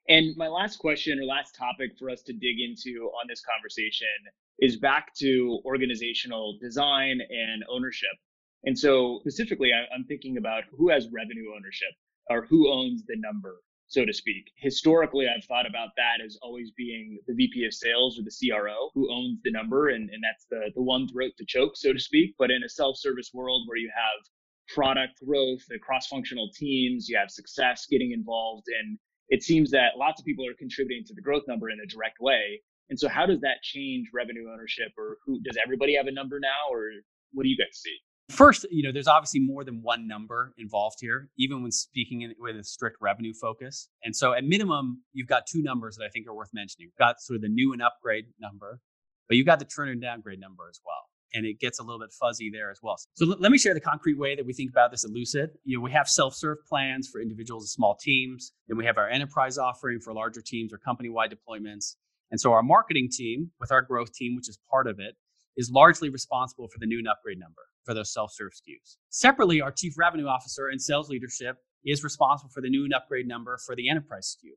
And 0.09 0.35
my 0.35 0.47
last 0.47 0.77
question 0.77 1.19
or 1.19 1.25
last 1.25 1.55
topic 1.55 1.91
for 1.97 2.09
us 2.09 2.21
to 2.23 2.33
dig 2.33 2.59
into 2.59 3.11
on 3.21 3.27
this 3.27 3.41
conversation 3.41 4.07
is 4.59 4.77
back 4.77 5.13
to 5.15 5.59
organizational 5.65 6.57
design 6.61 7.19
and 7.29 7.63
ownership. 7.69 8.17
And 8.63 8.77
so 8.77 9.19
specifically, 9.21 9.71
I'm 9.73 10.03
thinking 10.05 10.37
about 10.37 10.63
who 10.77 10.89
has 10.89 11.07
revenue 11.11 11.53
ownership 11.55 11.93
or 12.29 12.45
who 12.45 12.71
owns 12.71 13.03
the 13.05 13.15
number 13.17 13.61
so 13.91 14.05
to 14.05 14.13
speak. 14.13 14.49
Historically, 14.55 15.27
I've 15.27 15.43
thought 15.43 15.67
about 15.67 15.89
that 15.97 16.23
as 16.25 16.37
always 16.41 16.71
being 16.71 17.19
the 17.27 17.33
VP 17.33 17.65
of 17.65 17.73
sales 17.73 18.17
or 18.17 18.23
the 18.23 18.31
CRO 18.31 18.89
who 18.93 19.11
owns 19.11 19.39
the 19.43 19.51
number, 19.51 19.89
and, 19.89 20.09
and 20.09 20.23
that's 20.23 20.45
the, 20.49 20.71
the 20.75 20.81
one 20.81 21.09
throat 21.09 21.33
to 21.37 21.45
choke, 21.45 21.75
so 21.75 21.91
to 21.91 21.99
speak. 21.99 22.33
But 22.39 22.51
in 22.51 22.63
a 22.63 22.69
self 22.69 22.97
service 22.97 23.31
world 23.33 23.67
where 23.67 23.77
you 23.77 23.91
have 23.93 24.73
product 24.73 25.19
growth, 25.25 25.59
the 25.67 25.77
cross 25.77 26.07
functional 26.07 26.49
teams, 26.55 27.09
you 27.09 27.17
have 27.17 27.29
success 27.29 27.85
getting 27.91 28.13
involved, 28.13 28.67
and 28.79 28.97
it 29.31 29.41
seems 29.41 29.71
that 29.71 29.97
lots 29.97 30.21
of 30.21 30.25
people 30.25 30.45
are 30.45 30.53
contributing 30.59 31.05
to 31.07 31.13
the 31.15 31.21
growth 31.21 31.43
number 31.47 31.69
in 31.69 31.79
a 31.79 31.87
direct 31.87 32.17
way. 32.19 32.61
And 32.89 32.99
so, 32.99 33.07
how 33.07 33.25
does 33.25 33.39
that 33.39 33.63
change 33.63 34.07
revenue 34.13 34.51
ownership, 34.51 34.91
or 34.97 35.17
who 35.25 35.39
does 35.41 35.57
everybody 35.63 35.95
have 35.95 36.07
a 36.07 36.11
number 36.11 36.39
now, 36.39 36.69
or 36.69 36.91
what 37.31 37.43
do 37.43 37.49
you 37.49 37.57
guys 37.57 37.71
see? 37.73 37.95
First, 38.29 38.65
you 38.69 38.83
know, 38.83 38.91
there's 38.91 39.07
obviously 39.07 39.39
more 39.39 39.63
than 39.63 39.81
one 39.81 40.07
number 40.07 40.53
involved 40.57 40.97
here, 40.99 41.29
even 41.37 41.63
when 41.63 41.71
speaking 41.71 42.21
in, 42.21 42.33
with 42.37 42.57
a 42.57 42.63
strict 42.63 42.97
revenue 43.01 43.33
focus. 43.33 43.87
And 44.03 44.13
so, 44.13 44.33
at 44.33 44.43
minimum, 44.43 45.01
you've 45.13 45.29
got 45.29 45.43
two 45.47 45.63
numbers 45.63 45.95
that 45.95 46.03
I 46.03 46.09
think 46.09 46.27
are 46.27 46.35
worth 46.35 46.51
mentioning. 46.53 46.87
You've 46.87 46.99
got 46.99 47.21
sort 47.21 47.35
of 47.37 47.41
the 47.41 47.49
new 47.49 47.71
and 47.71 47.81
upgrade 47.81 48.25
number, 48.39 48.81
but 49.29 49.37
you've 49.37 49.47
got 49.47 49.59
the 49.59 49.65
churn 49.65 49.87
and 49.87 50.01
downgrade 50.01 50.41
number 50.41 50.67
as 50.69 50.81
well. 50.85 51.10
And 51.33 51.45
it 51.45 51.59
gets 51.59 51.79
a 51.79 51.83
little 51.83 51.99
bit 51.99 52.11
fuzzy 52.11 52.49
there 52.51 52.71
as 52.71 52.79
well. 52.83 52.97
So 53.13 53.25
l- 53.25 53.37
let 53.39 53.51
me 53.51 53.57
share 53.57 53.73
the 53.73 53.79
concrete 53.79 54.17
way 54.17 54.35
that 54.35 54.45
we 54.45 54.53
think 54.53 54.69
about 54.69 54.91
this 54.91 55.05
at 55.05 55.11
Lucid. 55.11 55.51
You 55.63 55.77
know, 55.77 55.83
we 55.83 55.91
have 55.91 56.07
self-serve 56.09 56.57
plans 56.67 57.07
for 57.07 57.21
individuals 57.21 57.63
and 57.63 57.69
small 57.69 57.95
teams. 57.95 58.51
and 58.69 58.77
we 58.77 58.85
have 58.85 58.97
our 58.97 59.09
enterprise 59.09 59.57
offering 59.57 59.99
for 59.99 60.13
larger 60.13 60.41
teams 60.41 60.73
or 60.73 60.77
company-wide 60.77 61.33
deployments. 61.33 61.95
And 62.31 62.39
so 62.39 62.53
our 62.53 62.63
marketing 62.63 63.09
team, 63.11 63.51
with 63.59 63.71
our 63.71 63.81
growth 63.81 64.13
team, 64.13 64.35
which 64.35 64.49
is 64.49 64.57
part 64.69 64.87
of 64.87 64.99
it, 64.99 65.15
is 65.57 65.69
largely 65.69 66.09
responsible 66.09 66.67
for 66.69 66.79
the 66.79 66.85
new 66.85 66.97
and 66.99 67.07
upgrade 67.07 67.39
number 67.39 67.61
for 67.83 67.93
those 67.93 68.13
self-serve 68.13 68.51
SKUs. 68.53 68.97
Separately, 69.09 69.61
our 69.61 69.71
chief 69.71 69.93
revenue 69.97 70.27
officer 70.27 70.67
and 70.67 70.81
sales 70.81 71.09
leadership 71.09 71.57
is 71.85 72.03
responsible 72.03 72.49
for 72.53 72.61
the 72.61 72.69
new 72.69 72.83
and 72.85 72.93
upgrade 72.93 73.27
number 73.27 73.57
for 73.65 73.75
the 73.75 73.89
enterprise 73.89 74.37
SKU. 74.37 74.51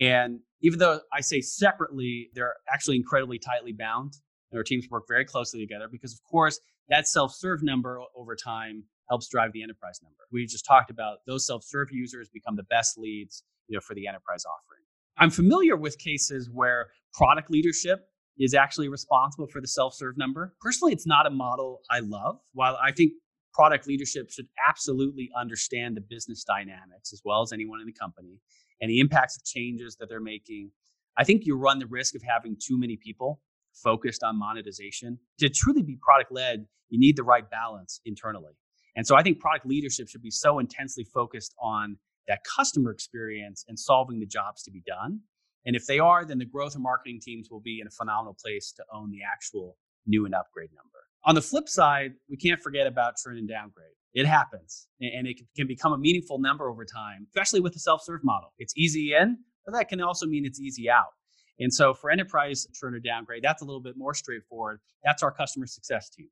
And 0.00 0.40
even 0.60 0.78
though 0.78 1.00
I 1.12 1.20
say 1.20 1.40
separately, 1.40 2.30
they're 2.34 2.54
actually 2.72 2.96
incredibly 2.96 3.38
tightly 3.38 3.72
bound. 3.72 4.14
And 4.54 4.60
our 4.60 4.62
teams 4.62 4.86
work 4.88 5.02
very 5.08 5.24
closely 5.24 5.58
together 5.58 5.88
because, 5.90 6.12
of 6.12 6.22
course, 6.22 6.60
that 6.88 7.08
self-serve 7.08 7.64
number 7.64 7.98
over 8.16 8.36
time 8.36 8.84
helps 9.08 9.28
drive 9.28 9.52
the 9.52 9.64
enterprise 9.64 9.98
number. 10.00 10.20
We 10.30 10.46
just 10.46 10.64
talked 10.64 10.92
about 10.92 11.18
those 11.26 11.44
self-serve 11.44 11.88
users 11.90 12.28
become 12.32 12.54
the 12.54 12.62
best 12.62 12.96
leads, 12.96 13.42
you 13.66 13.76
know, 13.76 13.80
for 13.80 13.96
the 13.96 14.06
enterprise 14.06 14.44
offering. 14.44 14.84
I'm 15.18 15.30
familiar 15.30 15.76
with 15.76 15.98
cases 15.98 16.48
where 16.52 16.86
product 17.14 17.50
leadership 17.50 18.06
is 18.38 18.54
actually 18.54 18.88
responsible 18.88 19.48
for 19.48 19.60
the 19.60 19.66
self-serve 19.66 20.16
number. 20.16 20.54
Personally, 20.60 20.92
it's 20.92 21.06
not 21.06 21.26
a 21.26 21.30
model 21.30 21.80
I 21.90 21.98
love. 21.98 22.38
While 22.52 22.78
I 22.80 22.92
think 22.92 23.14
product 23.54 23.88
leadership 23.88 24.30
should 24.30 24.46
absolutely 24.68 25.30
understand 25.36 25.96
the 25.96 26.00
business 26.00 26.44
dynamics 26.44 27.12
as 27.12 27.22
well 27.24 27.42
as 27.42 27.52
anyone 27.52 27.80
in 27.80 27.86
the 27.86 27.92
company 27.92 28.38
and 28.80 28.88
the 28.88 29.00
impacts 29.00 29.36
of 29.36 29.42
changes 29.42 29.96
that 29.96 30.08
they're 30.08 30.20
making, 30.20 30.70
I 31.18 31.24
think 31.24 31.44
you 31.44 31.56
run 31.56 31.80
the 31.80 31.86
risk 31.86 32.14
of 32.14 32.22
having 32.22 32.56
too 32.64 32.78
many 32.78 32.96
people 32.96 33.40
focused 33.74 34.22
on 34.22 34.38
monetization. 34.38 35.18
To 35.38 35.48
truly 35.48 35.82
be 35.82 35.98
product 36.02 36.32
led, 36.32 36.66
you 36.88 36.98
need 36.98 37.16
the 37.16 37.24
right 37.24 37.48
balance 37.48 38.00
internally. 38.04 38.52
And 38.96 39.06
so 39.06 39.16
I 39.16 39.22
think 39.22 39.40
product 39.40 39.66
leadership 39.66 40.08
should 40.08 40.22
be 40.22 40.30
so 40.30 40.58
intensely 40.58 41.04
focused 41.04 41.54
on 41.60 41.98
that 42.28 42.40
customer 42.44 42.90
experience 42.90 43.64
and 43.68 43.78
solving 43.78 44.20
the 44.20 44.26
jobs 44.26 44.62
to 44.62 44.70
be 44.70 44.82
done 44.86 45.20
and 45.66 45.74
if 45.76 45.86
they 45.86 45.98
are, 45.98 46.24
then 46.24 46.38
the 46.38 46.44
growth 46.44 46.74
and 46.74 46.82
marketing 46.82 47.20
teams 47.22 47.48
will 47.50 47.60
be 47.60 47.80
in 47.80 47.86
a 47.86 47.90
phenomenal 47.90 48.36
place 48.40 48.72
to 48.72 48.84
own 48.92 49.10
the 49.10 49.20
actual 49.24 49.76
new 50.06 50.26
and 50.26 50.34
upgrade 50.34 50.70
number. 50.74 50.98
On 51.24 51.34
the 51.34 51.40
flip 51.42 51.68
side, 51.68 52.12
we 52.28 52.36
can't 52.36 52.60
forget 52.60 52.86
about 52.86 53.16
churn 53.16 53.38
and 53.38 53.48
downgrade. 53.48 53.88
It 54.12 54.26
happens 54.26 54.86
and 55.00 55.26
it 55.26 55.40
can 55.56 55.66
become 55.66 55.92
a 55.92 55.98
meaningful 55.98 56.38
number 56.38 56.68
over 56.68 56.84
time, 56.84 57.26
especially 57.28 57.60
with 57.60 57.72
the 57.72 57.80
self 57.80 58.02
serve 58.04 58.20
model. 58.22 58.52
It's 58.58 58.74
easy 58.76 59.14
in, 59.14 59.38
but 59.64 59.72
that 59.72 59.88
can 59.88 60.00
also 60.00 60.26
mean 60.26 60.44
it's 60.44 60.60
easy 60.60 60.88
out. 60.90 61.14
And 61.60 61.72
so 61.72 61.94
for 61.94 62.10
enterprise 62.10 62.66
churn 62.74 62.94
or 62.94 63.00
downgrade, 63.00 63.42
that's 63.42 63.62
a 63.62 63.64
little 63.64 63.80
bit 63.80 63.96
more 63.96 64.14
straightforward. 64.14 64.80
That's 65.04 65.22
our 65.22 65.30
customer 65.30 65.66
success 65.66 66.10
team 66.10 66.28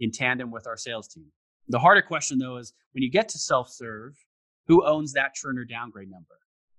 in 0.00 0.10
tandem 0.10 0.50
with 0.50 0.66
our 0.66 0.76
sales 0.76 1.08
team. 1.08 1.26
The 1.68 1.78
harder 1.78 2.02
question 2.02 2.38
though 2.38 2.58
is 2.58 2.72
when 2.92 3.02
you 3.02 3.10
get 3.10 3.28
to 3.30 3.38
self 3.38 3.70
serve, 3.70 4.14
who 4.66 4.86
owns 4.86 5.12
that 5.14 5.34
churn 5.34 5.58
or 5.58 5.64
downgrade 5.64 6.10
number? 6.10 6.36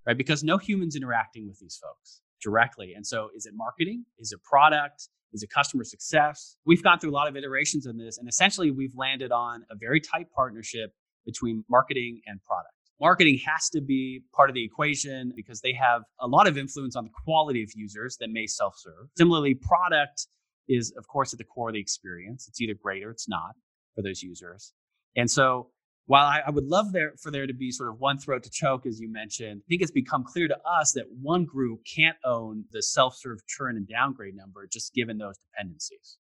right? 0.08 0.18
Because 0.18 0.44
no 0.44 0.58
humans 0.58 0.96
interacting 0.96 1.48
with 1.48 1.60
these 1.60 1.78
folks 1.82 2.22
directly. 2.42 2.94
And 2.96 3.06
so 3.06 3.30
is 3.36 3.46
it 3.46 3.54
marketing? 3.56 4.06
Is 4.18 4.32
it 4.32 4.42
product? 4.42 5.10
Is 5.34 5.44
it 5.44 5.50
customer 5.50 5.84
success? 5.84 6.56
We've 6.66 6.82
gone 6.82 6.98
through 6.98 7.12
a 7.12 7.18
lot 7.18 7.28
of 7.28 7.36
iterations 7.36 7.86
in 7.86 7.98
this, 7.98 8.18
and 8.18 8.30
essentially 8.30 8.72
we've 8.72 8.96
landed 8.96 9.32
on 9.32 9.66
a 9.70 9.76
very 9.76 10.00
tight 10.00 10.32
partnership 10.34 10.94
between 11.26 11.66
marketing 11.70 12.22
and 12.26 12.42
product. 12.42 12.74
Marketing 13.00 13.40
has 13.46 13.70
to 13.70 13.82
be 13.82 14.22
part 14.34 14.50
of 14.50 14.56
the 14.56 14.64
equation 14.64 15.32
because 15.36 15.62
they 15.62 15.74
have 15.74 16.02
a 16.20 16.28
lot 16.28 16.48
of 16.48 16.58
influence 16.58 16.96
on 16.96 17.04
the 17.04 17.12
quality 17.24 17.62
of 17.62 17.70
users 17.76 18.18
that 18.20 18.30
may 18.30 18.48
self 18.48 18.76
serve. 18.78 19.10
Similarly, 19.18 19.54
product 19.54 20.28
is, 20.68 20.94
of 20.98 21.08
course, 21.08 21.34
at 21.34 21.38
the 21.38 21.46
core 21.46 21.70
of 21.70 21.74
the 21.74 21.80
experience. 21.80 22.48
It's 22.48 22.60
either 22.60 22.74
great 22.74 23.04
or 23.04 23.12
it's 23.12 23.30
not 23.30 23.52
for 23.96 24.02
those 24.02 24.22
users. 24.24 24.74
And 25.16 25.30
so 25.30 25.70
while 26.08 26.26
I, 26.26 26.42
I, 26.48 26.52
would 26.52 26.66
love 26.66 26.94
there 26.94 27.14
for 27.22 27.32
there 27.32 27.46
to 27.46 27.54
be 27.54 27.70
sort 27.72 27.90
of 27.90 28.00
one 28.00 28.18
throat 28.18 28.44
to 28.44 28.50
choke, 28.50 28.86
as 28.86 29.00
you 29.00 29.12
mentioned, 29.12 29.62
I 29.64 29.68
think 29.68 29.82
it's 29.82 29.92
become 29.92 30.24
clear 30.24 30.48
to 30.48 30.58
us 30.66 30.94
that 30.94 31.06
one 31.22 31.46
group 31.46 31.82
can't 31.86 32.18
own 32.26 32.64
the 32.72 32.82
self-serve 32.82 33.46
churn 33.48 33.76
and 33.76 33.88
downgrade 33.88 34.36
number 34.36 34.68
just 34.72 34.94
given 34.94 35.18
those 35.18 35.38
dependencies. 35.38 36.18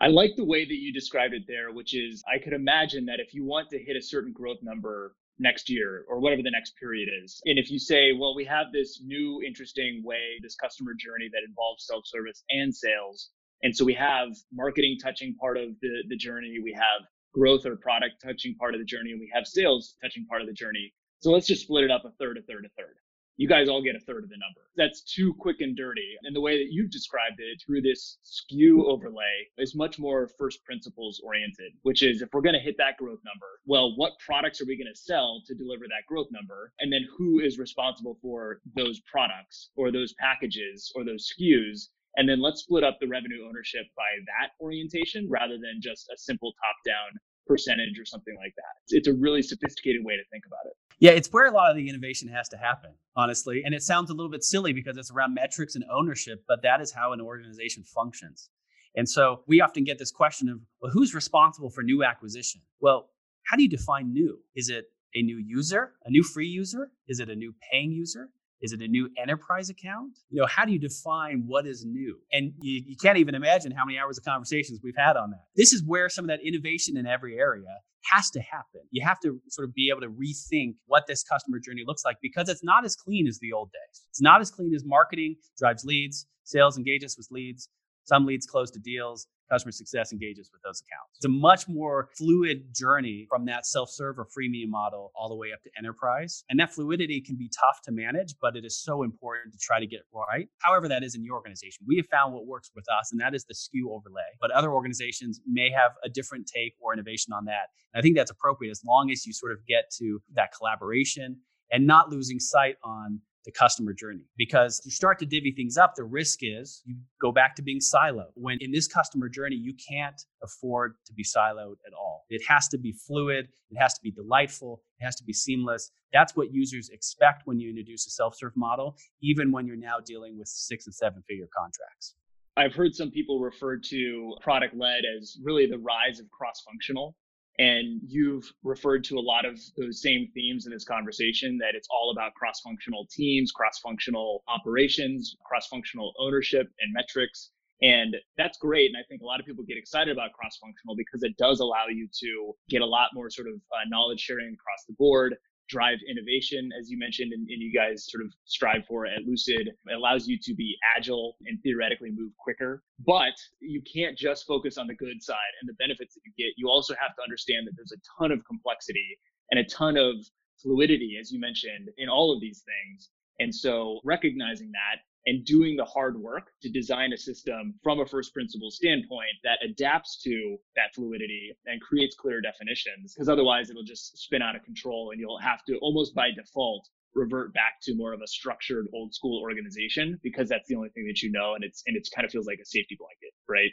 I 0.00 0.08
like 0.08 0.32
the 0.36 0.44
way 0.44 0.64
that 0.64 0.74
you 0.74 0.92
described 0.92 1.34
it 1.34 1.42
there, 1.46 1.72
which 1.72 1.94
is 1.94 2.24
I 2.26 2.42
could 2.42 2.54
imagine 2.54 3.04
that 3.06 3.20
if 3.20 3.34
you 3.34 3.44
want 3.44 3.70
to 3.70 3.78
hit 3.78 3.96
a 3.96 4.02
certain 4.02 4.32
growth 4.32 4.58
number 4.62 5.14
next 5.40 5.68
year 5.68 6.04
or 6.08 6.20
whatever 6.20 6.42
the 6.42 6.50
next 6.50 6.74
period 6.78 7.08
is, 7.24 7.40
and 7.46 7.58
if 7.58 7.70
you 7.70 7.78
say, 7.78 8.12
well, 8.12 8.34
we 8.36 8.44
have 8.44 8.66
this 8.72 9.02
new 9.04 9.42
interesting 9.44 10.02
way, 10.04 10.38
this 10.42 10.54
customer 10.54 10.92
journey 10.92 11.28
that 11.32 11.42
involves 11.48 11.86
self-service 11.86 12.44
and 12.50 12.74
sales, 12.74 13.30
and 13.62 13.74
so 13.74 13.84
we 13.84 13.94
have 13.94 14.28
marketing 14.52 14.96
touching 15.02 15.34
part 15.34 15.56
of 15.56 15.70
the, 15.82 16.02
the 16.08 16.16
journey. 16.16 16.58
We 16.62 16.72
have 16.72 17.06
growth 17.34 17.66
or 17.66 17.76
product 17.76 18.14
touching 18.22 18.54
part 18.56 18.74
of 18.74 18.80
the 18.80 18.84
journey 18.84 19.12
and 19.12 19.20
we 19.20 19.30
have 19.32 19.46
sales 19.46 19.96
touching 20.02 20.26
part 20.26 20.40
of 20.40 20.46
the 20.46 20.52
journey. 20.52 20.92
So 21.20 21.30
let's 21.30 21.46
just 21.46 21.62
split 21.62 21.84
it 21.84 21.90
up 21.90 22.04
a 22.04 22.10
third, 22.18 22.38
a 22.38 22.42
third, 22.42 22.64
a 22.64 22.70
third. 22.80 22.96
You 23.40 23.48
guys 23.48 23.70
all 23.70 23.80
get 23.80 23.96
a 23.96 24.00
third 24.00 24.22
of 24.22 24.28
the 24.28 24.36
number. 24.36 24.60
That's 24.76 25.00
too 25.00 25.32
quick 25.32 25.62
and 25.62 25.74
dirty. 25.74 26.14
And 26.24 26.36
the 26.36 26.42
way 26.42 26.62
that 26.62 26.70
you've 26.70 26.90
described 26.90 27.36
it 27.38 27.62
through 27.64 27.80
this 27.80 28.18
SKU 28.22 28.84
overlay 28.84 29.48
is 29.56 29.74
much 29.74 29.98
more 29.98 30.28
first 30.36 30.62
principles 30.62 31.22
oriented, 31.24 31.72
which 31.80 32.02
is 32.02 32.20
if 32.20 32.28
we're 32.34 32.42
going 32.42 32.54
to 32.54 32.60
hit 32.60 32.76
that 32.76 32.98
growth 32.98 33.20
number, 33.24 33.46
well, 33.64 33.96
what 33.96 34.12
products 34.18 34.60
are 34.60 34.66
we 34.66 34.76
going 34.76 34.92
to 34.92 35.00
sell 35.00 35.40
to 35.46 35.54
deliver 35.54 35.84
that 35.84 36.04
growth 36.06 36.26
number? 36.30 36.74
And 36.80 36.92
then 36.92 37.06
who 37.16 37.40
is 37.40 37.58
responsible 37.58 38.18
for 38.20 38.60
those 38.76 39.00
products 39.10 39.70
or 39.74 39.90
those 39.90 40.12
packages 40.20 40.92
or 40.94 41.02
those 41.02 41.32
SKUs? 41.32 41.88
And 42.16 42.28
then 42.28 42.42
let's 42.42 42.60
split 42.60 42.84
up 42.84 42.98
the 43.00 43.08
revenue 43.08 43.48
ownership 43.48 43.86
by 43.96 44.20
that 44.26 44.50
orientation 44.62 45.26
rather 45.30 45.54
than 45.54 45.80
just 45.80 46.10
a 46.12 46.18
simple 46.18 46.52
top 46.60 46.76
down 46.84 47.18
percentage 47.50 47.98
or 47.98 48.04
something 48.04 48.36
like 48.36 48.54
that. 48.54 48.96
It's 48.96 49.08
a 49.08 49.12
really 49.12 49.42
sophisticated 49.42 50.04
way 50.04 50.14
to 50.14 50.22
think 50.30 50.44
about 50.46 50.66
it. 50.66 50.74
Yeah, 51.00 51.10
it's 51.10 51.28
where 51.32 51.46
a 51.46 51.50
lot 51.50 51.68
of 51.70 51.76
the 51.76 51.88
innovation 51.88 52.28
has 52.28 52.48
to 52.50 52.56
happen, 52.56 52.92
honestly. 53.16 53.62
And 53.64 53.74
it 53.74 53.82
sounds 53.82 54.10
a 54.10 54.14
little 54.14 54.30
bit 54.30 54.44
silly 54.44 54.72
because 54.72 54.96
it's 54.96 55.10
around 55.10 55.34
metrics 55.34 55.74
and 55.74 55.84
ownership, 55.92 56.44
but 56.46 56.62
that 56.62 56.80
is 56.80 56.92
how 56.92 57.12
an 57.12 57.20
organization 57.20 57.82
functions. 57.82 58.50
And 58.94 59.08
so 59.08 59.42
we 59.48 59.60
often 59.60 59.82
get 59.82 59.98
this 59.98 60.12
question 60.12 60.48
of, 60.48 60.60
well, 60.80 60.92
who's 60.92 61.12
responsible 61.12 61.70
for 61.70 61.82
new 61.82 62.04
acquisition? 62.04 62.60
Well, 62.80 63.08
how 63.46 63.56
do 63.56 63.64
you 63.64 63.68
define 63.68 64.12
new? 64.12 64.38
Is 64.54 64.68
it 64.68 64.84
a 65.16 65.22
new 65.22 65.38
user, 65.38 65.94
a 66.04 66.10
new 66.10 66.22
free 66.22 66.46
user? 66.46 66.92
Is 67.08 67.18
it 67.18 67.28
a 67.28 67.34
new 67.34 67.52
paying 67.72 67.90
user? 67.90 68.28
Is 68.60 68.72
it 68.72 68.80
a 68.80 68.88
new 68.88 69.08
enterprise 69.16 69.70
account? 69.70 70.18
You 70.30 70.40
know, 70.40 70.46
how 70.46 70.64
do 70.64 70.72
you 70.72 70.78
define 70.78 71.44
what 71.46 71.66
is 71.66 71.84
new? 71.84 72.18
And 72.32 72.52
you, 72.60 72.82
you 72.86 72.96
can't 72.96 73.18
even 73.18 73.34
imagine 73.34 73.72
how 73.72 73.84
many 73.84 73.98
hours 73.98 74.18
of 74.18 74.24
conversations 74.24 74.80
we've 74.82 74.96
had 74.96 75.16
on 75.16 75.30
that. 75.30 75.44
This 75.56 75.72
is 75.72 75.82
where 75.84 76.08
some 76.08 76.24
of 76.24 76.28
that 76.28 76.40
innovation 76.46 76.96
in 76.96 77.06
every 77.06 77.38
area 77.38 77.68
has 78.12 78.30
to 78.30 78.40
happen. 78.40 78.80
You 78.90 79.06
have 79.06 79.18
to 79.20 79.40
sort 79.48 79.68
of 79.68 79.74
be 79.74 79.90
able 79.90 80.00
to 80.00 80.08
rethink 80.08 80.74
what 80.86 81.06
this 81.06 81.22
customer 81.22 81.58
journey 81.58 81.84
looks 81.86 82.04
like 82.04 82.16
because 82.22 82.48
it's 82.48 82.64
not 82.64 82.84
as 82.84 82.96
clean 82.96 83.26
as 83.26 83.38
the 83.38 83.52
old 83.52 83.70
days. 83.72 84.02
It's 84.10 84.22
not 84.22 84.40
as 84.40 84.50
clean 84.50 84.74
as 84.74 84.84
marketing 84.84 85.36
drives 85.58 85.84
leads, 85.84 86.26
sales 86.44 86.76
engages 86.76 87.16
with 87.16 87.28
leads, 87.30 87.68
some 88.04 88.26
leads 88.26 88.46
close 88.46 88.70
to 88.72 88.78
deals, 88.78 89.26
customer 89.50 89.72
success 89.72 90.12
engages 90.12 90.50
with 90.52 90.62
those 90.62 90.82
accounts. 90.82 91.16
It's 91.16 91.24
a 91.24 91.28
much 91.28 91.68
more 91.68 92.10
fluid 92.16 92.74
journey 92.74 93.26
from 93.28 93.44
that 93.46 93.66
self-serve 93.66 94.18
or 94.18 94.26
freemium 94.26 94.68
model 94.68 95.12
all 95.14 95.28
the 95.28 95.34
way 95.34 95.48
up 95.52 95.62
to 95.62 95.70
enterprise. 95.78 96.44
And 96.48 96.58
that 96.60 96.72
fluidity 96.72 97.20
can 97.20 97.36
be 97.36 97.48
tough 97.48 97.80
to 97.84 97.92
manage, 97.92 98.34
but 98.40 98.56
it 98.56 98.64
is 98.64 98.80
so 98.82 99.02
important 99.02 99.52
to 99.52 99.58
try 99.58 99.80
to 99.80 99.86
get 99.86 100.00
right. 100.14 100.48
However, 100.58 100.88
that 100.88 101.02
is 101.02 101.14
in 101.14 101.24
your 101.24 101.34
organization. 101.34 101.84
We 101.86 101.96
have 101.96 102.06
found 102.06 102.32
what 102.32 102.46
works 102.46 102.70
with 102.74 102.84
us, 102.90 103.10
and 103.12 103.20
that 103.20 103.34
is 103.34 103.44
the 103.44 103.54
SKU 103.54 103.90
overlay. 103.90 104.30
But 104.40 104.50
other 104.52 104.72
organizations 104.72 105.40
may 105.46 105.70
have 105.70 105.92
a 106.04 106.08
different 106.08 106.46
take 106.46 106.74
or 106.80 106.92
innovation 106.92 107.32
on 107.32 107.44
that. 107.46 107.68
And 107.92 108.00
I 108.00 108.02
think 108.02 108.16
that's 108.16 108.30
appropriate 108.30 108.70
as 108.70 108.82
long 108.84 109.10
as 109.10 109.26
you 109.26 109.32
sort 109.32 109.52
of 109.52 109.58
get 109.66 109.90
to 109.98 110.20
that 110.34 110.50
collaboration 110.56 111.38
and 111.72 111.86
not 111.86 112.10
losing 112.10 112.40
sight 112.40 112.76
on 112.82 113.20
the 113.44 113.52
customer 113.52 113.92
journey. 113.92 114.24
Because 114.36 114.80
you 114.84 114.90
start 114.90 115.18
to 115.20 115.26
divvy 115.26 115.52
things 115.52 115.76
up 115.76 115.94
the 115.96 116.04
risk 116.04 116.40
is 116.42 116.82
you 116.84 116.96
go 117.20 117.32
back 117.32 117.54
to 117.56 117.62
being 117.62 117.80
siloed. 117.80 118.32
When 118.34 118.58
in 118.60 118.70
this 118.70 118.86
customer 118.86 119.28
journey 119.28 119.56
you 119.56 119.74
can't 119.88 120.20
afford 120.42 120.94
to 121.06 121.12
be 121.12 121.24
siloed 121.24 121.76
at 121.86 121.92
all. 121.98 122.24
It 122.28 122.42
has 122.48 122.68
to 122.68 122.78
be 122.78 122.92
fluid 122.92 123.48
it 123.70 123.78
has 123.78 123.94
to 123.94 124.00
be 124.02 124.10
delightful 124.10 124.82
it 125.00 125.04
has 125.04 125.16
to 125.16 125.24
be 125.24 125.32
seamless. 125.32 125.90
That's 126.12 126.36
what 126.36 126.52
users 126.52 126.90
expect 126.90 127.42
when 127.46 127.58
you 127.58 127.70
introduce 127.70 128.06
a 128.06 128.10
self-serve 128.10 128.52
model 128.56 128.96
even 129.22 129.52
when 129.52 129.66
you're 129.66 129.76
now 129.76 129.98
dealing 130.04 130.38
with 130.38 130.48
six 130.48 130.86
and 130.86 130.94
seven 130.94 131.22
figure 131.28 131.48
contracts. 131.56 132.14
I've 132.56 132.74
heard 132.74 132.94
some 132.94 133.10
people 133.10 133.40
refer 133.40 133.78
to 133.78 134.34
product 134.42 134.74
led 134.76 135.02
as 135.18 135.38
really 135.42 135.66
the 135.66 135.78
rise 135.78 136.20
of 136.20 136.30
cross 136.30 136.62
functional. 136.68 137.16
And 137.58 138.00
you've 138.06 138.50
referred 138.62 139.04
to 139.04 139.18
a 139.18 139.20
lot 139.20 139.44
of 139.44 139.58
those 139.76 140.00
same 140.00 140.28
themes 140.34 140.66
in 140.66 140.72
this 140.72 140.84
conversation 140.84 141.58
that 141.58 141.74
it's 141.74 141.88
all 141.90 142.10
about 142.10 142.32
cross 142.34 142.60
functional 142.60 143.06
teams, 143.10 143.52
cross 143.52 143.78
functional 143.80 144.42
operations, 144.48 145.36
cross 145.44 145.66
functional 145.66 146.14
ownership 146.18 146.68
and 146.80 146.92
metrics. 146.92 147.50
And 147.82 148.16
that's 148.36 148.58
great. 148.58 148.90
And 148.90 148.96
I 148.96 149.04
think 149.08 149.22
a 149.22 149.24
lot 149.24 149.40
of 149.40 149.46
people 149.46 149.64
get 149.64 149.78
excited 149.78 150.12
about 150.12 150.32
cross 150.32 150.58
functional 150.58 150.96
because 150.96 151.22
it 151.22 151.36
does 151.38 151.60
allow 151.60 151.86
you 151.88 152.08
to 152.20 152.52
get 152.68 152.82
a 152.82 152.86
lot 152.86 153.08
more 153.14 153.30
sort 153.30 153.48
of 153.48 153.54
uh, 153.54 153.88
knowledge 153.88 154.20
sharing 154.20 154.54
across 154.54 154.84
the 154.86 154.94
board, 154.94 155.34
drive 155.70 155.98
innovation, 156.10 156.70
as 156.78 156.90
you 156.90 156.98
mentioned, 156.98 157.32
and, 157.32 157.48
and, 157.48 157.62
you 157.62 157.72
guys 157.72 158.10
sort 158.10 158.24
of 158.24 158.32
strive 158.44 158.84
for 158.86 159.06
at 159.06 159.22
Lucid. 159.24 159.68
It 159.68 159.94
allows 159.94 160.26
you 160.26 160.36
to 160.42 160.54
be 160.54 160.76
agile 160.96 161.36
and 161.46 161.58
theoretically 161.62 162.10
move 162.10 162.32
quicker. 162.38 162.82
But 163.06 163.34
you 163.60 163.80
can't 163.82 164.18
just 164.18 164.46
focus 164.46 164.76
on 164.76 164.88
the 164.88 164.94
good 164.94 165.22
side 165.22 165.52
and 165.60 165.68
the 165.68 165.74
benefits 165.74 166.14
that 166.14 166.20
you 166.26 166.32
get. 166.36 166.54
You 166.56 166.68
also 166.68 166.94
have 167.00 167.14
to 167.16 167.22
understand 167.22 167.66
that 167.66 167.72
there's 167.76 167.92
a 167.92 168.02
ton 168.18 168.32
of 168.32 168.44
complexity 168.44 169.18
and 169.50 169.60
a 169.60 169.64
ton 169.64 169.96
of 169.96 170.16
fluidity, 170.60 171.16
as 171.20 171.30
you 171.30 171.38
mentioned, 171.40 171.88
in 171.98 172.08
all 172.08 172.34
of 172.34 172.40
these 172.40 172.64
things. 172.66 173.10
And 173.38 173.54
so 173.54 174.00
recognizing 174.04 174.70
that 174.72 175.00
and 175.26 175.44
doing 175.44 175.76
the 175.76 175.84
hard 175.84 176.20
work 176.20 176.50
to 176.62 176.70
design 176.70 177.12
a 177.12 177.16
system 177.16 177.74
from 177.82 178.00
a 178.00 178.06
first 178.06 178.32
principle 178.32 178.70
standpoint 178.70 179.30
that 179.44 179.58
adapts 179.64 180.20
to 180.22 180.56
that 180.76 180.94
fluidity 180.94 181.52
and 181.66 181.80
creates 181.80 182.16
clear 182.16 182.40
definitions 182.40 183.14
because 183.14 183.28
otherwise 183.28 183.70
it'll 183.70 183.82
just 183.82 184.16
spin 184.18 184.42
out 184.42 184.56
of 184.56 184.62
control 184.64 185.10
and 185.12 185.20
you'll 185.20 185.38
have 185.38 185.64
to 185.64 185.76
almost 185.82 186.14
by 186.14 186.28
default 186.34 186.88
revert 187.14 187.52
back 187.52 187.74
to 187.82 187.94
more 187.96 188.12
of 188.12 188.20
a 188.22 188.26
structured 188.26 188.86
old 188.94 189.12
school 189.14 189.40
organization 189.40 190.18
because 190.22 190.48
that's 190.48 190.68
the 190.68 190.76
only 190.76 190.88
thing 190.90 191.04
that 191.06 191.20
you 191.22 191.30
know 191.30 191.54
and 191.54 191.64
it's 191.64 191.82
and 191.86 191.96
it 191.96 192.08
kind 192.14 192.24
of 192.24 192.30
feels 192.30 192.46
like 192.46 192.58
a 192.62 192.66
safety 192.66 192.96
blanket 192.98 193.34
right? 193.48 193.70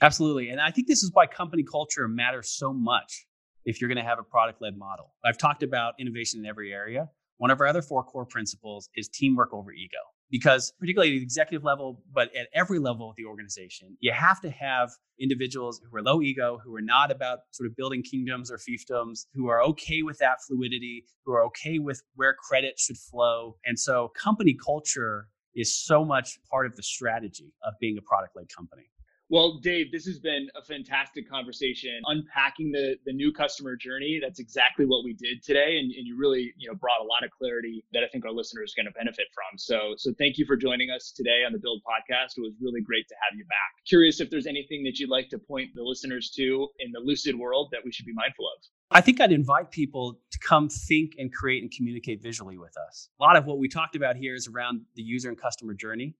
Absolutely 0.00 0.48
and 0.48 0.60
i 0.60 0.70
think 0.70 0.88
this 0.88 1.02
is 1.02 1.10
why 1.12 1.26
company 1.26 1.62
culture 1.62 2.08
matters 2.08 2.48
so 2.48 2.72
much 2.72 3.26
if 3.64 3.80
you're 3.80 3.88
going 3.88 4.02
to 4.02 4.08
have 4.08 4.18
a 4.18 4.22
product 4.22 4.62
led 4.62 4.78
model. 4.78 5.12
I've 5.26 5.36
talked 5.36 5.62
about 5.62 5.92
innovation 6.00 6.40
in 6.40 6.46
every 6.46 6.72
area. 6.72 7.10
One 7.36 7.50
of 7.50 7.60
our 7.60 7.66
other 7.66 7.82
four 7.82 8.02
core 8.02 8.24
principles 8.24 8.88
is 8.94 9.08
teamwork 9.08 9.52
over 9.52 9.72
ego 9.72 9.98
because 10.30 10.72
particularly 10.78 11.14
at 11.14 11.18
the 11.18 11.22
executive 11.22 11.64
level, 11.64 12.02
but 12.12 12.34
at 12.36 12.48
every 12.54 12.78
level 12.78 13.10
of 13.10 13.16
the 13.16 13.24
organization, 13.24 13.96
you 14.00 14.12
have 14.12 14.40
to 14.40 14.50
have 14.50 14.90
individuals 15.18 15.80
who 15.90 15.96
are 15.96 16.02
low 16.02 16.20
ego, 16.22 16.58
who 16.64 16.74
are 16.76 16.82
not 16.82 17.10
about 17.10 17.40
sort 17.50 17.68
of 17.68 17.76
building 17.76 18.02
kingdoms 18.02 18.50
or 18.50 18.58
fiefdoms, 18.58 19.26
who 19.34 19.48
are 19.48 19.62
okay 19.62 20.02
with 20.02 20.18
that 20.18 20.38
fluidity, 20.46 21.04
who 21.24 21.32
are 21.32 21.44
okay 21.44 21.78
with 21.78 22.02
where 22.14 22.34
credit 22.34 22.78
should 22.78 22.98
flow. 22.98 23.56
And 23.64 23.78
so 23.78 24.12
company 24.14 24.56
culture 24.64 25.28
is 25.54 25.76
so 25.76 26.04
much 26.04 26.38
part 26.50 26.66
of 26.66 26.76
the 26.76 26.82
strategy 26.82 27.52
of 27.64 27.74
being 27.80 27.98
a 27.98 28.02
product 28.02 28.36
led 28.36 28.46
company. 28.54 28.90
Well, 29.30 29.58
Dave, 29.60 29.92
this 29.92 30.06
has 30.06 30.18
been 30.18 30.48
a 30.56 30.64
fantastic 30.64 31.28
conversation 31.28 32.00
unpacking 32.06 32.72
the, 32.72 32.96
the 33.04 33.12
new 33.12 33.30
customer 33.30 33.76
journey. 33.76 34.18
That's 34.22 34.40
exactly 34.40 34.86
what 34.86 35.04
we 35.04 35.12
did 35.12 35.42
today. 35.42 35.76
And, 35.78 35.92
and 35.92 36.06
you 36.06 36.16
really, 36.16 36.54
you 36.56 36.66
know, 36.66 36.74
brought 36.74 37.02
a 37.02 37.04
lot 37.04 37.22
of 37.22 37.30
clarity 37.30 37.84
that 37.92 38.02
I 38.02 38.08
think 38.08 38.24
our 38.24 38.32
listeners 38.32 38.72
are 38.72 38.82
going 38.82 38.90
to 38.90 38.98
benefit 38.98 39.26
from. 39.34 39.58
So, 39.58 39.92
so 39.98 40.14
thank 40.18 40.38
you 40.38 40.46
for 40.46 40.56
joining 40.56 40.88
us 40.88 41.12
today 41.14 41.44
on 41.46 41.52
the 41.52 41.58
Build 41.58 41.82
podcast. 41.84 42.38
It 42.38 42.40
was 42.40 42.54
really 42.58 42.80
great 42.80 43.06
to 43.08 43.14
have 43.20 43.36
you 43.36 43.44
back. 43.44 43.84
Curious 43.86 44.18
if 44.20 44.30
there's 44.30 44.46
anything 44.46 44.82
that 44.84 44.98
you'd 44.98 45.10
like 45.10 45.28
to 45.28 45.38
point 45.38 45.72
the 45.74 45.82
listeners 45.82 46.30
to 46.36 46.66
in 46.80 46.90
the 46.92 47.00
lucid 47.00 47.38
world 47.38 47.68
that 47.72 47.80
we 47.84 47.92
should 47.92 48.06
be 48.06 48.14
mindful 48.14 48.46
of. 48.46 48.64
I 48.90 49.02
think 49.02 49.20
I'd 49.20 49.32
invite 49.32 49.70
people 49.70 50.18
to 50.30 50.38
come 50.38 50.70
think 50.70 51.12
and 51.18 51.30
create 51.30 51.62
and 51.62 51.70
communicate 51.70 52.22
visually 52.22 52.56
with 52.56 52.72
us. 52.88 53.10
A 53.20 53.22
lot 53.22 53.36
of 53.36 53.44
what 53.44 53.58
we 53.58 53.68
talked 53.68 53.94
about 53.94 54.16
here 54.16 54.34
is 54.34 54.48
around 54.48 54.80
the 54.94 55.02
user 55.02 55.28
and 55.28 55.38
customer 55.38 55.74
journey. 55.74 56.14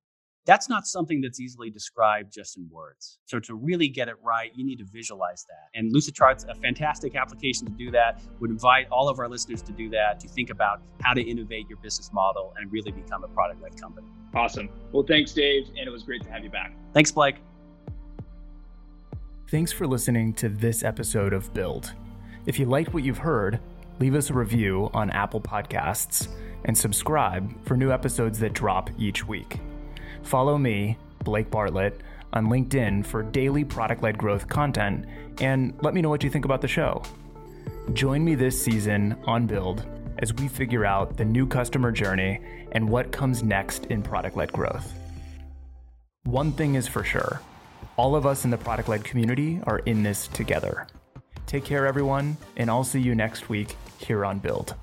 That's 0.48 0.66
not 0.66 0.86
something 0.86 1.20
that's 1.20 1.38
easily 1.40 1.68
described 1.68 2.32
just 2.32 2.56
in 2.56 2.70
words. 2.72 3.18
So 3.26 3.38
to 3.38 3.54
really 3.54 3.86
get 3.86 4.08
it 4.08 4.14
right, 4.22 4.50
you 4.54 4.64
need 4.64 4.78
to 4.78 4.86
visualize 4.90 5.44
that. 5.46 5.78
And 5.78 5.94
Lucidchart's 5.94 6.46
a 6.48 6.54
fantastic 6.54 7.14
application 7.16 7.66
to 7.66 7.72
do 7.74 7.90
that. 7.90 8.22
Would 8.40 8.50
invite 8.50 8.88
all 8.90 9.10
of 9.10 9.18
our 9.18 9.28
listeners 9.28 9.60
to 9.60 9.72
do 9.72 9.90
that, 9.90 10.20
to 10.20 10.28
think 10.28 10.48
about 10.48 10.80
how 11.02 11.12
to 11.12 11.20
innovate 11.20 11.68
your 11.68 11.76
business 11.82 12.10
model 12.14 12.54
and 12.58 12.72
really 12.72 12.90
become 12.90 13.24
a 13.24 13.28
product-led 13.28 13.78
company. 13.78 14.08
Awesome. 14.34 14.70
Well, 14.90 15.04
thanks, 15.06 15.32
Dave, 15.32 15.66
and 15.68 15.86
it 15.86 15.90
was 15.90 16.02
great 16.02 16.22
to 16.22 16.30
have 16.30 16.42
you 16.42 16.48
back. 16.48 16.72
Thanks, 16.94 17.12
Blake. 17.12 17.36
Thanks 19.50 19.70
for 19.70 19.86
listening 19.86 20.32
to 20.34 20.48
this 20.48 20.82
episode 20.82 21.34
of 21.34 21.52
Build. 21.52 21.92
If 22.46 22.58
you 22.58 22.64
liked 22.64 22.94
what 22.94 23.04
you've 23.04 23.18
heard, 23.18 23.60
leave 23.98 24.14
us 24.14 24.30
a 24.30 24.32
review 24.32 24.88
on 24.94 25.10
Apple 25.10 25.42
Podcasts 25.42 26.28
and 26.64 26.76
subscribe 26.76 27.52
for 27.66 27.76
new 27.76 27.92
episodes 27.92 28.38
that 28.38 28.54
drop 28.54 28.88
each 28.98 29.28
week. 29.28 29.60
Follow 30.28 30.58
me, 30.58 30.98
Blake 31.24 31.50
Bartlett, 31.50 32.02
on 32.34 32.48
LinkedIn 32.48 33.06
for 33.06 33.22
daily 33.22 33.64
product 33.64 34.02
led 34.02 34.18
growth 34.18 34.46
content 34.46 35.06
and 35.40 35.72
let 35.80 35.94
me 35.94 36.02
know 36.02 36.10
what 36.10 36.22
you 36.22 36.28
think 36.28 36.44
about 36.44 36.60
the 36.60 36.68
show. 36.68 37.02
Join 37.94 38.22
me 38.22 38.34
this 38.34 38.62
season 38.62 39.16
on 39.24 39.46
Build 39.46 39.86
as 40.18 40.34
we 40.34 40.46
figure 40.46 40.84
out 40.84 41.16
the 41.16 41.24
new 41.24 41.46
customer 41.46 41.90
journey 41.90 42.42
and 42.72 42.86
what 42.86 43.10
comes 43.10 43.42
next 43.42 43.86
in 43.86 44.02
product 44.02 44.36
led 44.36 44.52
growth. 44.52 44.92
One 46.24 46.52
thing 46.52 46.74
is 46.74 46.86
for 46.86 47.02
sure 47.02 47.40
all 47.96 48.14
of 48.14 48.26
us 48.26 48.44
in 48.44 48.50
the 48.50 48.58
product 48.58 48.90
led 48.90 49.04
community 49.04 49.62
are 49.62 49.78
in 49.78 50.02
this 50.02 50.28
together. 50.28 50.86
Take 51.46 51.64
care, 51.64 51.86
everyone, 51.86 52.36
and 52.58 52.68
I'll 52.68 52.84
see 52.84 53.00
you 53.00 53.14
next 53.14 53.48
week 53.48 53.76
here 53.96 54.26
on 54.26 54.40
Build. 54.40 54.74